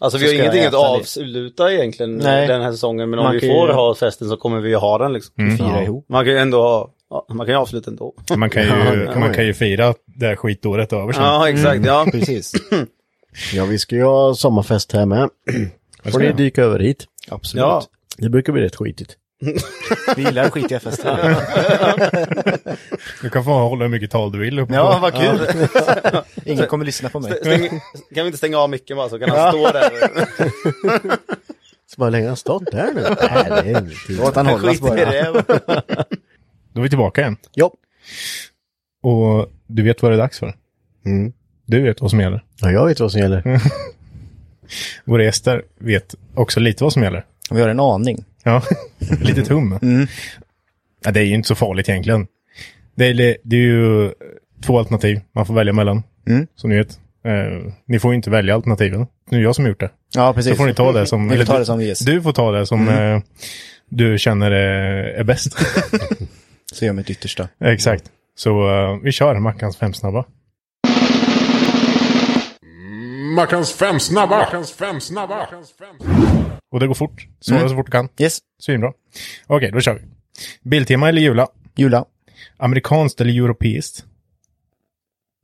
[0.00, 2.46] Alltså vi har ingenting att avsluta egentligen Nej.
[2.48, 3.10] den här säsongen.
[3.10, 5.34] Men om Man vi får ju- ha festen så kommer vi ha den liksom.
[5.38, 5.56] Mm.
[5.56, 5.82] Fira Ja.
[5.82, 6.06] ihop.
[6.08, 8.14] Man kan ju ändå ha, ja, man kan ju avsluta ändå.
[8.36, 8.68] Man kan ju,
[9.14, 11.24] Ja, man kan ju fira det här skitåret över sen.
[11.24, 11.86] Ja, exakt.
[11.86, 12.06] Ja.
[12.12, 12.52] Precis.
[13.54, 15.28] Ja, vi ska ju ha sommarfest här med.
[16.04, 17.04] Får ni dyka över hit.
[17.28, 17.60] Absolut.
[17.62, 17.82] ja.
[18.18, 19.16] Det brukar bli rätt skitigt.
[20.16, 21.36] Vi gillar skitiga fester.
[23.22, 24.58] Du kan få hålla hur mycket tal du vill.
[24.58, 25.00] uppe ja, på.
[25.00, 25.48] vad kul.
[26.44, 27.32] Ingen kommer lyssna på mig.
[27.40, 27.80] Stäng, kan
[28.14, 29.90] vi inte stänga av micken bara så kan han stå där.
[31.86, 33.00] Så bara länge har han stått där nu?
[33.78, 34.94] Inte Låt han hållas bara.
[34.94, 35.44] det.
[36.72, 37.36] Då är vi tillbaka igen.
[37.54, 37.72] Ja.
[39.02, 40.54] Och du vet vad det är dags för?
[41.06, 41.32] Mm.
[41.66, 42.44] Du vet vad som gäller.
[42.60, 43.60] ja, jag vet vad som gäller.
[45.04, 47.24] Våra gäster vet också lite vad som gäller.
[47.50, 48.24] Vi har en aning.
[48.44, 48.62] Ja,
[49.20, 49.78] lite tum.
[51.04, 52.26] Ja, det är ju inte så farligt egentligen.
[52.94, 54.12] Det är, det är ju
[54.64, 56.02] två alternativ man får välja mellan.
[56.28, 56.46] Mm.
[56.56, 56.98] Som ni vet.
[57.24, 59.06] Eh, ni får ju inte välja alternativen.
[59.30, 59.90] Nu är jag som gjort det.
[60.14, 60.50] Ja, precis.
[60.52, 61.30] Så får ni ta det som...
[61.32, 61.98] Eller ta du- det som ges.
[61.98, 63.20] Du får ta det som eh,
[63.88, 65.56] du känner är, är bäst.
[66.72, 67.48] Så gör mitt yttersta.
[67.64, 68.04] Exakt.
[68.34, 70.24] Så eh, vi kör Mackans fem snabba.
[73.36, 74.38] Mackans fem snabba!
[74.38, 75.48] Mackans fem snabba!
[76.70, 77.26] Och det går fort.
[77.40, 77.68] Svara Mm.
[77.70, 78.08] så fort du kan.
[78.18, 78.38] Yes.
[78.58, 78.92] Svinbra.
[79.46, 80.00] Okej, då kör vi.
[80.70, 81.48] Biltema eller Jula?
[81.76, 82.04] Jula.
[82.56, 84.04] Amerikanskt eller europeiskt?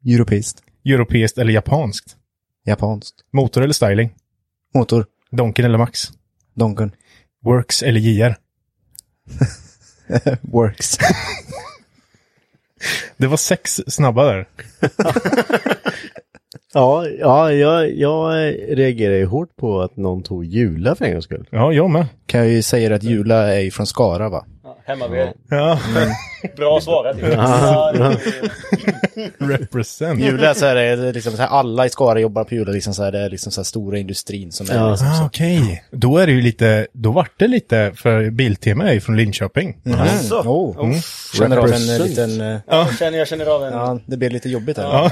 [0.07, 0.63] Europeiskt.
[0.85, 2.17] Europeiskt eller japanskt?
[2.65, 3.15] Japanskt.
[3.33, 4.15] Motor eller styling?
[4.75, 5.07] Motor.
[5.31, 6.13] Donken eller Max?
[6.55, 6.95] Donken.
[7.45, 8.37] Works eller JR?
[10.53, 10.99] Works.
[13.17, 14.49] Det var sex snabba där.
[16.75, 21.47] Ja, ja jag, jag reagerar hårt på att någon tog Jula för en gångs skull.
[21.51, 22.07] Ja, jag med.
[22.27, 24.45] kan jag ju säga att Jula är ju från Skara va?
[24.89, 25.33] Hemma vid er.
[25.51, 25.79] Ja,
[26.57, 27.17] Bra svarat.
[29.39, 30.21] represent.
[30.21, 32.95] Jula så här är det liksom så här, alla i Skara jobbar på Jula, liksom
[32.95, 34.91] så här, det är liksom så här stora industrin som är Ja.
[34.91, 35.25] liksom Ah, så.
[35.27, 39.17] Okej, då är det ju lite, då vart det lite, för Biltema är ju från
[39.17, 39.77] Linköping.
[39.99, 40.35] Alltså.
[40.41, 40.85] Oh.
[40.85, 41.01] Mm.
[41.39, 43.73] Känner av en eh, liten, eh, Jag, känner, jag känner av en...
[43.73, 44.85] ja det blir lite jobbigt här.
[44.85, 45.11] Ja.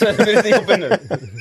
[0.00, 0.90] det blir lite jobbigt nu.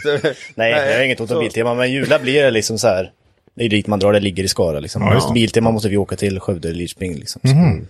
[0.03, 2.87] Så- Nej, jag har inget ont om så- Biltema, men Jula blir det liksom så
[2.87, 3.11] här.
[3.55, 5.01] Det är dit man drar, det ligger i Skara liksom.
[5.01, 5.31] Ja.
[5.33, 7.41] Biltema måste vi åka till Skövde eller Lidköping liksom.
[7.43, 7.87] Mhm.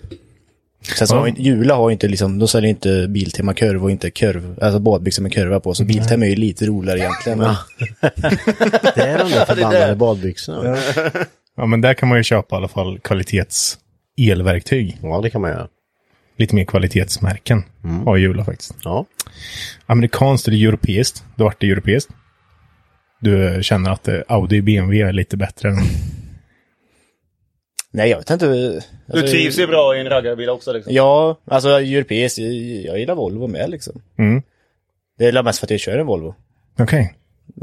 [0.98, 1.20] Sen så Ja.
[1.20, 4.60] har ju, Jula har ju inte liksom, de säljer inte Biltema kurv och inte kurv,
[4.62, 5.74] alltså badbyxor med kurva på.
[5.74, 7.38] Så Biltema är ju lite roligare egentligen.
[7.40, 7.56] Men,
[8.96, 10.78] Det är de där förbannade badbyxorna.
[11.58, 13.78] Ja, men där kan man ju köpa i alla fall kvalitets
[14.18, 14.98] elverktyg.
[15.02, 15.68] Ja, det kan man göra.
[16.38, 17.64] Lite mer kvalitetsmärken
[18.06, 18.76] har Jula faktiskt.
[18.84, 19.06] Ja.
[19.86, 21.24] Amerikanskt eller europeiskt?
[21.36, 22.12] Då vart det europeiskt.
[23.26, 25.76] Du känner att eh, Audi BMW är lite bättre än...
[27.92, 28.48] nej, jag vet inte.
[28.48, 30.94] Du Alltså, trivs ju bra i en raggarbil också liksom.
[30.94, 32.54] Ja, alltså europeiskt, jag,
[32.86, 34.02] jag gillar Volvo med liksom.
[34.18, 34.42] Mm.
[35.18, 36.36] Det är mest för att jag kör en Volvo.
[36.80, 37.14] Okej.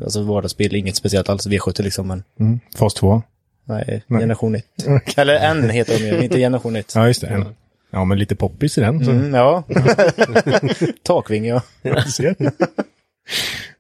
[0.02, 2.60] Alltså vardagsbil, inget speciellt alls, V70 liksom, men Mm.
[2.76, 3.22] Fas 2.
[3.64, 4.64] nej, generation 1.
[5.16, 6.92] Eller N heter de ju, inte generation 1.
[6.94, 7.26] Ja, just det.
[7.26, 7.46] En.
[7.90, 9.04] Ja, men lite poppis i den.
[9.04, 9.10] Så.
[9.10, 9.64] Mm, ja.
[11.02, 11.62] Takvinge, ja.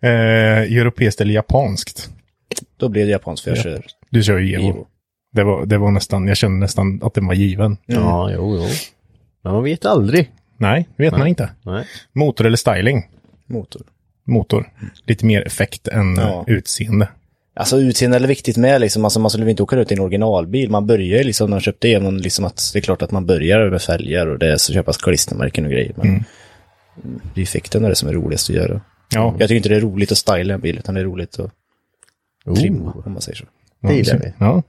[0.00, 0.10] Eh,
[0.78, 2.10] europeiskt eller japanskt?
[2.76, 3.62] Då blir det japanskt för jag Ja.
[3.62, 4.86] kör Du kör ju Evo.
[5.32, 7.76] Det var, det var nästan, jag kände nästan att den var given.
[7.86, 8.66] Ja, jo, jo.
[9.42, 10.30] Men man vet aldrig.
[10.56, 11.50] Nej, det vet man inte.
[11.62, 11.84] Nej.
[12.12, 13.08] Motor eller styling?
[13.46, 13.82] motor.
[14.26, 14.68] Motor.
[15.06, 16.44] Lite mer effekt än Ja.
[16.48, 17.08] eh, utseende.
[17.54, 20.70] Alltså utseende är viktigt med liksom, alltså man skulle inte åka ut i en originalbil.
[20.70, 23.26] Man börjar ju liksom när man köpte Evon, liksom att det är klart att man
[23.26, 25.92] börjar med fälgar och det är så köpas klistermärken och grejer.
[25.96, 26.24] Men Mm.
[27.34, 28.80] det är effekten är det som är roligast att göra.
[29.14, 31.38] Ja, Jag tycker inte det är roligt att styla en bil, utan det är roligt
[31.40, 31.50] att
[32.56, 33.44] trimma, Oh, om man säger så.
[33.80, 34.32] det gillar vi.
[34.38, 34.62] Ja.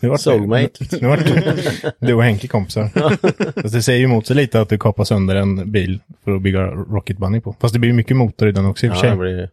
[0.00, 0.70] Nu vart Soulmate.
[1.00, 1.20] Nu vart
[1.98, 2.88] du och Henke kompisar.
[3.62, 6.42] Fast det säger ju emot sig lite att du kapar sönder en bil för att
[6.42, 7.56] bygga Rocket Bunny på.
[7.60, 9.10] Fast det blir ju mycket motor i den också i och för Ja, sig.
[9.10, 9.50] det blir...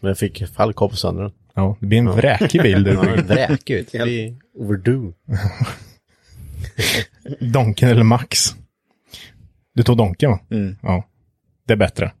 [0.00, 1.32] Men jag fick fallkopp sönder den.
[1.54, 3.92] Ja, det blir en vräkig bil du Ja, vräkig ut.
[3.92, 5.12] Det blir overdue.
[7.40, 8.54] Donken eller Max?
[9.74, 10.40] Du tog Donken va?
[10.50, 10.76] Mm.
[10.82, 11.04] Ja.
[11.66, 12.12] Det är bättre.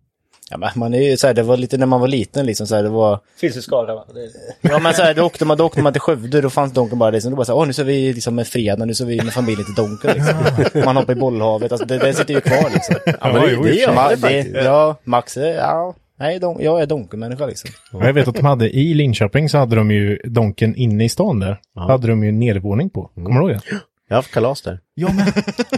[0.50, 2.66] Ja, men man är ju så här, det var lite när man var liten liksom
[2.66, 3.20] så här, det var...
[3.40, 4.04] Finns i Skara va?
[4.14, 6.72] Det- Ja men så här, då åkte man, då åkte man till Skövde, då fanns
[6.72, 8.94] Donken bara liksom, då bara så här, åh nu så vi liksom med fredag, nu
[8.94, 10.84] så vi med familjen till Donken liksom.
[10.84, 12.94] Man hoppar i bollhavet, alltså det, det sitter ju kvar liksom.
[13.06, 14.56] Ja, men det- det gör Ma- det det, faktiskt.
[14.64, 17.70] ja, Max är, ja, nej, don, jag är Donken-människa liksom.
[17.92, 21.40] Jag vet att de hade i Linköping så hade de ju Donken inne i stan
[21.40, 21.60] där.
[21.76, 23.10] Hade de ju nedervåning på.
[23.14, 23.76] Kommer du ihåg det?
[24.10, 24.78] Jag har haft kalas där.
[24.94, 25.26] Ja men.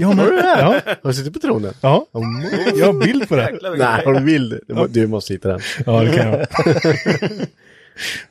[0.00, 0.26] Ja men.
[0.36, 0.80] Ja.
[1.02, 1.74] Har du suttit på tronen?
[1.80, 2.06] ja.
[2.76, 3.58] Jag har bild på det.
[3.78, 4.60] Nej, har du bild?
[4.68, 5.60] Du må- Du måste hitta den.
[5.86, 6.46] Ja det kan jag.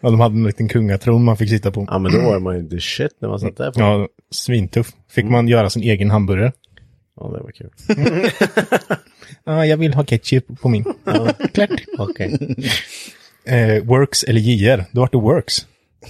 [0.01, 1.85] Ja, de hade en liten kungatron man fick sitta på.
[1.89, 3.71] Ja, men då var man ju the shit när man satt där.
[3.71, 3.79] På.
[3.79, 4.91] Ja, svintuff.
[5.11, 6.51] Fick man göra sin egen hamburgare.
[7.19, 7.69] Ja, det var kul.
[9.43, 10.85] Ja, jag vill ha ketchup på min.
[11.03, 11.69] Ja, klart.
[11.97, 12.55] Okej.
[13.45, 14.85] Eh, works eller JR?
[14.91, 15.67] Då vart det Works.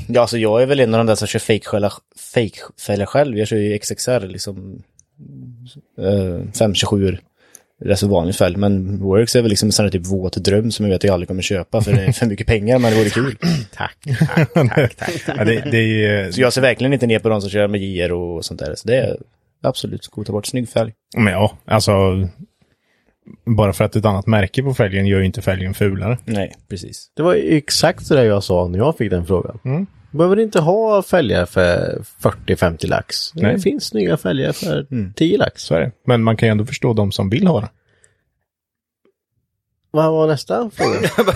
[0.07, 1.91] Ja, alltså jag är väl en av de där som kör fake-fälla
[2.35, 3.37] fake själv.
[3.37, 4.83] Jag kör ju XXR liksom.
[5.97, 7.17] Eh, 527
[7.83, 8.57] Rätt så vanlig fälg.
[8.57, 11.03] Men Works är väl liksom en sån här typ våt dröm som jag vet att
[11.03, 13.37] jag aldrig kommer köpa för det är för mycket pengar men det vore kul.
[13.73, 13.97] Tack,
[14.35, 15.23] tack, tack, tack.
[15.37, 17.81] Ja, det, det är, Så jag ser verkligen inte ner på de som kör med
[17.81, 18.75] JR och sånt där.
[18.75, 19.17] Så det är
[19.63, 20.93] absolut, gå ta bort snygg fälg.
[21.17, 21.91] men ja, alltså.
[23.45, 26.17] Bara för att ett annat märke på fälgen gör ju inte fälgen fulare.
[26.25, 27.11] Nej, precis.
[27.15, 29.59] Det var exakt så där jag sa när jag fick den frågan.
[29.65, 29.87] Mm.
[30.11, 33.31] Behöver inte ha fälgar för 40-50 lax.
[33.35, 33.53] Nej.
[33.53, 35.63] Det finns snygga fälgar för 10 lax.
[35.63, 35.91] Så är det.
[36.05, 37.69] Men man kan ju ändå förstå de som vill ha det.
[39.91, 40.99] Vad var nästa fråga?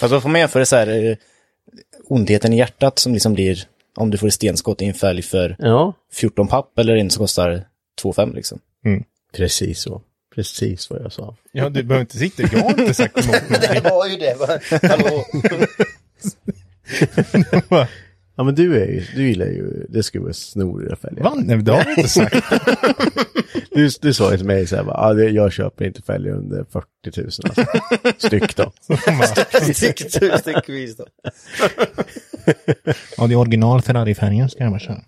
[0.00, 1.16] Fast då får man jämföra så här, eh,
[2.08, 3.64] ondheten i hjärtat som liksom blir
[3.96, 7.24] om du får ett stenskott i en fälg för ja, 14 papp eller en som
[7.24, 7.64] kostar
[8.02, 8.58] 2,5 liksom.
[9.36, 10.02] Precis så.
[10.34, 11.36] Precis vad jag sa.
[11.52, 12.42] Ja, du behöver inte sitta.
[12.42, 13.82] Jag har inte sagt emot någonting.
[13.82, 14.34] var ju det.
[14.38, 14.58] va?
[14.88, 15.24] Hallå?
[18.36, 21.22] Ja men du är ju, du gillar ju, det skulle vara snoriga fälgar.
[21.24, 21.32] Va?
[21.36, 22.36] Nej, men det har jag inte sagt.
[23.70, 26.64] Du, du sa ju till mig så här, ah, det- jag köper inte fälgar under
[26.64, 27.64] 40 000 alltså.
[28.26, 28.72] Styck då.
[29.74, 31.06] Stick tu- styckvis då.
[33.16, 35.02] Ja, det är original Ferrari-färgen ska jag bara köra.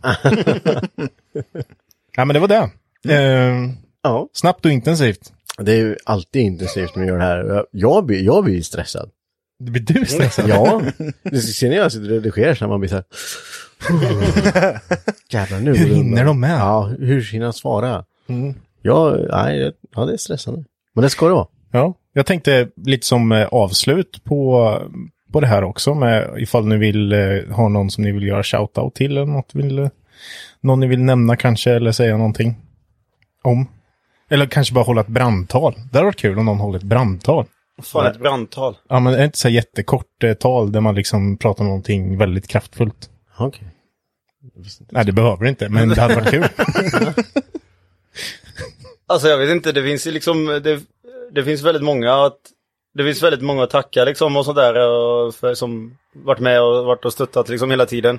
[2.16, 2.70] ja, men det var det.
[3.14, 3.68] Eh,
[4.02, 5.32] Ja, snabbt och intensivt.
[5.58, 7.64] det är ju alltid intensivt när vi gör det här.
[7.70, 9.10] Jag, blir, jag blir stressad.
[9.58, 10.48] Blir du stressad?
[10.48, 10.82] Ja,
[11.22, 13.04] det ser ni när jag sitter och redigerar så här, man blir så här.
[15.30, 15.74] Jävlar nu.
[15.76, 16.58] Hur det hinner de med?
[16.60, 18.04] Ja, hur hinner han svara?
[18.28, 18.54] Mm.
[18.82, 20.64] Ja, nej, det- ja, det är stressande.
[20.94, 21.46] Men det ska det vara.
[21.72, 24.78] Ja, jag tänkte lite som eh, avslut på,
[25.32, 27.18] på det här också med ifall ni vill eh,
[27.50, 29.88] ha någon som ni vill göra shoutout till eller något vill,
[30.60, 32.54] någon ni vill nämna kanske eller säga någonting
[33.42, 33.66] om.
[34.32, 35.74] Eller kanske bara hålla ett brandtal.
[35.74, 37.46] Det hade varit kul om någon håller ett brandtal.
[37.82, 38.76] Fan, ett brandtal.
[38.88, 41.68] Ja, men det är inte så här jättekort eh, tal där man liksom pratar om
[41.68, 43.10] någonting väldigt kraftfullt.
[43.38, 43.68] Okej.
[44.90, 46.44] Nej, det behöver det inte, men det hade varit kul.
[49.06, 50.80] Alltså jag vet inte, det finns ju liksom, det,
[51.32, 52.38] det finns väldigt många att
[52.94, 56.84] det finns väldigt många att tacka liksom och sådär och för, som varit med och
[56.84, 58.18] varit och stöttat liksom hela tiden.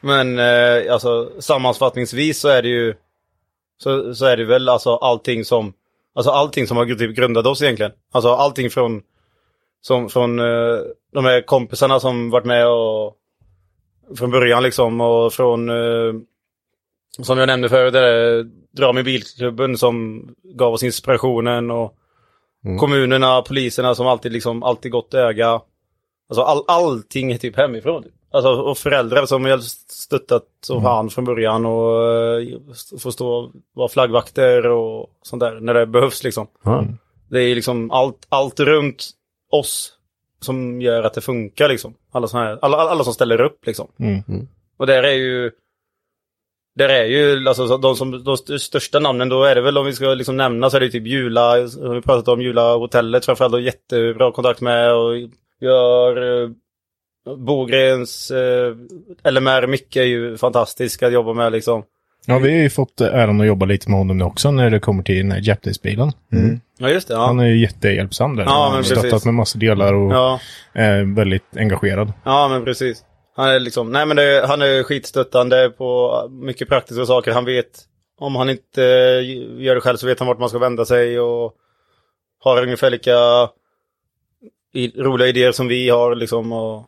[0.00, 2.94] Men eh, alltså sammanfattningsvis så är det ju
[3.78, 5.72] så, så är det väl alltså allting som
[6.14, 7.92] alltså allting som har typ grundat oss egentligen.
[8.12, 9.02] Alltså allting från
[9.80, 10.78] som från eh,
[11.12, 13.16] de här kompisarna som varit med och
[14.18, 16.14] från början liksom och från eh,
[17.22, 21.94] som jag nämnde förut, det Dra med bilklubben som gav oss inspirationen och
[22.78, 25.60] kommunerna, poliserna som alltid liksom alltid gott öga.
[26.28, 28.04] Alltså all, allting är typ hemifrån.
[28.34, 29.58] Alltså och föräldrar som har
[29.88, 32.58] stöttat som fan från början och eh,
[32.98, 36.46] får stå och vara flaggvakter och sånt där när det behövs liksom.
[36.62, 36.84] Ja.
[37.30, 39.10] Det är liksom allt, allt runt
[39.50, 39.92] oss
[40.40, 41.94] som gör att det funkar liksom.
[42.12, 43.88] Alla, såna här, alla, alla som ställer upp liksom.
[43.98, 44.22] Mm.
[44.76, 45.50] Och där är ju
[46.76, 49.78] där är ju alltså så de som de st- största namnen då är det väl
[49.78, 52.74] om vi ska liksom nämna så är det typ Jula, som vi pratat om Jula
[52.76, 55.12] hotellet framförallt och jättebra kontakt med och
[55.60, 56.50] gör eh,
[57.36, 58.74] Bogrens eh,
[59.30, 61.82] LMR Micke är ju fantastisk att jobba med liksom.
[62.26, 64.80] Ja, vi har ju fått äran att jobba lite med honom nu också när det
[64.80, 66.12] kommer till den här Japdays-bilen.
[66.78, 67.26] Ja just det, ja.
[67.26, 68.44] Han är ju jättehjälpsam där.
[68.44, 69.24] Ja, Han men har stöttat precis.
[69.24, 70.40] med massa delar och Ja.
[70.72, 72.12] är väldigt engagerad.
[72.24, 73.04] Ja men precis.
[73.36, 77.32] Han är liksom, nej men det, han är skitstöttande på mycket praktiska saker.
[77.32, 77.80] Han vet,
[78.18, 81.20] om han inte eh, gör det själv så vet han vart man ska vända sig
[81.20, 81.52] och
[82.40, 83.12] har ungefär lika
[84.74, 86.52] i, roliga idéer som vi har liksom.
[86.52, 86.84] Och,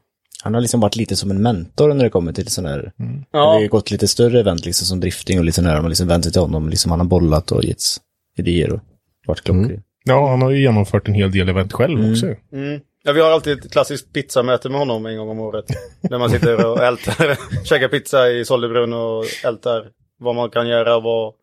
[0.47, 2.93] Han har liksom varit lite som en mentor när det kommer till sådana här...
[3.31, 3.39] Ja.
[3.39, 5.75] Det har ju gått lite större event liksom som drifting och lite sådär.
[5.75, 6.69] Man har liksom vänt sig till honom.
[6.69, 8.01] Liksom han har bollat och getts
[8.37, 8.81] idéer och
[9.27, 9.83] varit klockren.
[10.05, 12.27] Ja, han har ju genomfört en hel del event själv också.
[12.53, 12.81] mm.
[13.05, 15.65] Ja vi har alltid ett klassiskt pizzamöte med honom en gång om året.
[16.03, 19.87] Där man sitter och ältar, käkar pizza i Sollebrunn och ältar
[20.19, 21.35] vad man kan göra, vad,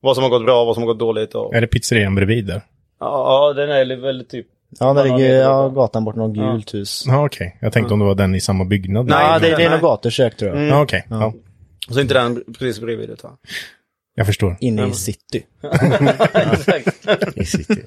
[0.00, 1.34] vad som har gått bra, vad som har gått dåligt.
[1.34, 2.62] Och, Är det pizzerian bredvid där?
[3.00, 4.46] ja, ja, den är väldigt typ
[4.80, 7.04] Ja, där ligger det är ja, gatan bort något gult hus.
[7.06, 7.56] Ja, okej.
[7.60, 9.06] Jag tänkte om det var den i samma byggnad.
[9.06, 10.58] Nej, Ja, det, det är nog gatukök tror jag.
[10.58, 10.68] Mm.
[10.70, 11.06] Ja, okej.
[11.10, 11.32] Ja,
[11.90, 13.36] Så inte den precis bredvid utan.
[14.14, 14.56] jag förstår.
[14.60, 15.42] Inne i city.
[16.34, 17.08] Exakt.
[17.36, 17.82] I city.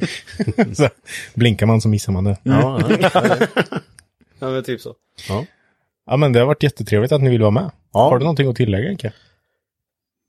[0.74, 0.90] Så,
[1.34, 2.38] blinkar man så missar man det.
[2.44, 3.10] Ja, ja.
[4.40, 4.94] Ja men typ så.
[6.10, 7.72] Ja, men det har varit jättetrevligt att ni vill vara med.
[7.94, 8.00] Ja.
[8.00, 9.14] Har du någonting att tillägga, Enke?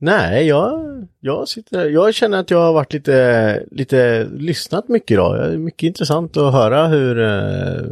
[0.01, 0.88] Nej, jag,
[1.21, 5.39] jag, sitter, jag känner att jag har varit lite, lite lyssnat mycket idag.
[5.39, 7.83] Det är mycket intressant att höra hur, eh,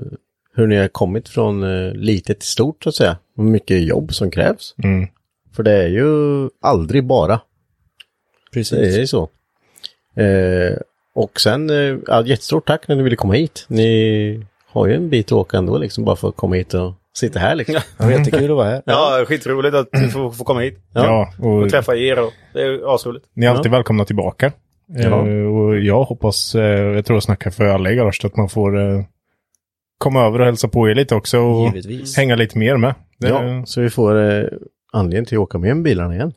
[0.54, 3.16] hur ni har kommit från eh, litet till stort så att säga.
[3.36, 4.74] Och mycket jobb som krävs.
[4.84, 5.08] Mm.
[5.56, 7.40] För det är ju aldrig bara.
[8.52, 8.78] Precis.
[8.78, 9.28] Det är ju så.
[10.14, 10.78] Eh,
[11.14, 13.64] och sen, eh, ja, jättestort tack när ni ville komma hit.
[13.68, 16.92] Ni har ju en bit att åka ändå liksom bara för att komma hit och
[17.16, 17.74] sitta här liksom.
[17.98, 18.82] Det var jättekul att vara här.
[18.86, 22.18] Ja, skitroligt att få, få komma hit Ja, och och träffa er.
[22.24, 23.26] Och, det är asroligt.
[23.34, 24.52] ni är alltid välkomna tillbaka.
[24.86, 25.28] Ja.
[25.28, 28.48] Eh, och jag hoppas, eh, jag tror jag snackar för alla i garaget, att man
[28.48, 29.04] får eh,
[29.98, 32.16] komma över och hälsa på er lite också och Givetvis.
[32.16, 32.94] hänga lite mer med.
[33.18, 34.44] Det, Ja, så vi får eh,
[34.92, 36.32] anledning till att åka med bilarna igen.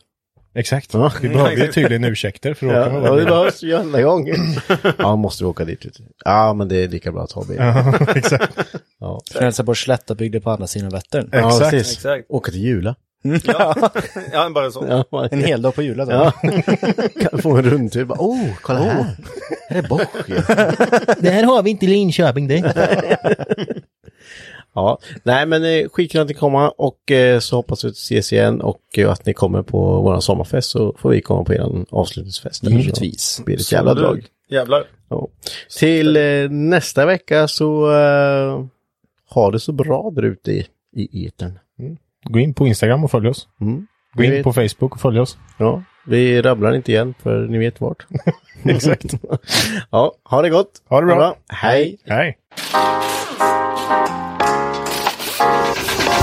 [0.56, 0.94] Exakt.
[0.94, 1.12] Ja.
[1.22, 4.36] Vi behöver ju tydligen ursäkter för att Ja, åka ja, det behövs ju alla gånger.
[4.98, 5.86] Ja, måste vi åka dit?
[6.26, 7.68] Ja, men det är lika bra att ta bilen.
[7.68, 8.58] Ja, exakt.
[9.00, 11.30] Ja, hälsa på Slätta byggde på andra sidan Vättern.
[11.32, 11.72] ja Exakt.
[11.72, 11.94] precis.
[11.98, 12.26] Exakt.
[12.30, 12.96] Åka till Jula.
[13.46, 13.76] Ja,
[14.34, 15.04] ja bara så.
[15.12, 16.12] Ja, En hel dag på jula då.
[16.12, 16.32] Ja.
[17.30, 18.06] kan få en rundtur.
[18.06, 19.06] Bara, Oh, kolla här.
[19.70, 20.28] Här är Bosch.
[21.22, 22.62] Det här har vi inte i Linköping det.
[24.76, 28.34] Ja, nej men eh, skitkul att ni kommer och eh, så hoppas vi att ses
[28.34, 31.86] igen och eh, att ni kommer på våran sommarfest så får vi komma på er
[31.90, 32.64] avslutningsfest.
[32.64, 33.22] Givetvis.
[33.24, 34.26] Så blir det ett jävla drag.
[34.50, 34.84] Jävlar.
[35.10, 35.28] Ja.
[35.80, 36.18] Till
[36.50, 37.86] nästa vecka så
[39.30, 41.60] ha det så bra där ute i, i etern.
[42.24, 43.48] Gå in på Instagram och följ oss.
[43.62, 43.88] Mm.
[44.14, 45.38] Gå in vet- på Facebook och följ oss.
[45.58, 48.08] Ja, vi rabblar inte igen för ni vet vart.
[48.64, 49.14] Exakt.
[49.92, 50.72] ja, ha det gott.
[50.90, 51.36] Ha det bra.
[51.48, 51.98] Hej.
[52.06, 52.38] Hej.